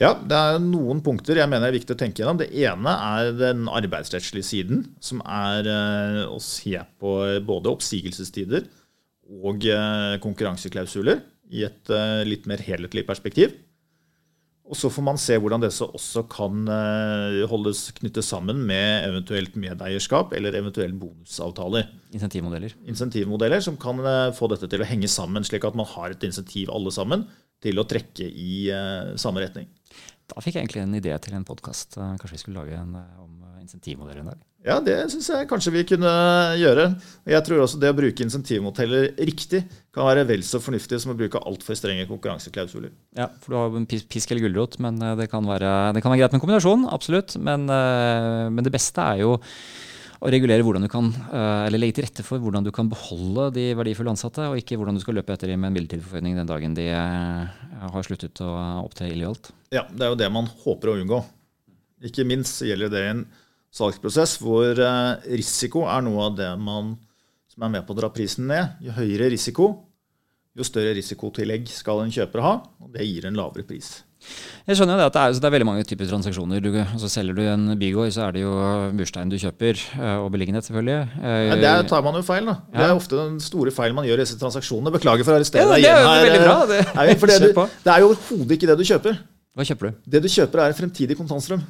Ja, 0.01 0.15
det 0.17 0.35
er 0.35 0.63
noen 0.63 1.03
punkter 1.05 1.39
jeg 1.39 1.51
mener 1.51 1.69
er 1.69 1.77
viktig 1.77 1.95
å 1.95 1.99
tenke 2.01 2.23
gjennom. 2.23 2.41
Det 2.41 2.49
ene 2.65 2.95
er 3.13 3.33
den 3.37 3.67
arbeidsrettslige 3.71 4.49
siden, 4.49 4.87
som 5.05 5.21
er 5.23 5.69
eh, 5.69 6.23
å 6.27 6.41
se 6.43 6.75
på 6.99 7.13
både 7.47 7.71
oppsigelsestider 7.71 8.67
og 9.43 9.69
eh, 9.69 10.17
konkurranseklausuler 10.25 11.21
i 11.53 11.67
et 11.69 11.93
eh, 11.93 12.23
litt 12.27 12.49
mer 12.51 12.65
helhetlig 12.65 13.05
perspektiv. 13.09 13.55
Og 14.63 14.79
så 14.79 14.89
får 14.93 15.05
man 15.05 15.19
se 15.21 15.37
hvordan 15.43 15.65
disse 15.65 15.85
også 15.85 16.23
kan 16.33 16.69
holdes 17.51 17.81
knyttet 17.99 18.25
sammen 18.25 18.63
med 18.69 19.09
eventuelt 19.09 19.57
medeierskap 19.59 20.33
eller 20.39 20.55
eventuelle 20.57 20.97
bonusavtaler. 20.97 21.91
Insentivmodeller. 22.15 22.77
Insentivmodeller 22.89 23.61
som 23.61 23.77
kan 23.81 23.99
få 24.39 24.49
dette 24.53 24.71
til 24.71 24.85
å 24.85 24.89
henge 24.89 25.11
sammen, 25.13 25.45
slik 25.45 25.67
at 25.69 25.77
man 25.77 25.91
har 25.93 26.15
et 26.15 26.25
insentiv 26.25 26.71
alle 26.73 26.95
sammen 26.95 27.27
til 27.63 27.83
å 27.83 27.85
trekke 27.91 28.25
i 28.25 28.55
samme 29.21 29.43
retning. 29.45 29.69
Da 30.33 30.41
fikk 30.41 30.57
jeg 30.57 30.65
egentlig 30.65 30.85
en 30.87 30.97
idé 30.97 31.13
til 31.21 31.37
en 31.37 31.47
podkast. 31.47 31.99
Eh, 31.99 32.15
kanskje 32.21 32.39
vi 32.39 32.43
skulle 32.45 32.63
lage 32.63 32.79
en 32.79 32.97
eh, 32.97 33.21
om 33.21 33.43
eh, 33.51 33.61
insentivmodeller 33.65 34.23
en 34.23 34.33
dag? 34.33 34.47
Ja, 34.63 34.77
det 34.85 34.95
syns 35.11 35.27
jeg 35.27 35.49
kanskje 35.51 35.73
vi 35.75 35.85
kunne 35.91 36.11
gjøre. 36.61 36.87
Jeg 37.27 37.45
tror 37.47 37.65
også 37.65 37.81
det 37.83 37.91
å 37.91 37.97
bruke 37.99 38.23
insentivmodeller 38.23 39.09
riktig 39.27 39.65
kan 39.95 40.07
være 40.07 40.27
vel 40.29 40.45
så 40.47 40.61
fornuftig 40.63 41.01
som 41.03 41.15
å 41.15 41.19
bruke 41.19 41.43
altfor 41.43 41.79
strenge 41.79 42.07
konkurranseklausuler. 42.07 42.93
Ja, 43.19 43.27
for 43.43 43.55
du 43.55 43.59
har 43.59 43.79
en 43.81 43.89
pisk 43.91 44.31
eller 44.31 44.47
gulrot, 44.47 44.79
men 44.83 45.03
det 45.19 45.27
kan, 45.33 45.43
være, 45.51 45.73
det 45.97 46.05
kan 46.05 46.15
være 46.15 46.23
greit 46.23 46.37
med 46.37 46.39
en 46.39 46.45
kombinasjon. 46.47 46.87
Absolutt. 46.95 47.35
Men, 47.43 47.67
men 47.67 48.63
det 48.63 48.75
beste 48.75 49.03
er 49.03 49.25
jo 49.25 49.35
å 50.23 50.31
regulere 50.31 50.63
hvordan 50.63 50.87
du 50.87 50.91
kan, 50.91 51.11
eh, 51.11 51.67
eller 51.67 51.83
legge 51.83 51.99
til 51.99 52.07
rette 52.07 52.25
for 52.27 52.43
hvordan 52.43 52.63
du 52.63 52.71
kan 52.75 52.91
beholde 52.91 53.49
de 53.57 53.67
verdifulle 53.79 54.13
ansatte, 54.15 54.47
og 54.47 54.59
ikke 54.61 54.79
hvordan 54.79 54.99
du 54.99 55.03
skal 55.03 55.19
løpe 55.19 55.35
etter 55.35 55.51
dem 55.51 55.63
med 55.63 55.73
en 55.73 55.77
midlertidig 55.77 56.07
forføyning 56.07 56.39
den 56.39 56.51
dagen 56.51 56.77
de 56.79 56.87
eh, 56.95 57.63
har 57.83 58.07
sluttet 58.07 58.43
å 58.45 58.51
opptre 58.85 59.11
illojalt. 59.11 59.51
Ja, 59.75 59.83
det 59.91 60.07
er 60.07 60.13
jo 60.13 60.21
det 60.21 60.31
man 60.31 60.51
håper 60.63 60.93
å 60.93 60.99
unngå. 61.01 61.23
Ikke 62.07 62.27
minst 62.27 62.63
gjelder 62.63 62.91
det 62.93 63.03
en 63.09 63.25
salgsprosess 63.73 64.37
hvor 64.43 64.77
eh, 64.77 65.33
risiko 65.39 65.87
er 65.89 66.05
noe 66.05 66.29
av 66.29 66.37
det 66.39 66.53
man, 66.61 66.95
som 67.53 67.67
er 67.67 67.75
med 67.79 67.89
på 67.89 67.97
å 67.97 68.01
dra 68.03 68.13
prisen 68.13 68.49
ned. 68.51 68.79
Jo 68.85 68.97
høyere 68.99 69.33
risiko, 69.33 69.73
jo 70.53 70.69
større 70.69 70.95
risikotillegg 70.99 71.69
skal 71.73 72.05
en 72.05 72.13
kjøper 72.13 72.45
ha, 72.45 72.57
og 72.83 72.91
det 72.93 73.09
gir 73.09 73.29
en 73.29 73.39
lavere 73.39 73.65
pris. 73.69 74.03
Jeg 74.69 74.79
skjønner 74.79 74.95
jo 74.95 75.01
det 75.01 75.07
at 75.09 75.15
det 75.17 75.23
er, 75.23 75.33
det 75.35 75.47
er, 75.49 75.53
veldig 75.57 75.67
mange 75.67 75.87
typer 75.89 76.07
transaksjoner. 76.07 76.61
Du, 76.63 76.77
altså 76.79 77.09
selger 77.11 77.35
du 77.35 77.41
en 77.43 77.73
bygård, 77.81 78.13
så 78.15 78.29
er 78.29 78.37
det 78.37 78.45
jo 78.45 78.53
murstein 78.95 79.33
du 79.33 79.35
kjøper, 79.41 79.81
eh, 79.97 80.15
og 80.21 80.29
beliggenhet, 80.37 80.69
selvfølgelig. 80.69 81.25
Ja, 81.49 81.59
det 81.65 81.75
tar 81.91 82.05
man 82.07 82.21
jo 82.21 82.23
feil, 82.29 82.47
da. 82.47 82.61
Det 82.71 82.87
er 82.87 82.95
ofte 82.95 83.19
den 83.19 83.41
store 83.43 83.75
feilen 83.75 83.99
man 83.99 84.07
gjør 84.07 84.21
i 84.21 84.27
disse 84.29 84.39
transaksjonene. 84.39 84.95
Beklager 84.95 85.27
for 85.27 85.35
å 85.35 85.41
arrestere 85.41 85.65
ja, 85.65 85.73
deg 85.73 85.89
igjen 85.89 86.07
her. 86.07 86.25
Veldig 86.29 86.45
bra. 86.45 86.57
Det, 86.71 86.81
Nei, 87.01 87.09
det, 87.33 87.41
du, 87.49 87.63
det 87.89 87.97
er 87.97 88.05
jo 88.05 88.13
overhodet 88.13 88.61
ikke 88.61 88.71
det 88.71 88.79
du 88.79 88.87
kjøper. 88.93 89.23
Hva 89.53 89.67
kjøper 89.69 89.91
du? 89.91 90.03
Det 90.15 90.23
du 90.23 90.31
kjøper, 90.31 90.63
er 90.63 90.77
en 90.77 90.79
fremtidig 90.85 91.19
kontantstrøm. 91.19 91.65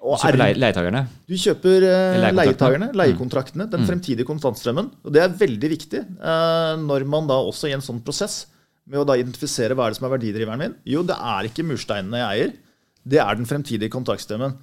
Og 0.00 0.16
du 0.16 0.22
kjøper 0.24 0.56
leietakerne? 0.56 1.02
Du 1.28 1.34
kjøper 1.36 1.84
uh, 1.84 2.30
leietakerne, 2.32 2.88
leiekontraktene, 2.96 3.66
den 3.68 3.82
mm. 3.82 3.88
fremtidige 3.90 4.28
kontantstrømmen. 4.28 4.88
Og 5.04 5.12
det 5.12 5.22
er 5.24 5.36
veldig 5.36 5.70
viktig 5.74 6.00
uh, 6.22 6.78
når 6.80 7.04
man 7.10 7.28
da 7.28 7.36
også 7.44 7.68
i 7.68 7.74
en 7.76 7.84
sånn 7.84 8.00
prosess 8.04 8.46
med 8.90 9.02
å 9.02 9.06
da 9.06 9.18
identifisere 9.20 9.76
hva 9.76 9.86
er 9.86 9.92
det 9.92 10.00
som 10.00 10.08
er 10.08 10.14
verdidriveren 10.16 10.62
min. 10.62 10.76
Jo, 10.88 11.04
det 11.06 11.14
er 11.14 11.46
ikke 11.46 11.66
mursteinene 11.68 12.22
jeg 12.22 12.30
eier. 12.30 12.54
Det 13.10 13.20
er 13.22 13.38
den 13.38 13.48
fremtidige 13.48 13.92
kontantstrømmen. 13.92 14.56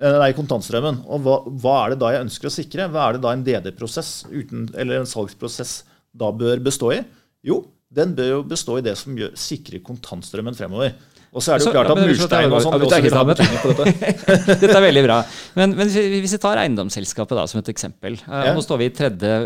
Eh, 0.00 0.16
nei, 0.16 0.30
kontantstrømmen. 0.36 1.02
Og 1.12 1.22
hva, 1.26 1.36
hva, 1.60 1.76
er 1.82 1.92
det 1.92 2.00
da 2.00 2.14
jeg 2.14 2.24
ønsker 2.26 2.48
å 2.48 2.54
sikre? 2.54 2.88
Hva 2.92 3.06
er 3.06 3.16
det 3.16 3.24
da 3.26 3.34
en 3.36 3.44
DD-prosess 3.44 4.12
eller 4.32 4.96
en 4.96 5.08
salgsprosess 5.08 5.82
da 6.16 6.32
bør 6.32 6.62
bestå 6.64 6.94
i? 6.96 7.02
Jo, 7.46 7.62
den 7.92 8.14
bør 8.16 8.30
jo 8.32 8.40
bestå 8.48 8.78
i 8.78 8.84
det 8.86 8.96
som 8.98 9.16
gjør, 9.18 9.34
sikrer 9.38 9.84
kontantstrømmen 9.84 10.56
fremover. 10.56 10.96
Og 11.30 11.44
så 11.44 11.54
er 11.54 11.60
det 11.60 11.68
jo 11.68 11.72
klart 11.74 11.90
at 11.92 12.00
murstein 12.00 12.50
og 12.50 12.62
sånn 12.64 12.76
også 12.82 13.00
vil 13.04 13.14
ha 13.14 13.24
betydning 13.28 13.60
på 13.62 13.74
dette. 13.78 14.14
dette 14.64 14.70
er 14.70 14.82
veldig 14.82 15.02
bra. 15.06 15.18
Men, 15.58 15.74
men, 15.78 15.90
hvis 15.92 16.34
vi 16.34 16.40
tar 16.42 16.58
eiendomsselskapet 16.64 17.38
da, 17.38 17.44
som 17.50 17.60
et 17.60 17.70
eksempel. 17.70 18.16
Uh, 18.24 18.38
ja. 18.48 18.54
Nå 18.56 18.64
står 18.66 18.80
vi 18.80 18.88
i 18.90 18.94
tredje, 18.98 19.36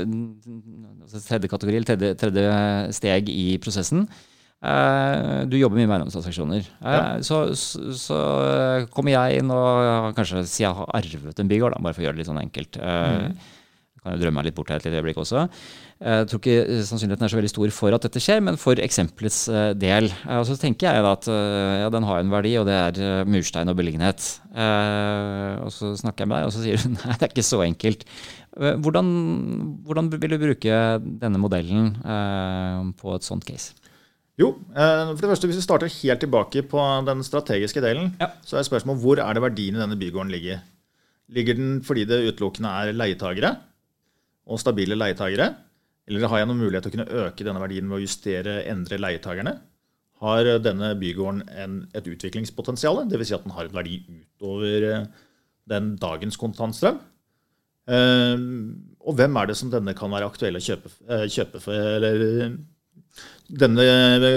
altså 1.05 1.21
tredje 1.27 1.51
kategori, 1.53 1.81
eller 1.81 1.91
tredje, 1.91 2.15
tredje, 2.23 2.47
steg 2.97 3.29
i 3.29 3.51
prosessen. 3.61 4.07
Uh, 4.65 5.45
du 5.45 5.59
jobber 5.61 5.77
mye 5.77 5.91
med 5.91 5.99
eiendomstransaksjoner. 5.99 6.71
Uh, 6.79 6.95
ja. 6.95 7.03
så, 7.27 7.43
så, 7.53 7.85
så, 8.01 8.23
kommer 8.95 9.13
jeg 9.19 9.43
inn 9.43 9.53
og 9.53 10.15
kanskje 10.17 10.47
si 10.49 10.65
jeg 10.65 10.73
har 10.73 10.89
arvet 10.97 11.45
en 11.45 11.53
bygård, 11.53 11.77
bare 11.85 11.93
for 11.93 12.01
å 12.01 12.09
gjøre 12.09 12.17
det 12.17 12.25
litt 12.25 12.33
sånn 12.33 12.41
enkelt. 12.47 12.81
Mm 12.81 13.37
kan 14.05 14.19
jo 14.19 14.21
drømme 14.21 14.37
meg 14.37 14.51
litt 14.51 14.57
bort 14.59 14.71
her 14.71 14.81
et 14.81 14.87
lite 14.87 15.01
øyeblikk 15.01 15.19
også. 15.23 15.47
Jeg 16.03 16.27
tror 16.29 16.41
ikke 16.41 16.81
sannsynligheten 16.85 17.25
er 17.25 17.31
så 17.31 17.39
veldig 17.39 17.51
stor 17.53 17.73
for 17.73 17.95
at 17.95 18.03
dette 18.03 18.21
skjer, 18.23 18.41
men 18.43 18.59
for 18.61 18.81
eksempelets 18.83 19.45
eh, 19.49 19.71
del. 19.79 20.09
Eh, 20.11 20.39
og 20.41 20.47
så 20.49 20.57
tenker 20.59 20.91
jeg 20.91 21.07
at 21.07 21.29
eh, 21.31 21.75
ja, 21.85 21.91
den 21.95 22.07
har 22.09 22.21
en 22.21 22.33
verdi, 22.33 22.57
og 22.59 22.67
det 22.67 22.75
er 22.75 23.29
murstein 23.31 23.71
og 23.71 23.79
beliggenhet. 23.79 24.27
Og 25.65 25.71
så 25.75 25.93
snakker 26.01 26.25
jeg 26.25 26.31
med 26.33 26.43
deg, 26.43 26.49
og 26.49 26.55
så 26.55 26.65
sier 26.65 26.83
du 26.83 26.93
nei, 26.97 27.15
det 27.15 27.29
er 27.29 27.33
ikke 27.33 27.47
så 27.47 27.63
enkelt. 27.65 28.07
Hvordan, 28.55 29.07
hvordan 29.87 30.11
vil 30.13 30.35
du 30.35 30.39
bruke 30.39 30.83
denne 31.23 31.41
modellen 31.43 31.95
på 32.99 33.17
et 33.17 33.27
sånt 33.27 33.47
case? 33.47 33.75
Jo, 34.39 34.51
for 34.75 35.19
det 35.19 35.31
første 35.31 35.47
Hvis 35.47 35.59
vi 35.61 35.65
starter 35.65 35.91
helt 35.91 36.21
tilbake 36.23 36.63
på 36.67 36.85
den 37.07 37.23
strategiske 37.27 37.83
delen, 37.83 38.13
ja. 38.19 38.33
så 38.47 38.59
er 38.59 38.67
spørsmålet 38.67 39.03
hvor 39.03 39.23
er 39.23 39.35
det 39.35 39.43
verdien 39.43 39.79
i 39.79 39.83
denne 39.83 39.99
bygården 39.99 40.31
ligger. 40.35 40.63
Ligger 41.35 41.59
den 41.59 41.77
fordi 41.87 42.03
det 42.07 42.25
utelukkende 42.29 42.75
er 42.83 42.99
leietagere? 42.99 43.55
og 44.45 44.61
stabile 44.61 44.97
leietagere? 44.99 45.53
Eller 46.09 46.29
har 46.29 46.43
jeg 46.43 46.51
noen 46.51 46.61
mulighet 46.61 46.85
til 46.85 46.93
å 46.93 46.97
kunne 46.99 47.23
øke 47.25 47.47
denne 47.47 47.63
verdien 47.63 47.89
ved 47.89 47.99
å 47.99 48.05
justere, 48.05 48.59
endre 48.69 49.01
leietagerne? 49.01 49.55
Har 50.25 50.49
denne 50.63 50.93
bygården 51.01 51.43
en, 51.61 51.79
et 51.97 52.07
utviklingspotensial? 52.09 53.03
Dvs. 53.11 53.31
Si 53.31 53.37
at 53.37 53.47
den 53.47 53.55
har 53.57 53.69
en 53.69 53.77
verdi 53.77 53.99
utover 54.07 54.87
eh, 54.91 55.09
den 55.71 55.95
dagens 56.01 56.39
kontantstrøm? 56.41 57.01
Uh, 57.85 58.41
og 59.05 59.19
hvem 59.19 59.35
er 59.37 59.51
det 59.51 59.59
som 59.61 59.69
denne 59.69 59.93
kan 59.97 60.09
være 60.13 60.31
aktuell 60.31 60.57
å 60.57 60.63
kjøpe, 60.65 60.89
uh, 61.11 61.27
kjøpe 61.29 61.61
for? 61.61 61.77
Eller 61.77 62.55
denne 63.61 63.85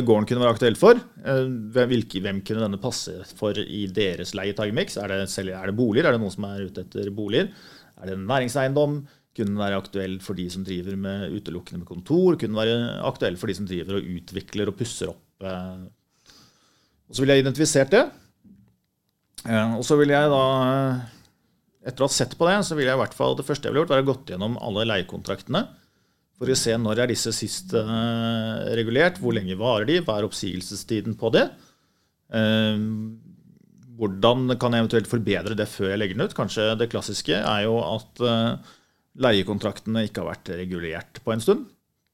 gården 0.04 0.28
kunne 0.28 0.44
være 0.44 0.56
aktuell 0.58 0.76
for? 0.80 1.00
Hvem 1.24 2.42
kunne 2.44 2.66
denne 2.66 2.80
passe 2.82 3.16
for 3.40 3.56
i 3.58 3.86
deres 3.88 4.36
leietagermiks? 4.36 5.00
Er, 5.00 5.16
er 5.24 5.72
det 5.72 5.78
boliger? 5.78 6.10
Er 6.10 6.18
det 6.18 6.22
noen 6.22 6.36
som 6.36 6.50
er 6.50 6.68
ute 6.68 6.84
etter 6.84 7.08
boliger? 7.16 7.48
Er 7.98 8.12
det 8.12 8.18
en 8.18 8.28
næringseiendom? 8.30 9.00
Kunne 9.38 9.60
være 9.60 9.78
aktuell 9.78 10.16
for 10.24 10.38
de 10.38 10.48
som 10.50 10.64
driver 10.66 10.96
med 10.98 11.36
utelukkende 11.36 11.84
med 11.84 11.90
kontor. 11.90 12.38
Kunne 12.42 12.58
være 12.58 12.78
aktuell 13.06 13.38
for 13.38 13.52
de 13.52 13.58
som 13.60 13.68
driver 13.70 14.00
og 14.00 14.08
utvikler 14.18 14.72
og 14.72 14.78
pusser 14.80 15.12
opp. 15.12 15.26
Eh. 15.46 15.84
Og 17.08 17.14
så 17.14 17.24
vil 17.24 17.36
jeg 17.36 17.44
identifisert 17.44 17.94
det. 17.94 18.04
Eh, 19.46 19.76
og 19.78 19.84
så 19.86 19.98
vil 20.00 20.14
jeg 20.16 20.32
da, 20.34 20.46
etter 21.86 22.04
å 22.06 22.10
ha 22.10 22.16
sett 22.16 22.34
på 22.40 22.48
det, 22.50 22.58
så 22.66 22.78
vil 22.78 22.90
jeg 22.90 22.98
i 22.98 23.04
hvert 23.04 23.18
fall 23.18 23.38
det 23.38 23.46
første 23.46 23.70
jeg 23.70 23.76
ville 23.76 23.86
gjort, 23.86 23.94
være 23.94 24.08
gått 24.10 24.34
gjennom 24.34 24.58
alle 24.58 24.88
leiekontraktene. 24.90 25.64
For 26.38 26.54
å 26.54 26.58
se 26.58 26.74
når 26.78 27.04
er 27.04 27.14
disse 27.14 27.34
sist 27.34 27.78
eh, 27.78 28.58
regulert, 28.80 29.22
hvor 29.22 29.38
lenge 29.38 29.58
varer 29.60 29.88
de, 29.90 30.02
hva 30.02 30.18
er 30.18 30.28
oppsigelsestiden 30.28 31.18
på 31.18 31.34
det. 31.38 31.48
Hvordan 33.98 34.58
kan 34.60 34.74
jeg 34.76 34.84
eventuelt 34.84 35.08
forbedre 35.08 35.56
det 35.56 35.70
før 35.72 35.94
jeg 35.94 36.02
legger 36.02 36.18
den 36.18 36.28
ut? 36.28 36.36
Kanskje 36.36 36.66
det 36.78 36.90
klassiske 36.92 37.38
er 37.40 37.62
jo 37.64 37.78
at 37.80 38.20
leiekontraktene 39.24 40.06
ikke 40.08 40.24
har 40.24 40.32
vært 40.34 40.54
regulert 40.60 41.22
på 41.24 41.34
en 41.34 41.44
stund. 41.44 41.66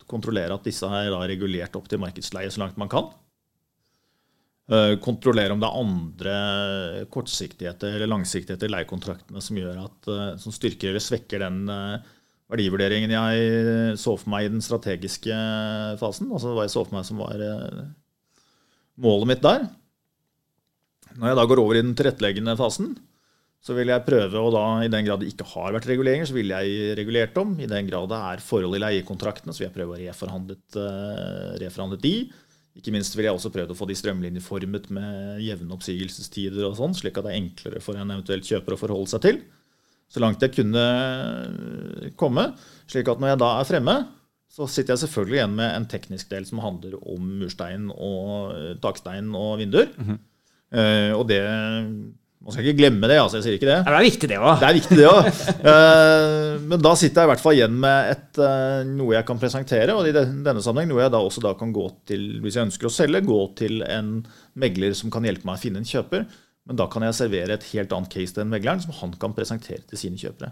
Kontrollere 0.09 0.55
at 0.55 0.65
disse 0.67 0.87
er 0.87 1.13
regulert 1.29 1.75
opp 1.79 1.89
til 1.91 2.01
markedsleie 2.03 2.51
så 2.51 2.63
langt 2.63 2.79
man 2.79 2.91
kan. 2.91 3.11
Eh, 4.71 4.95
kontrollere 5.03 5.51
om 5.51 5.59
det 5.59 5.67
er 5.67 5.79
andre 5.81 6.33
kortsiktigheter 7.11 7.97
eller 7.97 8.07
langsiktigheter 8.07 8.69
i 8.69 8.71
leiekontraktene 8.71 9.41
som, 9.43 9.59
at, 9.59 10.07
eh, 10.07 10.29
som 10.39 10.55
styrker 10.55 10.93
eller 10.93 11.03
svekker 11.03 11.43
den 11.43 11.65
eh, 11.67 12.11
verdivurderingen 12.53 13.11
jeg 13.11 13.97
så 13.99 14.15
for 14.15 14.31
meg 14.31 14.47
i 14.47 14.53
den 14.53 14.63
strategiske 14.63 15.35
fasen. 15.99 16.31
Altså 16.31 16.53
hva 16.55 16.63
jeg 16.63 16.75
så 16.75 16.85
for 16.85 16.95
meg 16.95 17.07
som 17.07 17.19
var 17.19 17.43
målet 19.03 19.33
mitt 19.33 19.43
der. 19.43 19.67
Når 21.17 21.31
jeg 21.31 21.39
da 21.39 21.45
går 21.49 21.61
over 21.61 21.77
i 21.77 21.83
den 21.83 21.95
tilretteleggende 21.97 22.55
fasen, 22.59 22.93
så 23.63 23.75
vil 23.77 23.93
jeg 23.93 24.03
prøve, 24.03 24.39
og 24.43 24.51
da 24.51 24.63
i 24.83 24.89
den 24.91 25.05
grad 25.07 25.21
det 25.23 25.29
ikke 25.31 25.47
har 25.53 25.71
vært 25.71 25.85
reguleringer, 25.87 26.27
så 26.27 26.35
vil 26.35 26.51
jeg 26.51 26.95
regulert 26.99 27.37
om. 27.39 27.53
I 27.63 27.69
den 27.71 27.87
grad 27.87 28.09
det 28.11 28.17
er 28.19 28.41
forhold 28.43 28.75
i 28.75 28.81
leiekontraktene, 28.83 29.53
så 29.55 29.61
vil 29.61 29.69
jeg 29.69 29.75
prøve 29.77 29.95
å 29.95 29.99
reforhandle 30.01 30.57
uh, 30.75 31.53
reforhandlet 31.61 32.01
de. 32.03 32.15
Ikke 32.75 32.91
minst 32.91 33.15
vil 33.15 33.29
jeg 33.29 33.37
også 33.37 33.53
prøve 33.53 33.71
å 33.71 33.77
få 33.77 33.85
de 33.87 33.95
strømlinjeformet 33.95 34.89
med 34.91 35.39
jevne 35.45 35.77
oppsigelsestider 35.77 36.65
og 36.67 36.75
sånn, 36.75 36.95
slik 36.97 37.15
at 37.21 37.27
det 37.27 37.31
er 37.31 37.39
enklere 37.39 37.79
for 37.85 37.99
en 37.99 38.11
eventuelt 38.11 38.49
kjøper 38.49 38.75
å 38.75 38.79
forholde 38.81 39.13
seg 39.13 39.23
til. 39.23 39.39
Så 40.11 40.19
langt 40.19 40.43
jeg 40.43 40.53
kunne 40.57 40.83
komme. 42.19 42.49
Slik 42.91 43.07
at 43.13 43.21
når 43.21 43.31
jeg 43.31 43.41
da 43.45 43.51
er 43.61 43.69
fremme, 43.69 43.95
så 44.51 44.67
sitter 44.67 44.93
jeg 44.93 45.05
selvfølgelig 45.05 45.39
igjen 45.39 45.55
med 45.61 45.71
en 45.77 45.87
teknisk 45.89 46.33
del 46.33 46.43
som 46.49 46.59
handler 46.61 46.97
om 46.99 47.31
murstein 47.39 47.87
og 47.95 48.75
takstein 48.83 49.31
og 49.39 49.55
vinduer. 49.63 49.87
Mm 49.95 50.09
-hmm. 50.09 50.19
uh, 50.75 51.11
og 51.15 51.27
det 51.31 51.39
Man 52.43 52.51
skal 52.51 52.65
ikke 52.67 52.79
glemme 52.81 53.07
det, 53.07 53.17
altså, 53.21 53.39
jeg 53.39 53.45
sier 53.45 53.55
ikke 53.55 53.69
det. 53.69 53.77
Det 53.87 53.93
er 53.95 54.03
viktig, 54.03 54.27
det 54.27 54.37
òg. 54.41 54.55
Det 54.59 54.67
er 54.67 54.75
viktig, 54.75 54.97
det 54.99 55.05
òg. 55.07 55.27
Men 56.69 56.81
da 56.83 56.91
sitter 56.99 57.21
jeg 57.21 57.29
i 57.29 57.31
hvert 57.31 57.43
fall 57.43 57.55
igjen 57.55 57.77
med 57.85 58.09
et, 58.11 58.39
eh, 58.43 58.81
noe 58.89 59.15
jeg 59.15 59.27
kan 59.29 59.39
presentere. 59.39 59.95
Og 59.95 60.09
i 60.09 60.15
denne 60.15 60.63
sammenheng 60.65 60.91
noe 60.91 61.05
jeg 61.05 61.13
da 61.13 61.21
også 61.23 61.43
da 61.45 61.53
kan 61.59 61.71
gå 61.75 61.85
til, 62.09 62.25
hvis 62.43 62.57
jeg 62.59 62.67
ønsker 62.67 62.89
å 62.89 62.91
selge, 62.91 63.23
gå 63.23 63.39
til 63.59 63.85
en 63.87 64.17
megler 64.59 64.95
som 64.99 65.13
kan 65.13 65.23
hjelpe 65.23 65.47
meg 65.47 65.55
å 65.55 65.63
finne 65.63 65.79
en 65.79 65.87
kjøper. 65.87 66.27
Men 66.67 66.79
da 66.79 66.89
kan 66.91 67.07
jeg 67.07 67.15
servere 67.21 67.55
et 67.55 67.69
helt 67.71 67.95
annet 67.95 68.11
case 68.11 68.35
til 68.35 68.43
den 68.43 68.51
megleren, 68.51 68.83
som 68.83 68.95
han 68.99 69.15
kan 69.19 69.35
presentere 69.37 69.83
til 69.87 70.03
sine 70.03 70.19
kjøpere. 70.19 70.51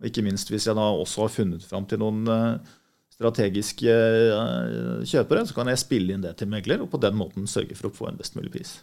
Og 0.00 0.08
ikke 0.08 0.24
minst 0.24 0.52
hvis 0.52 0.68
jeg 0.68 0.76
da 0.76 0.90
også 0.92 1.24
har 1.24 1.32
funnet 1.32 1.64
fram 1.64 1.88
til 1.88 2.00
noen 2.04 2.20
eh, 2.36 2.76
strategiske 3.16 3.96
eh, 3.96 5.02
kjøpere, 5.08 5.48
så 5.48 5.56
kan 5.56 5.72
jeg 5.72 5.80
spille 5.82 6.16
inn 6.16 6.24
det 6.24 6.36
til 6.40 6.52
megler, 6.52 6.84
og 6.84 6.92
på 6.92 7.00
den 7.00 7.16
måten 7.20 7.48
sørge 7.48 7.76
for 7.80 7.88
å 7.88 7.96
få 7.96 8.12
en 8.12 8.20
best 8.20 8.36
mulig 8.36 8.52
pris. 8.56 8.78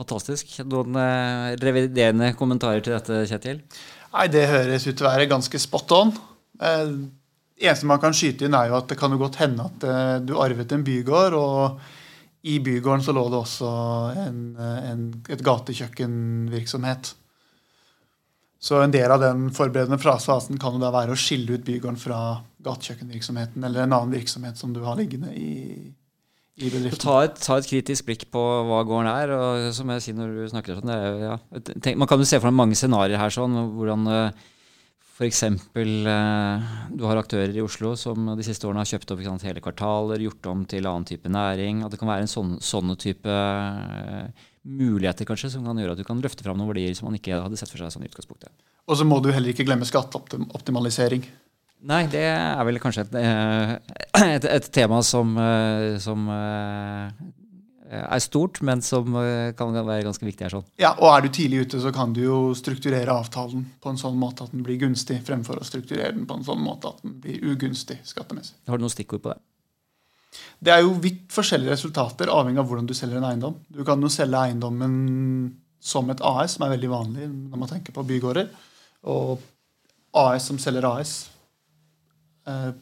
Fantastisk. 0.00 0.54
Noen 0.64 0.96
eh, 0.96 1.54
reviderende 1.60 2.32
kommentarer 2.38 2.80
til 2.84 2.96
dette, 2.96 3.22
Kjetil? 3.28 3.62
Nei, 4.14 4.26
Det 4.32 4.46
høres 4.48 4.86
ut 4.88 4.96
til 4.96 5.06
å 5.06 5.10
være 5.10 5.28
ganske 5.30 5.60
spot 5.60 5.96
on. 5.96 6.12
Eh, 6.56 6.94
eneste 7.60 7.88
man 7.88 8.00
kan 8.00 8.16
skyte 8.16 8.48
inn, 8.48 8.56
er 8.56 8.70
jo 8.70 8.78
at 8.78 8.88
det 8.88 8.96
kan 9.00 9.12
jo 9.12 9.20
godt 9.20 9.40
hende 9.42 9.68
at 9.68 9.84
eh, 9.84 10.16
du 10.24 10.38
arvet 10.40 10.72
en 10.72 10.86
bygård, 10.86 11.36
og 11.36 12.48
i 12.48 12.56
bygården 12.64 13.04
så 13.04 13.12
lå 13.12 13.26
det 13.28 13.40
også 13.42 13.70
en, 14.22 14.38
en, 14.56 15.02
et 15.28 15.42
gatekjøkkenvirksomhet. 15.44 17.14
Så 18.60 18.80
en 18.80 18.92
del 18.92 19.12
av 19.12 19.20
den 19.20 19.50
forberedende 19.56 20.00
fasen 20.00 20.60
kan 20.60 20.76
jo 20.76 20.80
da 20.80 20.92
være 20.92 21.12
å 21.12 21.20
skille 21.20 21.56
ut 21.56 21.64
bygården 21.64 22.00
fra 22.00 22.20
gatekjøkkenvirksomheten 22.64 23.64
eller 23.64 23.84
en 23.84 23.96
annen 23.96 24.16
virksomhet 24.16 24.56
som 24.60 24.72
du 24.72 24.80
har 24.84 24.96
liggende 24.96 25.32
i. 25.36 25.92
Ta 27.00 27.16
et, 27.24 27.40
ta 27.40 27.56
et, 27.56 27.68
kritisk 27.70 28.06
blikk 28.08 28.26
på 28.34 28.44
hva 28.68 28.82
gården 28.84 29.10
er. 29.10 29.34
og 29.34 29.66
som 29.76 29.90
jeg 29.94 30.04
sier 30.04 30.18
når 30.18 30.36
du 30.36 30.40
snakker 30.52 30.78
sånn, 30.78 30.92
er, 30.92 31.20
ja, 31.24 31.36
tenk, 31.80 31.96
Man 31.96 32.10
kan 32.10 32.20
jo 32.20 32.28
se 32.28 32.40
for 32.40 32.50
deg 32.50 32.58
mange 32.58 32.78
scenarioer 32.78 33.20
her. 33.22 33.32
sånn, 33.32 33.56
hvordan 33.76 34.08
F.eks. 35.20 35.42
Eh, 35.44 36.68
du 36.96 37.02
har 37.04 37.18
aktører 37.20 37.52
i 37.52 37.60
Oslo 37.60 37.92
som 38.00 38.30
de 38.38 38.44
siste 38.46 38.64
årene 38.64 38.80
har 38.80 38.88
kjøpt 38.88 39.10
opp 39.12 39.20
sant, 39.26 39.44
hele 39.44 39.60
kvartaler, 39.60 40.22
gjort 40.24 40.48
om 40.48 40.62
til 40.64 40.88
annen 40.88 41.04
type 41.04 41.28
næring. 41.28 41.82
At 41.84 41.92
det 41.92 42.00
kan 42.00 42.08
være 42.08 42.24
en 42.24 42.32
sånn, 42.32 42.54
sånne 42.64 42.96
type 43.00 43.28
uh, 43.28 44.48
muligheter 44.64 45.28
kanskje, 45.28 45.52
som 45.52 45.68
kan 45.68 45.76
gjøre 45.76 45.92
at 45.92 46.00
du 46.00 46.06
kan 46.08 46.24
løfte 46.24 46.46
fram 46.46 46.56
noen 46.56 46.72
verdier 46.72 46.96
som 46.96 47.10
man 47.10 47.18
ikke 47.20 47.36
hadde 47.36 47.60
sett 47.60 47.68
for 47.68 47.82
seg 47.82 47.92
sånn 47.92 48.06
i 48.06 48.08
utgangspunktet. 48.08 48.48
Og 48.88 48.96
så 48.96 49.04
må 49.04 49.20
du 49.20 49.28
heller 49.28 49.52
ikke 49.52 49.68
glemme 49.68 49.88
skatteoptimalisering. 49.88 51.28
Nei, 51.88 52.04
det 52.12 52.22
er 52.28 52.64
vel 52.68 52.80
kanskje 52.80 53.06
et, 53.06 53.14
eh, 53.16 53.76
et, 54.36 54.46
et 54.58 54.72
tema 54.74 55.00
som, 55.06 55.32
eh, 55.40 55.96
som, 56.02 56.26
eh, 56.28 57.12
er 57.90 58.22
stort, 58.22 58.60
men 58.62 58.82
som 58.84 59.16
kan 59.58 59.72
være 59.74 60.04
ganske 60.06 60.22
viktig 60.22 60.44
her. 60.46 60.52
sånn. 60.52 60.66
Ja, 60.78 60.92
og 61.00 61.08
Er 61.10 61.22
du 61.22 61.28
tidlig 61.28 61.64
ute, 61.66 61.80
så 61.82 61.92
kan 61.92 62.12
du 62.12 62.20
jo 62.22 62.54
strukturere 62.54 63.10
avtalen 63.10 63.64
på 63.82 63.90
en 63.90 63.98
sånn 63.98 64.14
måte 64.14 64.44
at 64.44 64.52
den 64.52 64.62
blir 64.62 64.78
gunstig, 64.78 65.24
fremfor 65.26 65.58
å 65.58 65.66
strukturere 65.66 66.14
den 66.14 66.26
på 66.26 66.36
en 66.38 66.44
sånn 66.44 66.62
måte 66.62 66.92
at 66.92 67.02
den 67.02 67.18
blir 67.20 67.42
ugunstig 67.42 67.98
skattemessig. 68.06 68.54
Har 68.68 68.78
du 68.78 68.84
noen 68.84 68.94
stikkord 68.94 69.24
på 69.24 69.32
det? 69.32 69.40
Det 70.62 70.70
er 70.70 70.84
jo 70.84 70.94
vidt 71.02 71.32
forskjellige 71.34 71.74
resultater 71.74 72.30
avhengig 72.30 72.62
av 72.62 72.68
hvordan 72.70 72.86
du 72.86 72.94
selger 72.94 73.18
en 73.18 73.26
eiendom. 73.32 73.58
Du 73.66 73.82
kan 73.82 74.00
jo 74.00 74.12
selge 74.12 74.38
eiendommen 74.38 75.56
som 75.80 76.08
et 76.12 76.22
AS, 76.22 76.54
som 76.54 76.66
er 76.68 76.76
veldig 76.76 76.92
vanlig 76.92 77.26
når 77.26 77.58
man 77.58 77.72
tenker 77.72 77.96
på 77.96 78.06
bygårder. 78.06 78.50
Og 79.10 79.40
AS 80.14 80.46
som 80.46 80.60
selger 80.62 80.86
AS, 80.86 81.30
eh, 82.50 82.72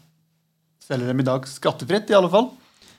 selger 0.89 1.13
dem 1.13 1.21
i 1.21 1.29
dag 1.29 1.47
skattefritt, 1.49 2.11
i 2.11 2.17
alle 2.19 2.33
fall. 2.33 2.51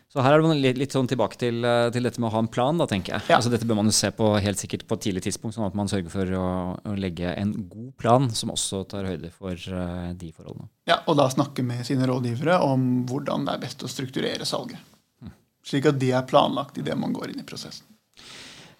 Så 0.09 0.23
her 0.25 0.33
er 0.33 0.41
det 0.41 0.55
litt, 0.57 0.77
litt 0.81 0.93
sånn 0.95 1.07
tilbake 1.09 1.37
til, 1.37 1.59
eh, 1.61 1.87
til, 1.93 2.05
dette 2.07 2.17
med 2.17 2.31
å 2.31 2.33
ha 2.33 2.41
en 2.41 2.49
plan, 2.49 2.77
da, 2.81 2.87
tenker 2.89 3.13
jeg. 3.13 3.27
Ja. 3.29 3.37
Altså, 3.37 3.51
dette 3.53 3.67
bør 3.69 3.77
man 3.77 3.91
jo 3.91 3.93
se 3.93 4.09
på 4.15 4.31
helt 4.41 4.57
sikkert 4.57 4.87
på 4.89 4.97
et 4.97 5.03
tidlig 5.05 5.21
tidspunkt, 5.27 5.53
sånn 5.53 5.67
at 5.67 5.77
man 5.77 5.91
sørger 5.91 6.09
for 6.13 6.31
å, 6.33 6.47
å 6.81 6.95
legge 6.97 7.29
en 7.37 7.51
god 7.69 7.91
plan 8.01 8.25
som 8.33 8.49
også 8.55 8.81
tar 8.89 9.05
høyde 9.05 9.29
for 9.29 9.53
uh, 9.53 10.09
de 10.17 10.31
forholdene. 10.33 10.65
Ja, 10.89 11.03
og 11.05 11.19
da 11.19 11.27
snakke 11.29 11.61
med 11.65 11.85
sine 11.85 12.09
rådgivere 12.09 12.57
om 12.65 12.87
hvordan 13.09 13.45
det 13.45 13.53
er 13.53 13.63
best 13.67 13.85
å 13.85 13.91
strukturere 13.91 14.49
salget. 14.49 14.81
Mm. 15.21 15.35
Slik 15.69 15.91
at 15.91 16.01
de 16.01 16.09
er 16.17 16.25
planlagt 16.25 16.81
idet 16.81 16.97
man 16.97 17.13
går 17.13 17.35
inn 17.35 17.43
i 17.43 17.45
prosessen. 17.45 17.85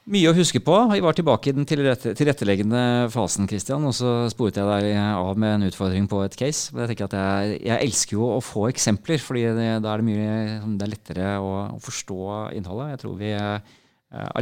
Mye 0.10 0.32
å 0.32 0.34
huske 0.34 0.57
på. 0.66 0.74
Vi 0.89 1.01
var 1.05 1.14
tilbake 1.14 1.51
i 1.51 1.53
den 1.53 1.68
tilretteleggende 1.70 2.82
fasen, 3.14 3.45
Christian, 3.49 3.84
og 3.86 3.93
så 3.93 4.14
sporet 4.32 4.57
jeg 4.57 4.66
deg 4.66 4.95
av 4.97 5.38
med 5.38 5.60
en 5.60 5.68
utfordring 5.68 6.07
på 6.10 6.24
et 6.26 6.38
case. 6.39 6.74
Jeg, 6.74 6.97
jeg, 6.97 7.60
jeg, 7.68 7.78
elsker 7.78 8.16
jo 8.18 8.32
å 8.34 8.39
få 8.41 8.66
eksempler, 8.72 9.22
fordi 9.22 9.43
da 9.53 9.76
er 9.78 10.01
det 10.01 10.07
mye 10.07 10.32
det 10.80 10.88
er 10.88 10.91
lettere 10.95 11.36
å, 11.38 11.51
forstå 11.86 12.18
innholdet. 12.57 12.95
Jeg 12.95 13.01
tror 13.03 13.20
vi 13.22 13.30
eh, 13.38 13.78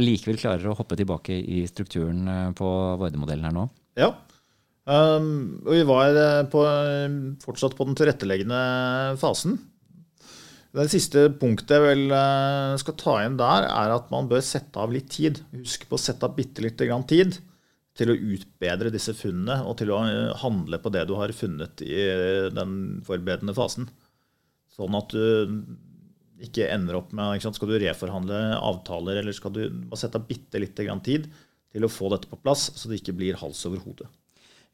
allikevel 0.00 0.40
klarer 0.40 0.72
å 0.72 0.78
hoppe 0.78 0.96
tilbake 0.96 1.36
i 1.36 1.60
strukturen 1.68 2.24
eh, 2.32 2.48
på 2.56 2.72
Varde-modellen 3.02 3.50
her 3.50 3.56
nå. 3.58 3.68
Ja, 4.00 4.14
um, 4.88 5.58
og 5.66 5.74
vi 5.74 5.84
var 5.90 6.16
eh, 6.16 6.46
på, 6.48 6.64
fortsatt 7.44 7.76
på 7.76 7.90
den 7.90 7.98
tilretteleggende 7.98 8.62
fasen. 9.20 9.60
Det 10.78 10.92
siste 10.92 11.24
punktet 11.40 11.74
jeg 11.74 11.82
vel 11.82 12.12
eh, 12.14 12.76
skal 12.78 12.94
ta 13.00 13.14
inn 13.24 13.38
der, 13.40 13.66
er 13.66 13.94
at 13.96 14.12
man 14.12 14.28
bør 14.30 14.42
sette 14.44 14.78
av 14.78 14.92
litt 14.94 15.08
tid. 15.10 15.40
Husk 15.56 15.88
på 15.88 15.98
å 15.98 16.02
sette 16.02 16.28
av 16.28 16.36
bitte 16.36 16.62
lite 16.62 16.86
grann 16.86 17.06
tid 17.08 17.40
til 17.98 18.12
å 18.12 18.18
utbedre 18.36 18.92
disse 18.94 19.14
funnene 19.18 19.64
og 19.66 19.80
til 19.80 19.90
å 19.90 19.98
eh, 20.06 20.36
handle 20.44 20.78
på 20.82 20.92
det 20.94 21.02
du 21.08 21.16
har 21.18 21.34
funnet 21.34 21.82
i 21.82 21.96
eh, 22.04 22.46
den 22.54 23.00
forberedende 23.06 23.56
fasen. 23.56 23.88
Sånn 24.70 24.94
at 24.94 25.10
du 25.10 26.46
ikke 26.46 26.68
ender 26.70 27.00
opp 27.00 27.10
med 27.16 27.42
Skal 27.42 27.72
du 27.72 27.78
reforhandle 27.82 28.38
avtaler, 28.62 29.18
eller 29.18 29.34
skal 29.34 29.56
du 29.56 29.64
sette 29.98 30.20
av 30.20 30.28
bitte 30.28 30.62
lite 30.62 30.86
grann 30.86 31.02
tid 31.02 31.26
til 31.74 31.84
å 31.84 31.90
få 31.90 32.12
dette 32.12 32.30
på 32.30 32.38
plass, 32.38 32.68
så 32.78 32.86
det 32.86 33.00
ikke 33.00 33.16
blir 33.18 33.40
hals 33.40 33.64
over 33.66 33.82
hodet. 33.82 34.06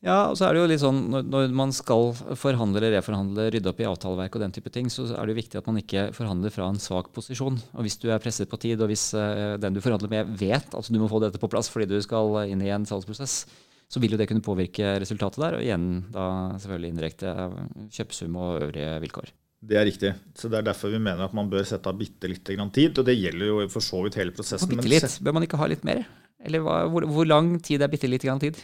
Ja, 0.04 0.28
og 0.28 0.36
så 0.36 0.44
er 0.46 0.52
det 0.52 0.60
jo 0.60 0.68
litt 0.68 0.82
sånn, 0.82 0.98
Når 1.08 1.52
man 1.56 1.70
skal 1.72 2.10
forhandle 2.36 2.80
eller 2.82 2.98
reforhandle, 2.98 3.48
rydde 3.54 3.70
opp 3.70 3.78
i 3.80 3.86
avtaleverk, 3.88 4.36
og 4.36 4.42
den 4.44 4.52
type 4.52 4.72
ting, 4.72 4.90
så 4.92 5.06
er 5.08 5.24
det 5.24 5.32
jo 5.32 5.40
viktig 5.40 5.60
at 5.60 5.68
man 5.70 5.80
ikke 5.80 6.10
forhandler 6.16 6.52
fra 6.52 6.68
en 6.68 6.80
svak 6.82 7.08
posisjon. 7.16 7.56
Og 7.72 7.86
Hvis 7.86 7.96
du 8.02 8.10
er 8.12 8.20
presset 8.20 8.50
på 8.50 8.60
tid, 8.60 8.82
og 8.84 8.92
hvis 8.92 9.06
uh, 9.16 9.56
den 9.60 9.76
du 9.76 9.80
forhandler 9.80 10.12
med, 10.12 10.34
vet 10.36 10.76
at 10.76 10.90
du 10.92 11.00
må 11.00 11.08
få 11.08 11.22
dette 11.24 11.40
på 11.40 11.48
plass 11.48 11.72
fordi 11.72 11.88
du 11.88 11.96
skal 12.04 12.44
inn 12.44 12.60
i 12.64 12.72
en 12.74 12.84
salgsprosess, 12.88 13.46
så 13.88 14.00
vil 14.02 14.12
jo 14.14 14.18
det 14.20 14.26
kunne 14.28 14.44
påvirke 14.44 14.98
resultatet 15.00 15.40
der, 15.40 15.56
og 15.56 15.64
igjen 15.64 15.88
da 16.12 16.26
selvfølgelig 16.58 16.92
indirekte 16.92 17.32
kjøpesum 17.94 18.36
og 18.40 18.66
øvrige 18.66 19.00
vilkår. 19.04 19.32
Det 19.64 19.78
er 19.80 19.86
riktig. 19.88 20.12
Så 20.36 20.50
Det 20.52 20.58
er 20.58 20.66
derfor 20.66 20.92
vi 20.92 21.00
mener 21.00 21.24
at 21.24 21.32
man 21.36 21.48
bør 21.48 21.64
sette 21.64 21.88
av 21.88 21.96
bitte 21.96 22.28
litt 22.28 22.44
tid. 22.44 22.98
Og 22.98 23.04
det 23.06 23.16
gjelder 23.16 23.46
jo 23.48 23.68
for 23.72 23.80
så 23.80 24.02
vidt 24.04 24.18
hele 24.20 24.34
prosessen. 24.36 24.68
Bitte 24.68 24.90
litt? 24.90 25.16
Bør 25.24 25.36
man 25.38 25.46
ikke 25.46 25.60
ha 25.60 25.68
litt 25.70 25.86
mer? 25.88 26.04
Eller 26.44 26.60
hva, 26.60 26.82
hvor, 26.92 27.06
hvor, 27.08 27.24
lang 27.24 27.54
tid 27.64 27.80
er 27.80 27.88
bitte 27.88 28.10
litt 28.10 28.26
tid? 28.42 28.60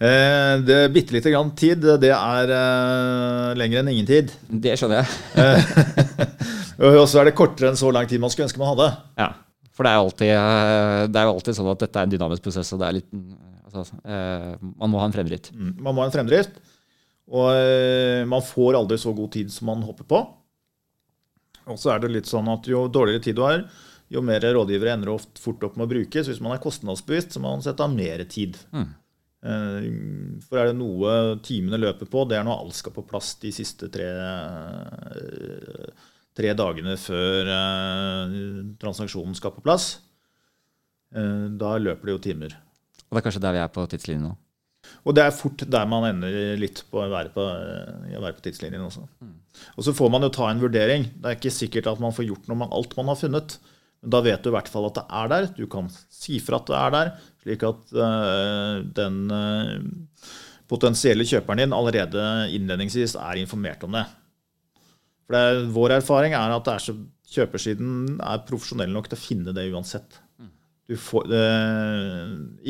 Eh, 0.00 0.54
det 0.64 0.78
bitte 0.94 1.12
lite 1.12 1.28
grann 1.28 1.50
tid, 1.52 1.82
det 2.00 2.08
er 2.14 2.50
uh, 2.54 3.50
lenger 3.58 3.82
enn 3.82 3.90
ingen 3.92 4.08
tid. 4.08 4.30
Det 4.48 4.72
skjønner 4.80 5.02
jeg. 5.02 5.10
Eh, 5.36 6.94
og 7.02 7.04
så 7.10 7.20
er 7.20 7.28
det 7.28 7.36
kortere 7.36 7.68
enn 7.68 7.76
så 7.76 7.90
lang 7.92 8.08
tid 8.08 8.22
man 8.22 8.32
skulle 8.32 8.48
ønske 8.48 8.62
man 8.62 8.72
hadde. 8.72 8.86
Ja, 9.20 9.28
for 9.76 9.84
det 9.84 9.92
er, 9.92 10.00
alltid, 10.00 10.32
det 11.12 11.20
er 11.20 11.28
jo 11.28 11.34
alltid 11.34 11.58
sånn 11.58 11.68
at 11.74 11.84
dette 11.84 12.00
er 12.00 12.08
en 12.08 12.14
dynamisk 12.14 12.46
prosess, 12.46 12.72
og 12.72 12.80
det 12.80 12.88
er 12.88 12.96
litt, 12.96 13.10
altså, 13.68 13.84
man 14.62 14.92
må 14.92 15.02
ha 15.02 15.08
en 15.08 15.14
fremdrift. 15.14 15.52
Mm, 15.52 15.74
man 15.84 15.92
må 15.92 16.02
ha 16.02 16.08
en 16.08 16.14
fremdrift, 16.16 16.56
og 17.30 18.24
man 18.32 18.44
får 18.44 18.80
aldri 18.80 18.98
så 19.00 19.12
god 19.16 19.32
tid 19.36 19.52
som 19.52 19.68
man 19.68 19.84
hopper 19.84 20.08
på. 20.08 20.22
Og 21.70 21.76
så 21.80 21.92
er 21.92 22.00
det 22.02 22.12
litt 22.14 22.28
sånn 22.28 22.48
at 22.50 22.64
jo 22.68 22.86
dårligere 22.92 23.24
tid 23.28 23.36
du 23.36 23.44
har, 23.44 23.66
jo 24.10 24.24
mer 24.24 24.42
rådgivere 24.42 24.96
ender 24.96 25.12
ofte 25.12 25.40
fort 25.44 25.62
opp 25.68 25.76
med 25.76 25.86
å 25.86 25.92
bruke. 25.92 26.24
Så 26.24 26.32
hvis 26.32 26.42
man 26.42 26.56
er 26.56 26.64
kostnadsbevisst, 26.64 27.36
så 27.36 27.44
må 27.44 27.52
man 27.52 27.62
sette 27.64 27.84
av 27.84 27.92
mer 27.94 28.24
tid. 28.32 28.58
Mm. 28.74 28.88
Eh, 29.40 29.86
for 30.44 30.60
er 30.60 30.70
det 30.70 30.76
noe 30.76 31.36
timene 31.44 31.80
løper 31.80 32.08
på, 32.10 32.26
det 32.28 32.36
er 32.36 32.46
når 32.46 32.66
alt 32.66 32.76
skal 32.76 32.92
på 32.92 33.06
plass 33.08 33.32
de 33.40 33.52
siste 33.54 33.88
tre, 33.92 34.08
eh, 34.10 36.08
tre 36.36 36.52
dagene 36.56 36.96
før 37.00 37.48
eh, 37.56 38.36
transaksjonen 38.80 39.36
skal 39.38 39.54
på 39.56 39.64
plass. 39.64 39.94
Da 41.10 41.72
løper 41.82 42.06
det 42.06 42.12
jo 42.12 42.20
timer. 42.22 42.52
Og 43.08 43.16
det 43.16 43.18
er 43.18 43.24
kanskje 43.24 43.40
der 43.42 43.54
vi 43.56 43.62
er 43.64 43.70
på 43.74 43.82
tidslinjen 43.90 44.28
nå? 44.28 44.36
Og 45.02 45.16
det 45.16 45.24
er 45.24 45.34
fort 45.34 45.64
der 45.66 45.88
man 45.90 46.06
ender 46.06 46.54
litt 46.60 46.84
på 46.86 47.00
å 47.02 47.08
være 47.10 47.32
på, 47.34 47.42
å 47.42 48.20
være 48.22 48.36
på 48.36 48.44
tidslinjen 48.44 48.84
også. 48.84 49.02
Mm. 49.18 49.32
Og 49.74 49.88
så 49.88 49.94
får 49.96 50.12
man 50.14 50.22
jo 50.22 50.30
ta 50.36 50.46
en 50.46 50.62
vurdering. 50.62 51.08
Det 51.16 51.26
er 51.26 51.38
ikke 51.38 51.56
sikkert 51.56 51.90
at 51.90 52.02
man 52.02 52.14
får 52.14 52.28
gjort 52.28 52.46
noe 52.46 52.60
med 52.62 52.76
alt 52.76 52.94
man 52.94 53.10
har 53.10 53.18
funnet. 53.18 53.58
Men 54.00 54.14
da 54.14 54.20
vet 54.24 54.44
du 54.44 54.52
i 54.52 54.54
hvert 54.54 54.70
fall 54.72 54.86
at 54.88 55.00
det 55.00 55.04
er 55.18 55.32
der. 55.34 55.48
Du 55.58 55.66
kan 55.72 55.90
si 56.14 56.38
fra 56.44 56.60
at 56.60 56.70
det 56.70 56.78
er 56.78 56.94
der. 56.94 57.12
Slik 57.40 57.62
at 57.64 57.92
uh, 57.96 58.80
den 58.96 59.20
uh, 59.32 59.76
potensielle 60.70 61.24
kjøperen 61.26 61.64
din 61.64 61.76
allerede 61.76 62.24
innledningsvis 62.52 63.16
er 63.18 63.40
informert 63.40 63.84
om 63.86 63.96
det. 63.96 64.06
For 65.24 65.36
det 65.36 65.70
Vår 65.72 65.96
erfaring 66.00 66.36
er 66.36 66.56
at 66.56 66.68
er 66.68 66.82
så, 66.84 66.96
kjøpersiden 67.30 68.18
er 68.18 68.42
profesjonell 68.48 68.92
nok 68.92 69.08
til 69.08 69.18
å 69.18 69.22
finne 69.22 69.54
det 69.56 69.70
uansett. 69.72 70.20
Får, 70.90 71.28
det, 71.30 71.42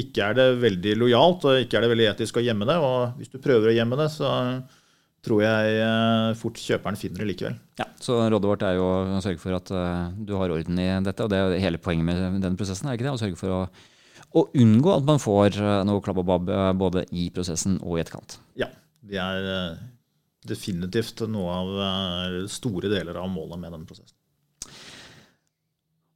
ikke 0.02 0.26
er 0.26 0.34
det 0.36 0.44
veldig 0.60 0.90
lojalt 1.00 1.46
og 1.48 1.62
ikke 1.62 1.78
er 1.78 1.86
det 1.86 1.88
veldig 1.94 2.08
etisk 2.10 2.36
å 2.36 2.42
gjemme 2.44 2.66
det. 2.68 2.76
Og 2.76 3.16
hvis 3.16 3.32
du 3.32 3.38
prøver 3.40 3.70
å 3.70 3.72
gjemme 3.72 3.96
det, 3.96 4.10
så 4.12 4.32
tror 5.24 5.40
jeg 5.40 6.34
fort 6.36 6.60
kjøperen 6.60 7.00
finner 7.00 7.24
det 7.24 7.30
likevel. 7.30 7.56
Ja, 7.80 7.86
Så 7.96 8.18
rådet 8.20 8.50
vårt 8.52 8.66
er 8.68 8.76
jo 8.76 8.90
å 9.16 9.22
sørge 9.24 9.40
for 9.40 9.56
at 9.56 9.72
du 10.20 10.34
har 10.36 10.52
orden 10.52 10.84
i 10.84 10.90
dette. 11.06 11.24
Og 11.24 11.32
det 11.32 11.40
er 11.40 11.64
hele 11.64 11.80
poenget 11.80 12.10
med 12.10 12.44
denne 12.44 12.60
prosessen. 12.60 12.92
er 12.92 13.00
ikke 13.00 13.08
det? 13.08 13.16
Å 13.16 13.22
sørge 13.24 13.40
for 13.40 13.56
å 13.56 13.62
Og 14.38 14.54
unngå 14.62 14.92
at 14.94 15.06
man 15.06 15.18
får 15.22 15.58
eh, 15.58 15.80
noe 15.88 16.02
klabb 16.04 16.20
og 16.22 16.28
babb 16.28 16.50
eh, 16.54 16.70
både 16.78 17.04
i 17.18 17.26
prosessen 17.34 17.80
og 17.82 17.96
i 17.96 18.04
etterkant. 18.04 18.38
Ja. 18.60 18.70
Det 19.00 19.16
er 19.18 19.46
eh, 19.48 19.78
definitivt 20.46 21.22
noe 21.32 21.54
av 21.56 22.48
store 22.52 22.90
deler 22.92 23.16
av 23.18 23.30
målet 23.32 23.58
med 23.62 23.72
den 23.74 23.86
prosessen. 23.88 24.14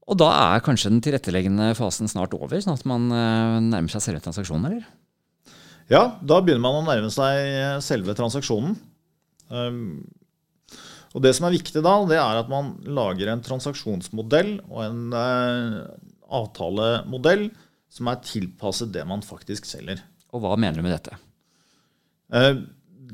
Og 0.04 0.18
da 0.20 0.28
er 0.52 0.62
kanskje 0.64 0.90
den 0.92 1.00
tilretteleggende 1.04 1.70
fasen 1.78 2.10
snart 2.12 2.36
over, 2.36 2.60
sånn 2.60 2.76
at 2.76 2.84
man 2.88 3.06
nærmer 3.08 3.88
seg 3.88 4.02
selve 4.04 4.20
transaksjonen, 4.20 4.66
eller? 4.68 4.84
Ja, 5.88 6.02
da 6.20 6.42
begynner 6.44 6.60
man 6.60 6.82
å 6.82 6.84
nærme 6.84 7.08
seg 7.12 7.80
selve 7.84 8.12
transaksjonen. 8.16 8.76
Um, 9.48 10.04
og 11.16 11.24
det 11.24 11.32
som 11.36 11.48
er 11.48 11.56
viktig 11.56 11.80
da, 11.84 11.94
det 12.08 12.20
er 12.20 12.42
at 12.42 12.52
man 12.52 12.74
lager 12.84 13.32
en 13.32 13.44
transaksjonsmodell 13.48 14.58
og 14.68 14.84
en 14.84 15.16
avtalemodell 16.28 17.48
som 17.94 18.10
er 18.10 18.22
tilpasset 18.26 18.90
det 18.94 19.04
man 19.06 19.22
faktisk 19.22 19.68
selger. 19.68 20.02
Og 20.34 20.42
hva 20.42 20.56
mener 20.58 20.80
du 20.80 20.86
med 20.86 20.96
dette? 20.96 21.14
Eh, 22.34 22.56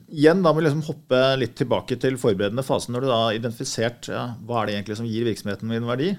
igjen 0.09 0.41
da 0.41 0.53
må 0.53 0.61
vi 0.61 0.66
liksom 0.68 0.87
hoppe 0.87 1.20
litt 1.41 1.57
tilbake 1.59 1.99
til 2.01 2.16
forberedende 2.20 2.64
fase. 2.64 2.93
Når 2.93 3.05
du 3.05 3.11
da 3.11 3.20
har 3.26 3.37
identifisert 3.37 4.09
ja, 4.12 4.24
hva 4.47 4.62
er 4.62 4.70
det 4.70 4.76
egentlig 4.78 5.01
som 5.03 5.09
gir 5.09 5.28
virksomheten 5.28 5.68
min 5.68 5.89
verdi, 5.89 6.14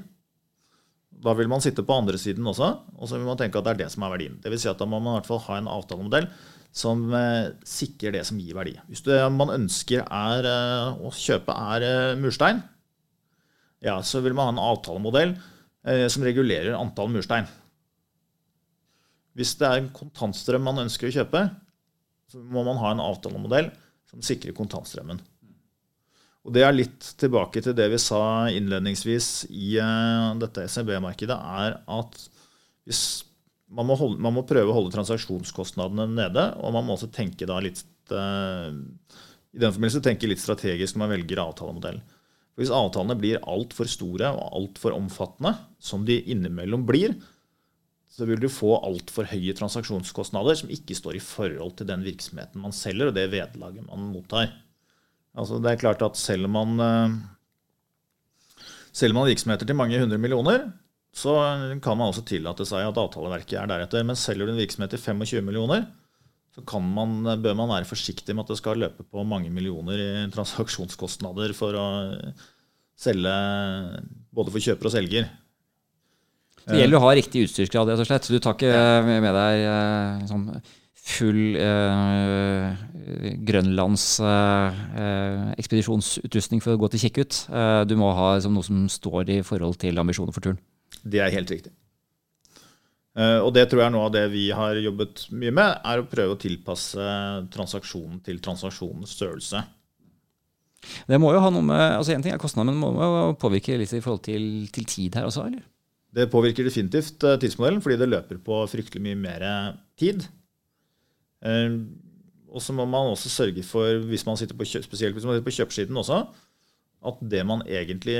da 1.21 1.33
vil 1.37 1.49
man 1.51 1.61
sitte 1.61 1.85
på 1.85 1.95
andre 2.01 2.17
siden 2.17 2.47
også, 2.49 2.71
og 2.97 3.09
så 3.09 3.17
vil 3.17 3.27
man 3.27 3.37
tenke 3.37 3.59
at 3.59 3.67
det 3.67 3.75
er 3.75 3.83
det 3.83 3.91
som 3.93 4.05
er 4.05 4.13
verdien. 4.13 4.39
Det 4.41 4.49
vil 4.53 4.61
si 4.61 4.69
at 4.71 4.79
Da 4.79 4.87
må 4.89 4.99
man 4.99 5.13
i 5.13 5.19
hvert 5.19 5.29
fall 5.29 5.43
ha 5.45 5.59
en 5.59 5.69
avtalemodell 5.69 6.29
som 6.73 7.03
eh, 7.13 7.51
sikrer 7.67 8.15
det 8.15 8.23
som 8.25 8.39
gir 8.39 8.55
verdi. 8.57 8.77
Hvis 8.89 9.03
det 9.05 9.19
man 9.35 9.51
ønsker 9.53 10.05
er, 10.05 10.47
eh, 10.47 11.01
å 11.03 11.11
kjøpe 11.13 11.53
er 11.75 11.85
eh, 11.85 12.19
murstein, 12.21 12.61
ja, 13.83 13.99
så 14.05 14.21
vil 14.23 14.37
man 14.37 14.49
ha 14.49 14.55
en 14.55 14.63
avtalemodell 14.71 15.35
eh, 15.35 16.07
som 16.09 16.25
regulerer 16.25 16.77
antall 16.77 17.11
murstein. 17.13 17.49
Hvis 19.37 19.55
det 19.59 19.67
er 19.67 19.79
en 19.79 19.91
kontantstrøm 19.95 20.65
man 20.67 20.83
ønsker 20.83 21.09
å 21.09 21.15
kjøpe, 21.15 21.45
så 22.31 22.41
må 22.41 22.63
man 22.67 22.79
ha 22.81 22.93
en 22.93 23.03
avtalemodell 23.03 23.69
som 24.11 24.23
sikrer 24.25 24.55
kontantstrømmen. 24.55 25.21
Og 26.41 26.53
Det 26.55 26.63
er 26.65 26.73
litt 26.73 27.11
tilbake 27.21 27.61
til 27.61 27.75
det 27.77 27.87
vi 27.93 27.99
sa 28.01 28.49
innledningsvis 28.49 29.45
i 29.53 29.75
uh, 29.77 30.33
dette 30.41 30.65
SMB-markedet, 30.65 31.37
er 31.37 31.77
at 31.85 32.23
man 33.71 33.87
må, 33.87 33.95
holde, 33.95 34.17
man 34.19 34.33
må, 34.35 34.43
prøve 34.47 34.71
å 34.71 34.75
holde 34.75 34.93
transaksjonskostnadene 34.95 36.09
nede, 36.15 36.47
og 36.59 36.73
man 36.75 36.87
må 36.87 36.97
også 36.97 37.11
tenke 37.13 37.45
litt 37.61 37.85
uh, 38.11 38.73
i 39.51 39.59
den 39.59 39.73
forbindelse 39.73 40.01
tenke 40.03 40.29
litt 40.29 40.41
strategisk 40.41 40.95
når 40.95 41.03
man 41.03 41.13
velger 41.13 41.43
avtalemodell. 41.43 42.01
Hvis 42.59 42.71
avtalene 42.73 43.17
blir 43.19 43.41
altfor 43.47 43.87
store 43.89 44.31
og 44.35 44.57
altfor 44.57 44.95
omfattende, 44.95 45.53
som 45.79 46.05
de 46.07 46.17
innimellom 46.31 46.83
blir, 46.87 47.15
så 48.21 48.27
vil 48.29 48.37
du 48.37 48.51
få 48.53 48.75
altfor 48.85 49.25
høye 49.31 49.55
transaksjonskostnader 49.57 50.59
som 50.59 50.69
ikke 50.69 50.93
står 50.93 51.15
i 51.17 51.23
forhold 51.25 51.73
til 51.79 51.87
den 51.89 52.03
virksomheten 52.05 52.61
man 52.61 52.75
selger, 52.75 53.09
og 53.09 53.15
det 53.17 53.31
vederlaget 53.31 53.87
man 53.87 54.11
mottar. 54.11 54.51
Altså 55.33 55.57
det 55.57 55.71
er 55.71 55.79
klart 55.81 56.03
at 56.05 56.19
Selger 56.21 56.51
man, 56.53 56.75
uh, 56.77 58.61
selger 58.93 59.17
man 59.17 59.25
virksomheter 59.31 59.65
til 59.65 59.79
mange 59.79 59.97
hundre 59.97 60.21
millioner, 60.21 60.67
så 61.17 61.33
kan 61.81 61.97
man 61.97 62.11
også 62.11 62.27
tillate 62.29 62.67
seg 62.69 62.85
at 62.91 63.01
avtaleverket 63.01 63.57
er 63.57 63.73
deretter. 63.73 64.05
Men 64.05 64.19
selger 64.19 64.45
du 64.45 64.53
en 64.53 64.61
virksomhet 64.61 64.93
til 64.93 65.01
25 65.01 65.41
millioner, 65.49 65.89
så 66.53 66.79
man, 66.85 67.25
bør 67.41 67.57
man 67.57 67.73
være 67.73 67.89
forsiktig 67.89 68.35
med 68.37 68.45
at 68.45 68.53
det 68.53 68.61
skal 68.61 68.85
løpe 68.85 69.07
på 69.07 69.25
mange 69.25 69.49
millioner 69.49 69.97
i 69.97 70.09
transaksjonskostnader 70.35 71.57
for 71.57 71.73
å 71.73 71.87
selge 73.01 73.33
både 74.29 74.53
for 74.53 74.69
kjøper 74.69 74.91
og 74.91 74.99
selger. 74.99 75.31
Det 76.67 76.77
gjelder 76.77 76.99
å 76.99 77.05
ha 77.07 77.15
riktig 77.17 77.47
utstyrsgrad, 77.47 77.89
rett 77.89 78.03
og 78.03 78.07
slett. 78.07 78.29
Du 78.29 78.37
tar 78.39 78.53
ikke 78.57 78.75
med 79.07 79.33
deg 79.33 79.65
eh, 79.65 80.29
sånn 80.29 80.45
full 81.01 81.55
eh, 81.57 82.81
grønlands 83.47 84.05
eh, 84.21 85.51
ekspedisjonsutrustning 85.57 86.61
for 86.61 86.75
å 86.75 86.81
gå 86.81 86.91
til 86.93 87.07
Kikkut. 87.07 87.45
Eh, 87.49 87.81
du 87.89 87.95
må 87.99 88.11
ha 88.17 88.35
liksom, 88.35 88.57
noe 88.57 88.67
som 88.67 88.83
står 88.91 89.33
i 89.33 89.39
forhold 89.45 89.79
til 89.81 89.97
ambisjoner 90.01 90.35
for 90.35 90.45
turen. 90.45 90.61
Det 91.01 91.23
er 91.23 91.33
helt 91.33 91.51
riktig. 91.51 91.73
Og 93.11 93.49
det 93.51 93.65
tror 93.67 93.81
jeg 93.81 93.89
er 93.89 93.91
noe 93.91 94.05
av 94.07 94.13
det 94.13 94.21
vi 94.31 94.45
har 94.55 94.77
jobbet 94.79 95.25
mye 95.35 95.51
med, 95.51 95.81
er 95.83 95.99
å 95.99 96.05
prøve 96.07 96.37
å 96.37 96.39
tilpasse 96.39 97.07
transaksjonen 97.51 98.21
til 98.23 98.37
transaksjonens 98.39 99.17
størrelse. 99.17 99.59
Det 101.11 101.19
må 101.19 101.33
jo 101.35 101.41
ha 101.43 101.49
noe 101.51 101.65
med, 101.65 101.81
altså 101.97 102.15
En 102.15 102.23
ting 102.23 102.31
er 102.31 102.39
kostnader, 102.39 102.71
men 102.71 102.79
det 102.79 102.93
må 102.95 103.19
jo 103.25 103.35
påvirke 103.41 103.75
litt 103.81 103.91
i 103.91 103.99
forhold 103.99 104.23
til, 104.29 104.45
til 104.71 104.87
tid 104.87 105.19
her 105.19 105.27
også? 105.27 105.43
eller? 105.49 105.65
Det 106.11 106.27
påvirker 106.31 106.67
definitivt 106.67 107.23
uh, 107.23 107.37
tidsmodellen, 107.39 107.81
fordi 107.83 107.99
det 108.01 108.09
løper 108.11 108.39
på 108.43 108.61
fryktelig 108.67 109.03
mye 109.05 109.19
mer 109.19 109.45
tid. 109.99 110.25
Uh, 111.45 111.87
og 112.51 112.63
så 112.63 112.75
må 112.75 112.83
man 112.85 113.13
også 113.13 113.31
sørge 113.31 113.63
for, 113.63 114.01
hvis 114.09 114.25
man 114.27 114.37
sitter 114.39 114.57
på, 114.59 114.67
spesielt 114.67 115.15
hvis 115.15 115.25
man 115.25 115.37
sitter 115.37 115.47
på 115.47 115.55
kjøpesiden 115.55 115.97
også, 115.97 116.25
at 117.07 117.21
det 117.31 117.41
man 117.47 117.63
egentlig 117.65 118.19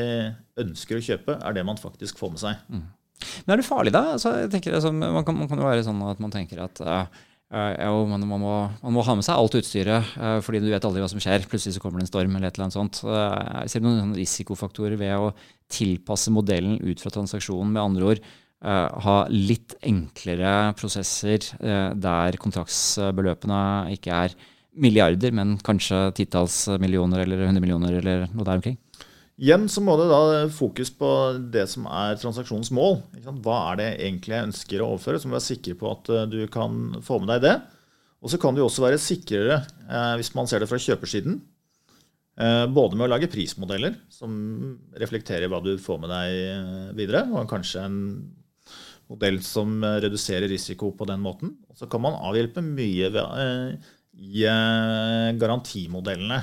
ønsker 0.61 0.97
å 0.97 1.05
kjøpe, 1.05 1.35
er 1.37 1.55
det 1.57 1.65
man 1.67 1.79
faktisk 1.79 2.21
får 2.21 2.31
med 2.33 2.41
seg. 2.41 2.61
Mm. 2.71 2.85
Men 3.45 3.53
er 3.53 3.61
det 3.61 3.67
farlig, 3.67 3.93
da? 3.93 4.15
Altså, 4.15 4.33
jeg 4.41 4.49
tenker 4.53 4.77
altså, 4.77 4.93
man, 4.95 5.25
kan, 5.25 5.37
man, 5.37 5.49
kan, 5.49 5.59
jo 5.61 5.67
være 5.67 5.83
sånn 5.85 5.99
at 6.09 6.21
man 6.23 6.33
tenker 6.33 6.63
at 6.63 6.81
uh, 6.81 7.03
uh, 7.51 8.07
man, 8.07 8.23
man, 8.25 8.41
må, 8.41 8.53
man, 8.81 8.93
må, 8.95 9.03
ha 9.05 9.15
med 9.17 9.25
seg 9.27 9.37
alt 9.37 9.57
utstyret, 9.59 10.13
uh, 10.17 10.37
fordi 10.43 10.61
du 10.63 10.69
vet 10.71 10.85
aldri 10.87 11.03
hva 11.03 11.09
som 11.11 11.21
skjer. 11.21 11.47
Plutselig 11.51 11.75
så 11.75 11.83
kommer 11.83 11.99
det 12.01 12.07
en 12.07 12.11
storm 12.11 12.37
eller 12.37 12.49
et 12.49 12.57
eller 12.57 12.69
annet 12.69 12.77
sånt. 12.77 13.01
Uh, 13.03 13.63
ser 13.71 13.83
du 13.83 13.89
noen 13.89 14.15
risikofaktorer 14.17 14.95
ved 14.99 15.15
å 15.17 15.33
tilpasse 15.71 16.33
modellen 16.33 16.79
ut 16.83 17.03
fra 17.03 17.13
transaksjonen? 17.13 17.75
Med 17.75 17.83
andre 17.83 18.13
ord, 18.13 18.23
ha 18.61 19.13
litt 19.33 19.73
enklere 19.89 20.75
prosesser 20.77 21.47
der 21.97 22.35
kontraktsbeløpene 22.37 23.61
ikke 23.95 24.19
er 24.27 24.35
milliarder, 24.77 25.33
men 25.33 25.55
kanskje 25.65 26.03
titalls 26.19 26.67
millioner 26.77 27.23
eller 27.23 27.47
hundre 27.47 27.63
millioner 27.63 27.97
eller 27.97 28.27
noe 28.29 28.45
der 28.45 28.59
omkring? 28.59 28.77
Igjen 29.39 29.69
så 29.71 29.81
må 29.81 29.95
det 29.97 30.09
da 30.11 30.47
fokus 30.53 30.91
på 30.93 31.07
det 31.53 31.63
som 31.71 31.87
er 31.89 32.17
transaksjonens 32.19 32.71
mål. 32.75 32.99
Hva 33.41 33.57
er 33.71 33.79
det 33.79 33.87
egentlig 34.03 34.35
jeg 34.35 34.47
ønsker 34.49 34.83
å 34.83 34.89
overføre? 34.93 35.21
Så 35.21 35.29
må 35.29 35.33
du 35.33 35.39
være 35.39 35.47
sikker 35.47 35.77
på 35.79 35.87
at 35.93 36.11
eh, 36.11 36.27
du 36.29 36.41
kan 36.51 36.99
få 37.05 37.21
med 37.21 37.31
deg 37.33 37.45
det. 37.47 37.55
Og 38.21 38.29
så 38.29 38.37
kan 38.41 38.53
du 38.53 38.61
også 38.61 38.83
være 38.85 39.01
sikrere 39.01 39.63
eh, 39.63 40.13
hvis 40.19 40.33
man 40.37 40.49
ser 40.49 40.61
det 40.61 40.69
fra 40.69 40.81
kjøpersiden. 40.81 41.39
Eh, 42.37 42.65
både 42.69 42.99
med 42.99 43.07
å 43.07 43.11
lage 43.15 43.31
prismodeller 43.31 43.97
som 44.13 44.31
reflekterer 45.01 45.49
hva 45.49 45.63
du 45.63 45.73
får 45.81 46.03
med 46.03 46.13
deg 46.13 46.93
videre, 47.01 47.25
og 47.31 47.49
kanskje 47.49 47.87
en 47.87 47.99
modell 49.11 49.41
som 49.43 49.81
reduserer 49.81 50.47
risiko 50.51 50.93
på 50.95 51.07
den 51.09 51.23
måten. 51.23 51.55
Og 51.71 51.81
så 51.81 51.89
kan 51.89 52.03
man 52.03 52.19
avhjelpe 52.29 52.61
mye 52.63 53.09
i 54.21 54.45
garantimodellene 55.41 56.37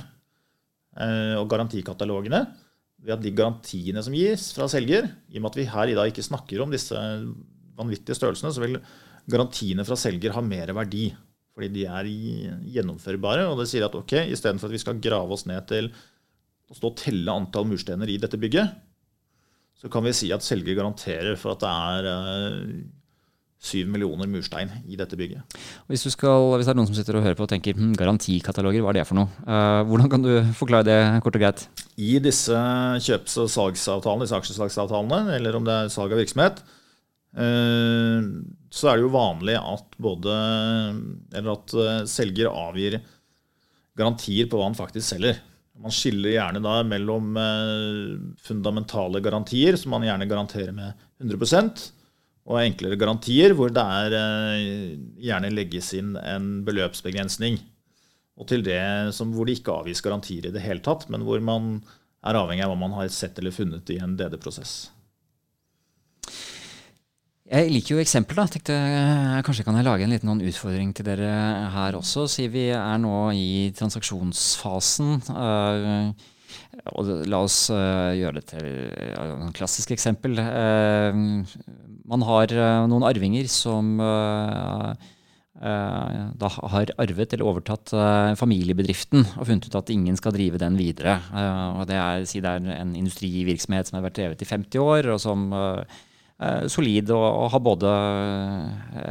og 1.39 1.47
garantikatalogene 1.49 2.43
ved 3.05 3.14
at 3.14 3.22
de 3.22 3.34
garantiene 3.34 4.03
som 4.05 4.16
gis 4.16 4.51
fra 4.57 4.66
selger, 4.70 5.07
i 5.30 5.38
og 5.38 5.44
med 5.44 5.53
at 5.53 5.61
vi 5.61 5.68
her 5.70 5.92
i 5.92 5.96
dag 5.99 6.11
ikke 6.11 6.26
snakker 6.26 6.64
om 6.64 6.74
disse 6.74 6.99
vanvittige 7.78 8.16
størrelsene, 8.18 8.53
så 8.55 8.64
vil 8.64 8.78
garantiene 9.30 9.86
fra 9.86 9.99
selger 9.99 10.34
ha 10.34 10.42
mer 10.44 10.72
verdi. 10.76 11.09
Fordi 11.59 11.70
de 11.74 11.86
er 11.90 12.09
gjennomførbare. 12.74 13.49
Og 13.51 13.59
det 13.61 13.68
sier 13.70 13.86
at 13.86 13.96
ok, 13.99 14.14
istedenfor 14.30 14.70
at 14.70 14.76
vi 14.76 14.82
skal 14.82 15.01
grave 15.03 15.34
oss 15.34 15.46
ned 15.51 15.66
til 15.70 15.90
å 16.68 16.76
stå 16.76 16.92
og 16.92 17.01
telle 17.01 17.34
antall 17.34 17.66
murstener 17.66 18.11
i 18.11 18.18
dette 18.20 18.38
bygget, 18.40 18.76
så 19.78 19.90
kan 19.90 20.05
vi 20.05 20.14
si 20.16 20.28
at 20.34 20.44
selger 20.44 20.76
garanterer 20.76 21.38
for 21.38 21.55
at 21.55 21.62
det 21.62 21.70
er 21.70 22.09
eh, 22.12 22.62
syv 23.59 23.88
millioner 23.90 24.28
murstein 24.30 24.70
i 24.86 24.96
dette 24.98 25.18
bygget. 25.18 25.59
Hvis, 25.90 26.06
skal, 26.14 26.52
hvis, 26.54 26.68
det 26.68 26.72
er 26.72 26.78
noen 26.78 26.88
som 26.88 26.96
sitter 26.96 27.18
og 27.18 27.24
hører 27.26 27.38
på 27.38 27.46
og 27.48 27.50
tenker 27.50 27.74
hm, 27.74 27.90
garantikataloger, 27.98 28.84
hva 28.84 28.92
er 28.92 29.00
det 29.00 29.09
for 29.09 29.18
noe? 29.18 29.30
Uh, 29.42 29.82
hvordan 29.88 30.12
kan 30.12 30.24
du 30.24 30.30
forklare 30.59 30.86
det 30.86 30.98
kort 31.24 31.38
og 31.38 31.42
greit? 31.42 31.64
I 31.98 32.14
disse 32.22 32.54
kjøps- 33.09 33.38
og 33.42 33.50
salgsavtalene, 33.50 34.28
disse 34.28 34.38
aksjesalgsavtalene, 34.38 35.34
eller 35.40 35.59
om 35.59 35.66
det 35.66 35.74
er 35.74 35.92
salg 35.92 36.14
av 36.14 36.22
virksomhet, 36.22 36.62
uh, 37.34 38.30
så 38.70 38.92
er 38.92 38.98
det 38.98 39.06
jo 39.09 39.12
vanlig 39.16 39.54
at 39.59 39.94
både 39.96 40.32
Eller 41.32 41.52
at 41.54 41.74
uh, 41.74 42.06
selger 42.09 42.52
avgir 42.52 43.00
garantier 43.98 44.46
på 44.46 44.61
hva 44.61 44.70
han 44.70 44.78
faktisk 44.78 45.16
selger. 45.16 45.42
Man 45.82 45.94
skiller 45.94 46.36
gjerne 46.36 46.62
da 46.62 46.80
mellom 46.86 47.34
fundamentale 48.42 49.20
garantier, 49.22 49.74
som 49.78 49.92
man 49.94 50.06
gjerne 50.06 50.26
garanterer 50.30 50.74
med 50.74 51.06
100 51.22 51.97
og 52.49 52.61
enklere 52.62 52.96
garantier, 52.96 53.53
hvor 53.57 53.72
det 53.72 53.84
er, 53.84 54.14
eh, 54.16 54.96
gjerne 55.20 55.53
legges 55.53 55.92
inn 55.99 56.14
en 56.16 56.64
beløpsbegrensning. 56.64 57.59
Og 58.38 58.49
til 58.49 58.62
det 58.64 59.12
som, 59.14 59.34
hvor 59.34 59.44
det 59.44 59.59
ikke 59.59 59.74
avgis 59.74 60.01
garantier 60.05 60.49
i 60.49 60.55
det 60.55 60.62
hele 60.64 60.80
tatt, 60.80 61.09
men 61.12 61.26
hvor 61.26 61.42
man 61.44 61.82
er 62.24 62.38
avhengig 62.38 62.64
av 62.64 62.72
hva 62.72 62.78
man 62.80 62.94
har 62.96 63.11
sett 63.12 63.38
eller 63.38 63.55
funnet 63.55 63.90
i 63.92 63.99
en 64.03 64.16
DD-prosess. 64.16 64.90
Jeg 67.49 67.70
liker 67.72 67.96
jo 67.96 68.03
eksempler. 68.03 68.36
da. 68.36 68.46
Tenkte, 68.53 68.78
kanskje 69.46 69.64
kan 69.64 69.76
jeg 69.78 69.86
lage 69.86 70.05
en 70.05 70.12
liten 70.12 70.42
utfordring 70.44 70.92
til 70.94 71.07
dere 71.09 71.30
her 71.72 71.96
også. 71.96 72.26
Si 72.28 72.44
vi 72.53 72.68
er 72.76 72.99
nå 73.01 73.30
i 73.32 73.70
transaksjonsfasen. 73.76 75.14
Uh, 75.32 76.12
og 76.94 77.11
la 77.28 77.42
oss 77.44 77.68
uh, 77.72 78.14
gjøre 78.16 78.38
det 78.38 78.46
til 78.53 78.66
et 78.68 79.55
klassisk 79.59 79.92
eksempel. 79.94 80.38
Uh, 80.38 81.44
man 82.09 82.24
har 82.24 82.55
noen 82.88 83.05
arvinger 83.05 83.49
som 83.53 83.99
da 85.59 86.49
har 86.55 86.92
arvet 87.03 87.32
eller 87.34 87.49
overtatt 87.51 87.90
familiebedriften 88.38 89.24
og 89.40 89.49
funnet 89.49 89.66
ut 89.66 89.76
at 89.80 89.90
ingen 89.90 90.16
skal 90.16 90.32
drive 90.36 90.61
den 90.62 90.78
videre. 90.78 91.16
og 91.74 91.82
det 91.90 91.99
er, 91.99 92.24
Si 92.30 92.38
det 92.40 92.49
er 92.49 92.78
en 92.78 92.94
industrivirksomhet 92.96 93.90
som 93.90 93.99
har 93.99 94.07
vært 94.07 94.20
drevet 94.20 94.44
i 94.44 94.49
50 94.49 94.78
år, 94.80 95.11
og 95.12 95.18
som 95.20 95.51
er 95.53 96.70
solid 96.70 97.11
og, 97.11 97.26
og, 97.26 97.51
har 97.53 97.64
både 97.66 97.92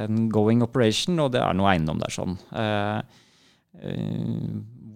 en 0.07 0.23
going 0.31 0.63
operation 0.63 1.19
og 1.19 1.35
det 1.35 1.43
er 1.43 1.59
noe 1.59 1.69
eiendom 1.75 1.99
der. 1.99 2.15
sånn. 2.15 2.39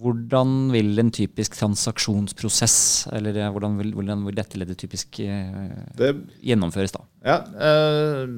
Hvordan 0.02 0.72
vil 0.74 0.98
en 0.98 1.12
typisk 1.14 1.54
transaksjonsprosess, 1.60 2.76
eller 3.14 3.38
eh, 3.38 3.50
hvordan 3.54 3.78
vil, 3.78 3.92
hvordan 3.98 4.24
vil 4.26 4.38
dette 4.38 4.58
leddet 4.58 4.80
typisk 4.82 5.20
eh, 5.22 5.76
det, 6.00 6.16
gjennomføres 6.42 6.96
da? 6.96 7.04
Ja, 7.28 7.38
eh, 7.68 8.34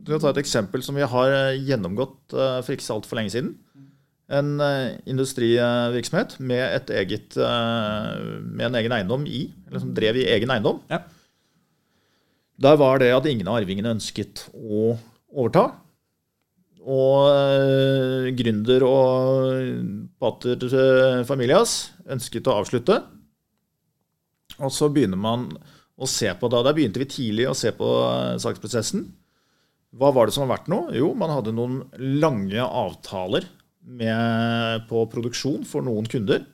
Du 0.00 0.10
kan 0.10 0.22
ta 0.24 0.32
et 0.32 0.40
eksempel 0.42 0.82
som 0.82 0.98
vi 0.98 1.06
har 1.06 1.34
eh, 1.36 1.60
gjennomgått 1.68 2.34
for 2.34 2.74
ikke 2.74 2.86
så 2.86 2.96
altfor 2.98 3.20
lenge 3.20 3.34
siden. 3.34 3.54
En 4.30 4.62
industrivirksomhet 5.10 6.36
med, 6.38 6.90
eget, 6.94 7.34
med, 7.34 8.66
en 8.68 8.78
egen 8.78 8.94
eiendom 8.94 9.24
i, 9.26 9.48
eller 9.66 9.82
som 9.82 9.90
drev 9.94 10.20
i 10.20 10.28
egen 10.36 10.52
eiendom. 10.54 10.78
Ja. 10.90 11.02
Der 12.62 12.78
var 12.78 13.02
det 13.02 13.10
at 13.10 13.26
ingen 13.26 13.50
av 13.50 13.58
arvingene 13.58 13.96
ønsket 13.96 14.44
å 14.54 14.94
overta. 15.34 15.64
Og 16.80 18.30
gründer 18.38 18.86
og 18.86 20.06
pater 20.20 20.60
uh, 20.74 21.22
familias 21.28 21.92
ønsket 22.10 22.48
å 22.50 22.58
avslutte. 22.60 23.00
Og 24.60 24.72
så 24.74 24.90
begynner 24.92 25.20
man 25.20 25.48
å 26.00 26.08
se 26.08 26.30
på 26.36 26.50
da. 26.52 26.62
Der 26.66 26.76
begynte 26.76 27.02
vi 27.02 27.08
tidlig 27.10 27.48
å 27.50 27.56
se 27.56 27.72
på 27.76 27.88
uh, 28.04 28.36
saksprosessen. 28.40 29.08
Hva 29.96 30.12
var 30.14 30.28
det 30.28 30.36
som 30.36 30.46
har 30.46 30.54
vært 30.58 30.70
noe? 30.70 30.92
Jo, 30.94 31.12
man 31.18 31.32
hadde 31.34 31.54
noen 31.56 31.80
lange 31.98 32.62
avtaler 32.62 33.48
med, 33.80 34.84
på 34.86 35.02
produksjon 35.10 35.64
for 35.66 35.82
noen 35.82 36.06
kunder. 36.06 36.44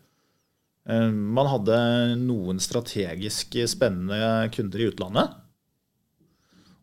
Man 0.87 1.49
hadde 1.51 1.77
noen 2.21 2.63
strategisk 2.63 3.59
spennende 3.69 4.47
kunder 4.55 4.81
i 4.81 4.87
utlandet. 4.89 5.35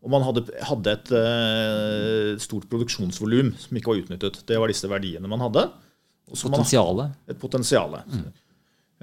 Og 0.04 0.12
man 0.12 0.26
hadde, 0.28 0.44
hadde 0.68 0.94
et 0.98 1.12
uh, 1.16 2.34
stort 2.44 2.68
produksjonsvolum 2.72 3.54
som 3.56 3.80
ikke 3.80 3.94
var 3.94 4.02
utnyttet. 4.02 4.42
Det 4.50 4.60
var 4.60 4.72
disse 4.72 4.90
verdiene 4.92 5.32
man 5.32 5.44
hadde. 5.46 5.70
Potensialet. 6.32 7.20
Et 7.30 7.40
potensial. 7.40 7.98
Mm. 8.08 8.26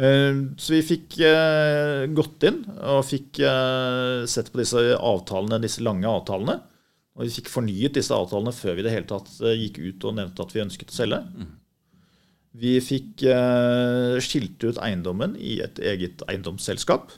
Uh, 0.00 0.40
så 0.56 0.72
vi 0.72 0.80
fikk 0.86 1.18
uh, 1.20 2.06
gått 2.16 2.46
inn 2.48 2.62
og 2.78 3.04
fikk 3.04 3.42
sett 4.30 4.50
på 4.52 4.62
disse 4.62 4.82
avtalene, 4.96 5.60
disse 5.62 5.84
lange 5.84 6.08
avtalene. 6.08 6.58
Og 7.18 7.26
vi 7.26 7.34
fikk 7.40 7.50
fornyet 7.52 7.98
disse 7.98 8.14
avtalene 8.16 8.54
før 8.56 8.78
vi 8.78 8.86
det 8.86 8.94
hele 8.94 9.08
tatt 9.10 9.28
gikk 9.58 9.80
ut 9.82 10.06
og 10.08 10.14
nevnte 10.16 10.46
at 10.46 10.54
vi 10.54 10.62
ønsket 10.62 10.94
å 10.94 10.96
selge. 10.96 11.18
Mm. 11.20 11.50
Vi 12.60 12.70
fikk 12.82 13.24
skilt 14.24 14.64
ut 14.64 14.78
eiendommen 14.82 15.34
i 15.36 15.58
et 15.62 15.78
eget 15.84 16.24
eiendomsselskap. 16.30 17.12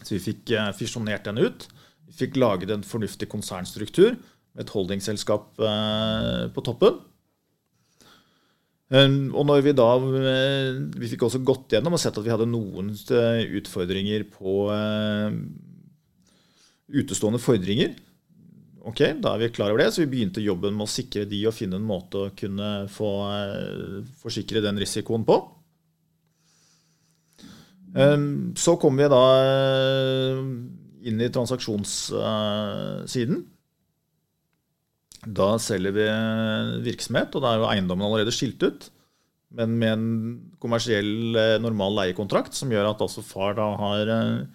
Så 0.00 0.16
vi 0.16 0.22
fikk 0.30 0.54
fisjonert 0.78 1.28
den 1.28 1.42
ut. 1.42 1.66
Vi 2.08 2.16
fikk 2.24 2.40
laget 2.40 2.72
en 2.72 2.86
fornuftig 2.86 3.28
konsernstruktur 3.30 4.16
med 4.54 4.64
et 4.64 4.72
holdingselskap 4.74 5.60
eh, 5.62 6.44
på 6.54 6.64
toppen. 6.66 6.98
Um, 8.90 9.30
og 9.38 9.44
når 9.46 9.60
Vi 9.62 9.70
da, 9.78 9.86
eh, 10.18 10.74
vi 10.98 11.06
fikk 11.12 11.22
også 11.22 11.38
gått 11.46 11.76
gjennom 11.76 11.94
og 11.94 12.00
sett 12.02 12.16
at 12.18 12.24
vi 12.26 12.32
hadde 12.32 12.48
noen 12.50 12.88
eh, 12.90 13.46
utfordringer 13.60 14.24
på 14.26 14.66
utestående 16.90 17.38
fordringer. 17.38 17.94
Ok, 18.82 19.22
Da 19.22 19.34
er 19.34 19.38
vi 19.38 19.54
klar 19.54 19.70
over 19.70 19.78
det, 19.84 19.94
så 19.94 20.02
vi 20.02 20.10
begynte 20.16 20.42
jobben 20.42 20.74
med 20.74 20.84
å 20.88 20.90
sikre 20.90 21.22
de 21.28 21.46
og 21.46 21.54
finne 21.54 21.76
en 21.78 21.86
måte 21.86 22.16
å 22.18 22.34
kunne 22.34 22.88
få 22.90 23.30
forsikre 24.18 24.60
den 24.64 24.78
risikoen 24.80 25.24
på. 25.28 25.36
Um, 27.94 28.54
så 28.58 28.74
kom 28.80 28.96
vi 28.98 29.06
da 29.10 29.24
inn 31.06 31.20
i 31.20 31.30
transaksjonssiden. 31.30 33.44
Da 35.26 35.50
selger 35.60 35.92
vi 35.92 36.06
virksomhet, 36.86 37.34
og 37.36 37.44
da 37.44 37.52
er 37.52 37.60
jo 37.60 37.68
eiendommen 37.68 38.06
allerede 38.06 38.32
skilt 38.34 38.62
ut. 38.64 38.88
Men 39.56 39.74
med 39.80 39.92
en 39.92 40.10
kommersiell, 40.62 41.34
eh, 41.36 41.58
normal 41.62 41.96
leiekontrakt 41.98 42.54
som 42.54 42.70
gjør 42.70 42.92
at 42.92 43.02
altså 43.02 43.22
far 43.26 43.56
da 43.58 43.66
har, 43.76 44.08
eh, 44.08 44.46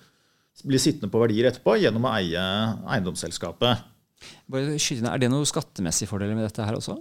blir 0.64 0.80
sittende 0.80 1.12
på 1.12 1.20
verdier 1.20 1.52
etterpå 1.52 1.76
gjennom 1.82 2.08
å 2.08 2.14
eie 2.16 2.40
eiendomsselskapet. 2.88 3.84
Er 4.56 5.20
det 5.20 5.30
noen 5.30 5.46
skattemessige 5.46 6.08
fordeler 6.08 6.34
med 6.34 6.48
dette 6.48 6.64
her 6.64 6.74
også? 6.74 6.96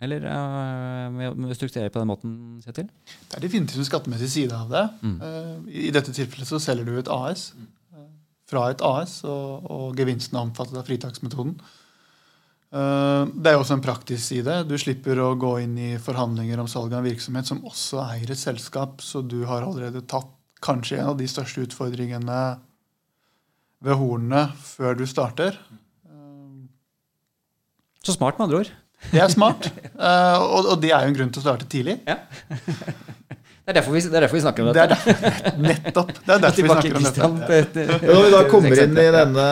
Eller 0.00 0.20
må 0.22 1.34
med 1.36 1.50
å 1.50 1.54
strukturere 1.54 1.90
på 1.90 2.00
den 2.00 2.10
måten? 2.10 2.62
Kjetil? 2.64 2.88
Det 3.28 3.36
er 3.36 3.44
definitivt 3.44 3.78
en 3.78 3.90
skattemessig 3.90 4.30
side 4.30 4.52
av 4.52 4.70
det. 4.70 4.90
Mm. 5.02 5.68
I 5.68 5.90
dette 5.94 6.14
tilfellet 6.14 6.48
så 6.48 6.58
selger 6.58 6.84
du 6.84 6.98
et 6.98 7.08
AS. 7.08 7.52
Fra 8.50 8.70
et 8.70 8.82
AS, 8.82 9.20
og, 9.24 9.70
og 9.70 9.96
gevinsten 9.96 10.38
er 10.38 10.42
omfattet 10.42 10.78
av 10.78 10.86
fritaksmetoden. 10.86 11.54
Eh, 12.72 13.22
det 13.36 13.52
er 13.52 13.60
også 13.60 13.76
en 13.76 13.84
praktisk 13.84 14.24
side. 14.24 14.62
Du 14.68 14.78
slipper 14.80 15.20
å 15.20 15.34
gå 15.36 15.58
inn 15.60 15.76
i 15.76 15.90
forhandlinger 16.00 16.62
om 16.62 16.70
salg 16.70 16.94
av 16.94 17.02
en 17.02 17.10
virksomhet 17.10 17.48
som 17.48 17.60
også 17.68 18.00
eier 18.06 18.32
et 18.32 18.40
selskap, 18.40 19.02
så 19.04 19.20
du 19.20 19.42
har 19.48 19.66
allerede 19.66 20.04
tatt 20.08 20.30
kanskje 20.62 21.00
en 21.00 21.12
av 21.12 21.18
de 21.18 21.26
største 21.28 21.66
utfordringene 21.66 22.42
ved 23.82 23.98
hornene 23.98 24.46
før 24.62 24.96
du 24.96 25.04
starter. 25.10 25.58
Så 28.02 28.16
smart, 28.16 28.38
med 28.38 28.48
andre 28.48 28.62
ord. 28.62 28.70
Det 29.12 29.18
er 29.18 29.30
smart, 29.30 29.66
eh, 29.82 30.42
og 30.42 30.78
det 30.82 30.92
er 30.94 31.04
jo 31.04 31.12
en 31.12 31.16
grunn 31.18 31.32
til 31.34 31.42
å 31.42 31.44
starte 31.44 31.68
tidlig. 31.70 31.98
Ja. 32.06 32.22
Det 33.62 33.70
er, 33.70 33.76
derfor 33.76 33.94
vi, 33.94 34.00
det 34.02 34.16
er 34.18 34.24
derfor 34.24 34.38
vi 34.38 34.42
snakker 34.42 34.64
om 34.64 34.72
dette. 34.74 34.96
Det 35.06 35.26
er 35.52 35.58
nettopp. 35.68 36.08
Det 36.16 36.34
er 36.34 36.40
derfor 36.42 36.64
vi 36.64 36.70
snakker 36.72 37.26
om 37.28 37.36
dette. 37.46 37.84
Når 38.02 38.24
vi 38.24 38.32
da 38.32 38.40
kommer 38.50 38.80
inn 38.82 38.96
i 38.98 39.04
denne 39.14 39.44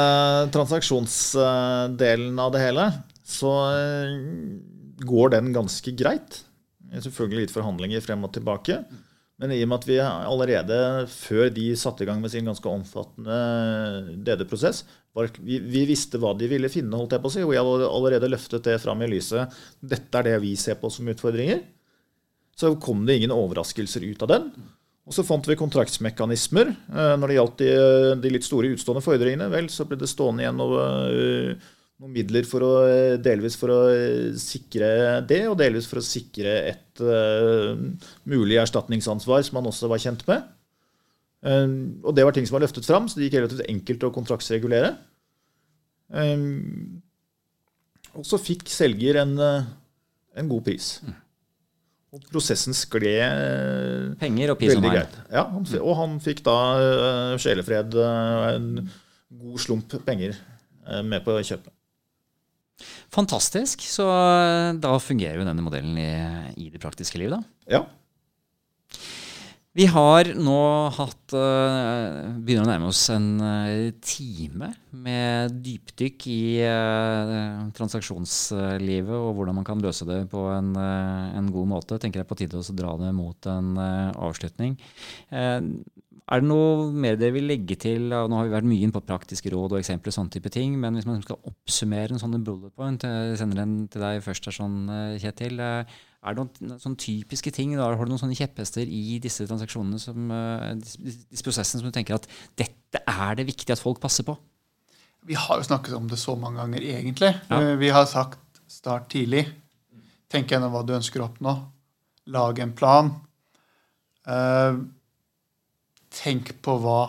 transaksjonsdelen 0.57 2.41
av 2.43 2.51
det 2.57 2.63
hele, 2.65 2.89
så 3.31 3.53
eh, 3.75 4.17
går 5.07 5.37
den 5.37 5.53
ganske 5.55 5.95
greit. 5.97 6.43
Selvfølgelig 6.91 7.47
litt 7.47 7.55
forhandlinger 7.55 8.03
frem 8.05 8.27
og 8.27 8.35
tilbake. 8.35 8.81
Men 9.41 9.55
i 9.55 9.63
og 9.65 9.71
med 9.71 9.79
at 9.79 9.87
vi 9.89 9.99
allerede 10.05 10.79
før 11.09 11.47
de 11.55 11.71
satte 11.79 12.05
i 12.05 12.09
gang 12.09 12.19
med 12.21 12.33
sin 12.33 12.45
ganske 12.45 12.69
omfattende 12.69 13.39
DD-prosess, 14.27 14.83
vi, 15.41 15.57
vi, 15.65 15.87
visste 15.89 16.21
hva 16.21 16.35
de 16.39 16.47
ville 16.51 16.69
finne, 16.71 16.93
holdt 16.95 17.17
jeg 17.17 17.23
på 17.23 17.31
å 17.31 17.33
si, 17.35 17.41
og 17.43 17.55
jeg 17.55 17.65
hadde 17.67 17.89
allerede 17.89 18.29
løftet 18.31 18.69
det 18.69 18.77
fram 18.83 19.01
i 19.03 19.09
lyset. 19.11 19.57
Dette 19.81 20.21
er 20.21 20.29
det 20.29 20.37
vi 20.45 20.53
ser 20.61 20.77
på 20.79 20.93
som 20.93 21.09
utfordringer 21.11 21.63
så 22.61 22.77
kom 22.77 23.07
det 23.07 23.17
ingen 23.17 23.33
overraskelser 23.35 24.05
ut 24.05 24.23
av 24.27 24.31
den. 24.35 24.51
Og 25.09 25.17
så 25.17 25.25
fant 25.27 25.47
vi 25.49 25.57
kontraktsmekanismer. 25.59 26.75
Eh, 26.93 27.13
når 27.19 27.31
det 27.31 27.37
gjaldt 27.39 27.63
de, 27.63 27.71
de 28.23 28.33
litt 28.35 28.47
store 28.47 28.73
utstående 28.75 29.03
fordringene, 29.05 29.49
vel, 29.53 29.71
så 29.73 29.87
ble 29.89 29.99
det 30.01 30.11
stående 30.11 30.45
igjen 30.45 30.61
eh, 30.61 31.71
noen 32.01 32.15
midler 32.17 32.47
for 32.49 32.65
å, 32.65 32.71
eh, 32.89 33.19
delvis 33.21 33.59
for 33.61 33.73
å 33.75 33.81
sikre 34.41 35.21
det, 35.29 35.43
og 35.51 35.59
delvis 35.61 35.89
for 35.89 36.01
å 36.01 36.05
sikre 36.05 36.55
et 36.71 37.03
uh, 37.05 37.77
mulig 38.29 38.57
erstatningsansvar 38.61 39.45
som 39.45 39.59
han 39.61 39.69
også 39.69 39.91
var 39.91 40.01
kjent 40.01 40.25
med. 40.29 40.47
Um, 41.45 42.01
og 42.05 42.15
det 42.17 42.25
var 42.25 42.37
ting 42.37 42.47
som 42.49 42.57
var 42.57 42.65
løftet 42.65 42.89
fram, 42.89 43.09
så 43.09 43.19
det 43.19 43.29
gikk 43.29 43.39
relativt 43.39 43.69
enkelt 43.69 44.07
å 44.09 44.13
kontraktsregulere. 44.17 44.95
Um, 46.09 47.03
og 48.17 48.25
så 48.27 48.41
fikk 48.41 48.65
selger 48.73 49.21
en, 49.21 49.35
en 49.39 50.49
god 50.51 50.65
pris. 50.67 50.95
Mm. 51.05 51.19
Og 52.11 52.25
prosessen 52.33 52.75
skled 52.75 54.17
Penger 54.19 54.51
og 54.51 54.59
pris 54.59 54.73
veldig 54.73 54.91
greit. 54.91 55.13
Ja, 55.31 55.45
han, 55.53 55.69
og 55.79 55.93
han 56.01 56.17
fikk 56.25 56.41
da 56.49 56.57
uh, 56.81 57.37
sjelefred 57.41 57.93
og 57.93 58.09
uh, 58.09 58.49
en 58.57 58.73
god 59.37 59.63
slump 59.63 59.95
penger 60.09 60.41
med 61.07 61.23
på 61.23 61.37
kjøpet. 61.47 61.71
Fantastisk. 63.15 63.83
Så 63.91 64.07
eh, 64.07 64.75
da 64.79 64.99
fungerer 65.03 65.41
jo 65.41 65.49
denne 65.49 65.65
modellen 65.65 65.97
i, 65.99 66.11
i 66.63 66.71
det 66.71 66.83
praktiske 66.83 67.19
livet, 67.21 67.41
da? 67.41 67.79
Ja. 67.79 67.87
Vi 69.71 69.85
har 69.87 70.27
nå 70.35 70.63
hatt 70.97 71.31
uh, 71.31 72.27
begynner 72.43 72.65
å 72.65 72.71
nærme 72.73 72.89
oss 72.91 73.05
en 73.15 73.29
uh, 73.39 73.93
time 74.03 74.73
med 74.91 75.55
dypdykk 75.63 76.27
i 76.27 76.41
transaksjonslivet 77.79 79.15
og 79.15 79.31
hvordan 79.39 79.61
man 79.61 79.69
kan 79.69 79.79
løse 79.83 80.09
det 80.09 80.25
på 80.33 80.43
en, 80.51 80.73
en 80.75 81.53
god 81.55 81.71
måte. 81.71 82.01
tenker 82.03 82.25
jeg 82.25 82.31
på 82.33 82.41
tide 82.41 82.59
å 82.59 82.77
dra 82.77 82.97
det 82.99 83.13
mot 83.15 83.51
en 83.53 83.79
avslutning. 83.79 84.75
Er 86.31 86.43
det 86.43 86.47
noe 86.47 86.91
mer 86.95 87.17
dere 87.19 87.35
vil 87.35 87.49
legge 87.51 87.75
til? 87.81 88.05
Nå 88.11 88.37
har 88.39 88.47
vi 88.47 88.53
vært 88.55 88.69
mye 88.71 88.87
inn 88.87 88.93
på 88.95 89.03
praktiske 89.03 89.51
råd 89.51 89.75
og 89.75 89.81
eksempler, 89.81 90.15
sånne 90.15 90.31
type 90.37 90.53
ting, 90.55 90.77
men 90.79 90.95
hvis 90.95 91.09
man 91.09 91.19
skal 91.25 91.41
oppsummere 91.51 92.15
en 92.15 92.23
sånn 92.23 92.37
bullet 92.47 92.71
point, 92.79 93.03
jeg 93.03 93.41
sender 93.41 93.65
den 93.65 93.89
til 93.91 94.05
deg 94.05 94.23
først, 94.23 94.47
her, 94.47 94.55
sånn, 94.55 94.77
Kjetil. 95.19 95.59
Er 95.61 96.37
det 96.37 96.43
noen 96.43 96.79
sånne 96.79 97.01
typiske 97.01 97.51
ting? 97.57 97.73
Da? 97.75 97.89
Har 97.89 98.07
du 98.07 98.13
noen 98.13 98.23
sånne 98.23 98.39
kjepphester 98.39 98.87
i 98.87 99.19
disse 99.25 99.47
transaksjonene, 99.49 99.99
som, 99.99 100.31
disse, 100.85 101.43
prosessene, 101.43 101.83
som 101.83 101.91
du 101.91 101.97
tenker 101.97 102.19
at 102.19 102.29
dette 102.61 103.03
er 103.09 103.41
det 103.41 103.49
viktig 103.49 103.75
at 103.75 103.83
folk 103.83 103.99
passer 104.03 104.29
på? 104.29 104.37
Vi 105.27 105.37
har 105.37 105.59
jo 105.59 105.67
snakket 105.67 105.97
om 105.99 106.07
det 106.09 106.21
så 106.21 106.37
mange 106.39 106.63
ganger, 106.63 106.85
egentlig. 106.95 107.33
Ja. 107.51 107.75
Vi 107.81 107.91
har 107.93 108.07
sagt 108.09 108.63
start 108.71 109.11
tidlig. 109.13 109.49
Tenk 110.31 110.53
gjennom 110.53 110.73
hva 110.73 110.85
du 110.87 110.95
ønsker 110.95 111.25
å 111.25 111.27
oppnå. 111.27 111.57
Lag 112.31 112.63
en 112.63 112.73
plan. 112.77 113.11
Uh, 114.29 114.79
tenk 116.15 116.53
på 116.65 116.77
hva 116.83 117.01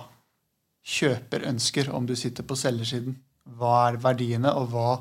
kjøper 0.82 1.46
ønsker, 1.50 1.90
om 1.94 2.08
du 2.10 2.16
sitter 2.18 2.46
på 2.48 2.58
selgersiden. 2.58 3.18
Hva 3.58 3.90
er 3.90 4.00
verdiene, 4.02 4.54
og 4.58 4.72
hva 4.74 4.92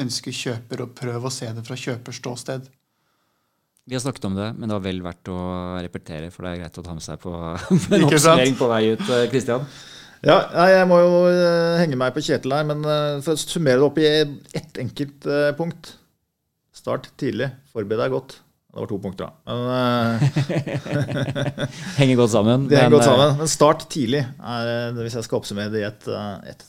ønsker 0.00 0.34
kjøper? 0.36 0.84
Og 0.84 0.94
prøv 0.96 1.28
å 1.28 1.32
se 1.32 1.50
det 1.52 1.64
fra 1.66 1.78
kjøpers 1.78 2.20
ståsted. 2.22 2.68
Vi 3.82 3.96
har 3.96 4.02
snakket 4.04 4.28
om 4.28 4.36
det, 4.38 4.52
men 4.54 4.68
det 4.68 4.76
var 4.76 4.84
vel 4.84 5.00
verdt 5.02 5.30
å 5.32 5.38
repetere, 5.82 6.30
for 6.30 6.46
det 6.46 6.52
er 6.52 6.60
greit 6.62 6.78
å 6.78 6.84
ta 6.86 6.94
med 6.94 7.02
seg 7.02 7.18
på 7.22 7.32
en 7.96 8.06
oppsummering 8.06 8.54
på 8.58 8.68
vei 8.70 8.84
ut. 8.92 9.02
Kristian? 9.32 9.64
Eh, 9.66 10.28
ja, 10.30 10.36
jeg 10.70 10.86
må 10.86 11.00
jo 11.02 11.16
eh, 11.32 11.80
henge 11.80 11.98
meg 11.98 12.14
på 12.14 12.22
Kjetil 12.22 12.54
her, 12.54 12.68
men 12.68 12.86
eh, 12.86 13.18
for 13.24 13.34
å 13.34 13.42
summere 13.42 13.80
det 13.80 13.88
opp 13.88 13.98
i 13.98 14.06
ett 14.60 14.78
enkelt 14.84 15.28
punkt 15.58 15.96
Start 16.72 17.10
tidlig. 17.20 17.50
Forbered 17.74 18.00
deg 18.00 18.14
godt. 18.14 18.38
Det 18.72 18.80
var 18.80 18.88
to 18.88 18.96
punkter, 19.04 19.28
da. 19.28 19.32
Men, 19.52 20.22
henger 21.98 22.16
godt 22.22 22.32
sammen. 22.32 22.64
Det 22.70 22.78
henger 22.78 22.94
godt 22.96 23.04
sammen. 23.04 23.34
Men 23.42 23.50
start 23.52 23.84
tidlig, 23.92 24.22
er, 24.40 24.94
hvis 24.96 25.18
jeg 25.18 25.26
skal 25.26 25.42
oppsummere 25.42 25.74
det 25.74 25.82
i 25.82 25.88
ett 25.90 26.08
et 26.54 26.64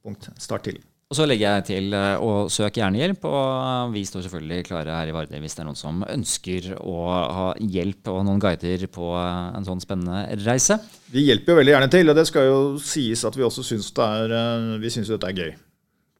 punkt. 0.00 0.30
Start 0.40 0.64
tidlig. 0.64 0.80
Og 1.12 1.16
så 1.18 1.26
legger 1.28 1.58
jeg 1.58 1.64
til 1.68 1.92
eh, 1.92 2.22
å 2.24 2.46
søke 2.48 2.80
gjerne 2.80 2.96
hjelp, 3.02 3.26
og 3.28 3.90
vi 3.92 4.00
står 4.08 4.24
selvfølgelig 4.24 4.64
klare 4.70 4.94
her 4.96 5.10
i 5.10 5.12
Varde 5.12 5.40
hvis 5.42 5.58
det 5.58 5.60
er 5.60 5.66
noen 5.68 5.76
som 5.76 6.00
ønsker 6.08 6.70
å 6.80 6.94
ha 7.36 7.50
hjelp 7.60 8.08
og 8.14 8.22
noen 8.24 8.40
guider 8.40 8.86
på 8.88 9.10
en 9.20 9.68
sånn 9.68 9.82
spennende 9.84 10.22
reise. 10.46 10.78
Vi 11.12 11.26
hjelper 11.26 11.52
jo 11.52 11.58
veldig 11.60 11.74
gjerne 11.74 11.90
til, 11.92 12.08
og 12.08 12.16
det 12.16 12.24
skal 12.30 12.48
jo 12.48 12.62
sies 12.80 13.26
at 13.28 13.36
vi 13.36 13.44
også 13.44 13.66
syns 13.74 13.92
det 13.92 14.08
er 14.22 14.36
eh, 14.38 14.70
Vi 14.80 14.94
syns 14.96 15.12
dette 15.12 15.28
er 15.28 15.36
gøy. 15.36 15.52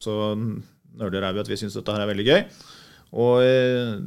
Så 0.05 0.19
nøler 0.37 1.25
er 1.25 1.33
vi 1.33 1.41
at 1.41 1.49
vi 1.49 1.57
syns 1.57 1.79
dette 1.79 1.97
her 1.97 2.05
er 2.05 2.11
veldig 2.13 2.29
gøy. 2.29 2.43
Og 3.23 3.41
eh, 3.47 3.97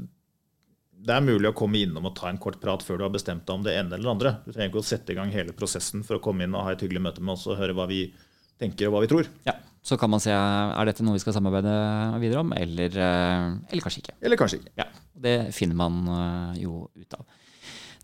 det 1.06 1.14
er 1.14 1.22
mulig 1.22 1.50
å 1.52 1.54
komme 1.56 1.78
innom 1.84 2.08
og 2.08 2.16
ta 2.18 2.30
en 2.30 2.40
kort 2.42 2.58
prat 2.62 2.82
før 2.82 2.98
du 2.98 3.06
har 3.06 3.14
bestemt 3.14 3.44
deg 3.46 3.54
om 3.54 3.62
det 3.62 3.76
ene 3.78 3.94
eller 3.94 4.08
det 4.08 4.14
andre. 4.14 4.32
Du 4.42 4.50
trenger 4.50 4.72
ikke 4.72 4.82
å 4.82 4.88
sette 4.88 5.14
i 5.14 5.18
gang 5.18 5.30
hele 5.30 5.54
prosessen 5.54 6.02
for 6.06 6.18
å 6.18 6.22
komme 6.22 6.46
inn 6.46 6.56
og 6.56 6.66
ha 6.66 6.74
et 6.74 6.82
hyggelig 6.82 7.04
møte 7.04 7.22
med 7.22 7.36
oss 7.36 7.46
og 7.46 7.60
høre 7.60 7.76
hva 7.78 7.86
vi 7.90 8.08
tenker 8.58 8.88
og 8.88 8.96
hva 8.96 9.04
vi 9.04 9.10
tror. 9.12 9.30
Ja. 9.46 9.54
Så 9.86 9.94
kan 10.00 10.10
man 10.10 10.22
se 10.22 10.32
er 10.34 10.88
dette 10.88 11.04
noe 11.06 11.14
vi 11.14 11.22
skal 11.22 11.36
samarbeide 11.36 11.72
videre 12.18 12.42
om, 12.42 12.50
eller, 12.56 12.90
eh, 12.90 13.50
eller 13.70 13.84
kanskje 13.84 14.02
ikke. 14.02 14.14
Eller 14.18 14.40
kanskje 14.40 14.58
ikke. 14.58 14.72
Ja, 14.82 14.88
Det 15.14 15.36
finner 15.54 15.78
man 15.78 16.00
eh, 16.10 16.62
jo 16.64 16.88
ut 16.90 17.14
av. 17.14 17.22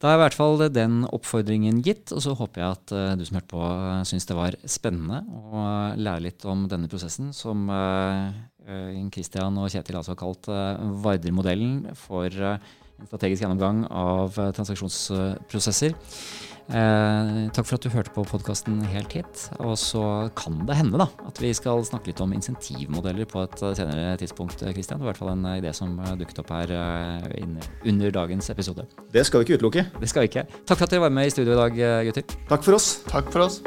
Da 0.03 0.11
er 0.11 0.18
i 0.18 0.22
hvert 0.22 0.34
fall 0.38 0.62
den 0.74 1.03
oppfordringen 1.11 1.82
gitt, 1.82 2.12
og 2.14 2.22
så 2.22 2.36
håper 2.38 2.59
jeg 2.59 2.74
at 2.74 2.92
uh, 2.94 3.12
du 3.14 3.22
som 3.22 3.36
hørte 3.38 3.53
på, 3.53 3.66
syns 4.11 4.26
det 4.26 4.34
var 4.34 4.57
spennende 4.66 5.20
å 5.30 5.66
lære 5.94 6.24
litt 6.24 6.46
om 6.50 6.64
denne 6.66 6.90
prosessen, 6.90 7.28
som 7.30 7.70
Christian 9.14 9.61
og 9.62 9.70
Kjetil 9.70 10.00
altså 10.00 10.16
har 10.16 10.18
kalt 10.18 10.50
Varder-modellen 11.07 11.94
for 11.94 12.34
en 13.03 13.11
strategisk 13.11 13.44
gjennomgang 13.44 13.84
av 13.90 14.38
transaksjonsprosesser. 14.57 15.98
Eh, 16.70 17.50
takk 17.53 17.66
for 17.66 17.76
at 17.76 17.84
du 17.84 17.90
hørte 17.92 18.12
på 18.14 18.24
podkasten 18.28 18.78
helt 18.92 19.12
hit. 19.16 19.42
Og 19.61 19.74
så 19.80 20.30
kan 20.38 20.62
det 20.68 20.78
hende 20.78 21.00
da, 21.00 21.09
at 21.26 21.40
vi 21.42 21.50
skal 21.57 21.84
snakke 21.86 22.12
litt 22.12 22.22
om 22.24 22.32
insentivmodeller 22.36 23.28
på 23.28 23.42
et 23.44 23.64
senere 23.76 24.14
tidspunkt. 24.20 24.62
Christian. 24.62 25.03
Det 25.03 25.05
var 25.05 25.11
i 25.11 25.12
hvert 25.12 25.22
fall 25.24 25.34
en 25.34 25.50
idé 25.57 25.74
som 25.76 25.98
dukket 26.20 26.42
opp 26.44 26.55
her 26.55 26.72
eh, 26.78 27.68
under 27.90 28.14
dagens 28.22 28.50
episode. 28.55 28.86
Det 29.12 29.26
skal 29.26 29.42
vi 29.42 29.50
ikke 29.50 29.61
utelukke. 29.61 29.86
Det 30.00 30.11
skal 30.11 30.26
vi 30.26 30.32
ikke. 30.32 30.48
Takk 30.62 30.78
for 30.78 30.88
at 30.88 30.96
dere 30.96 31.07
var 31.09 31.14
med 31.20 31.28
i 31.28 31.34
studio 31.34 31.57
i 31.57 31.62
dag, 31.64 31.84
gutter. 32.09 32.42
Takk 32.48 32.68
for 32.68 32.80
oss. 32.80 32.92
Takk 33.11 33.32
for 33.34 33.48
oss. 33.50 33.62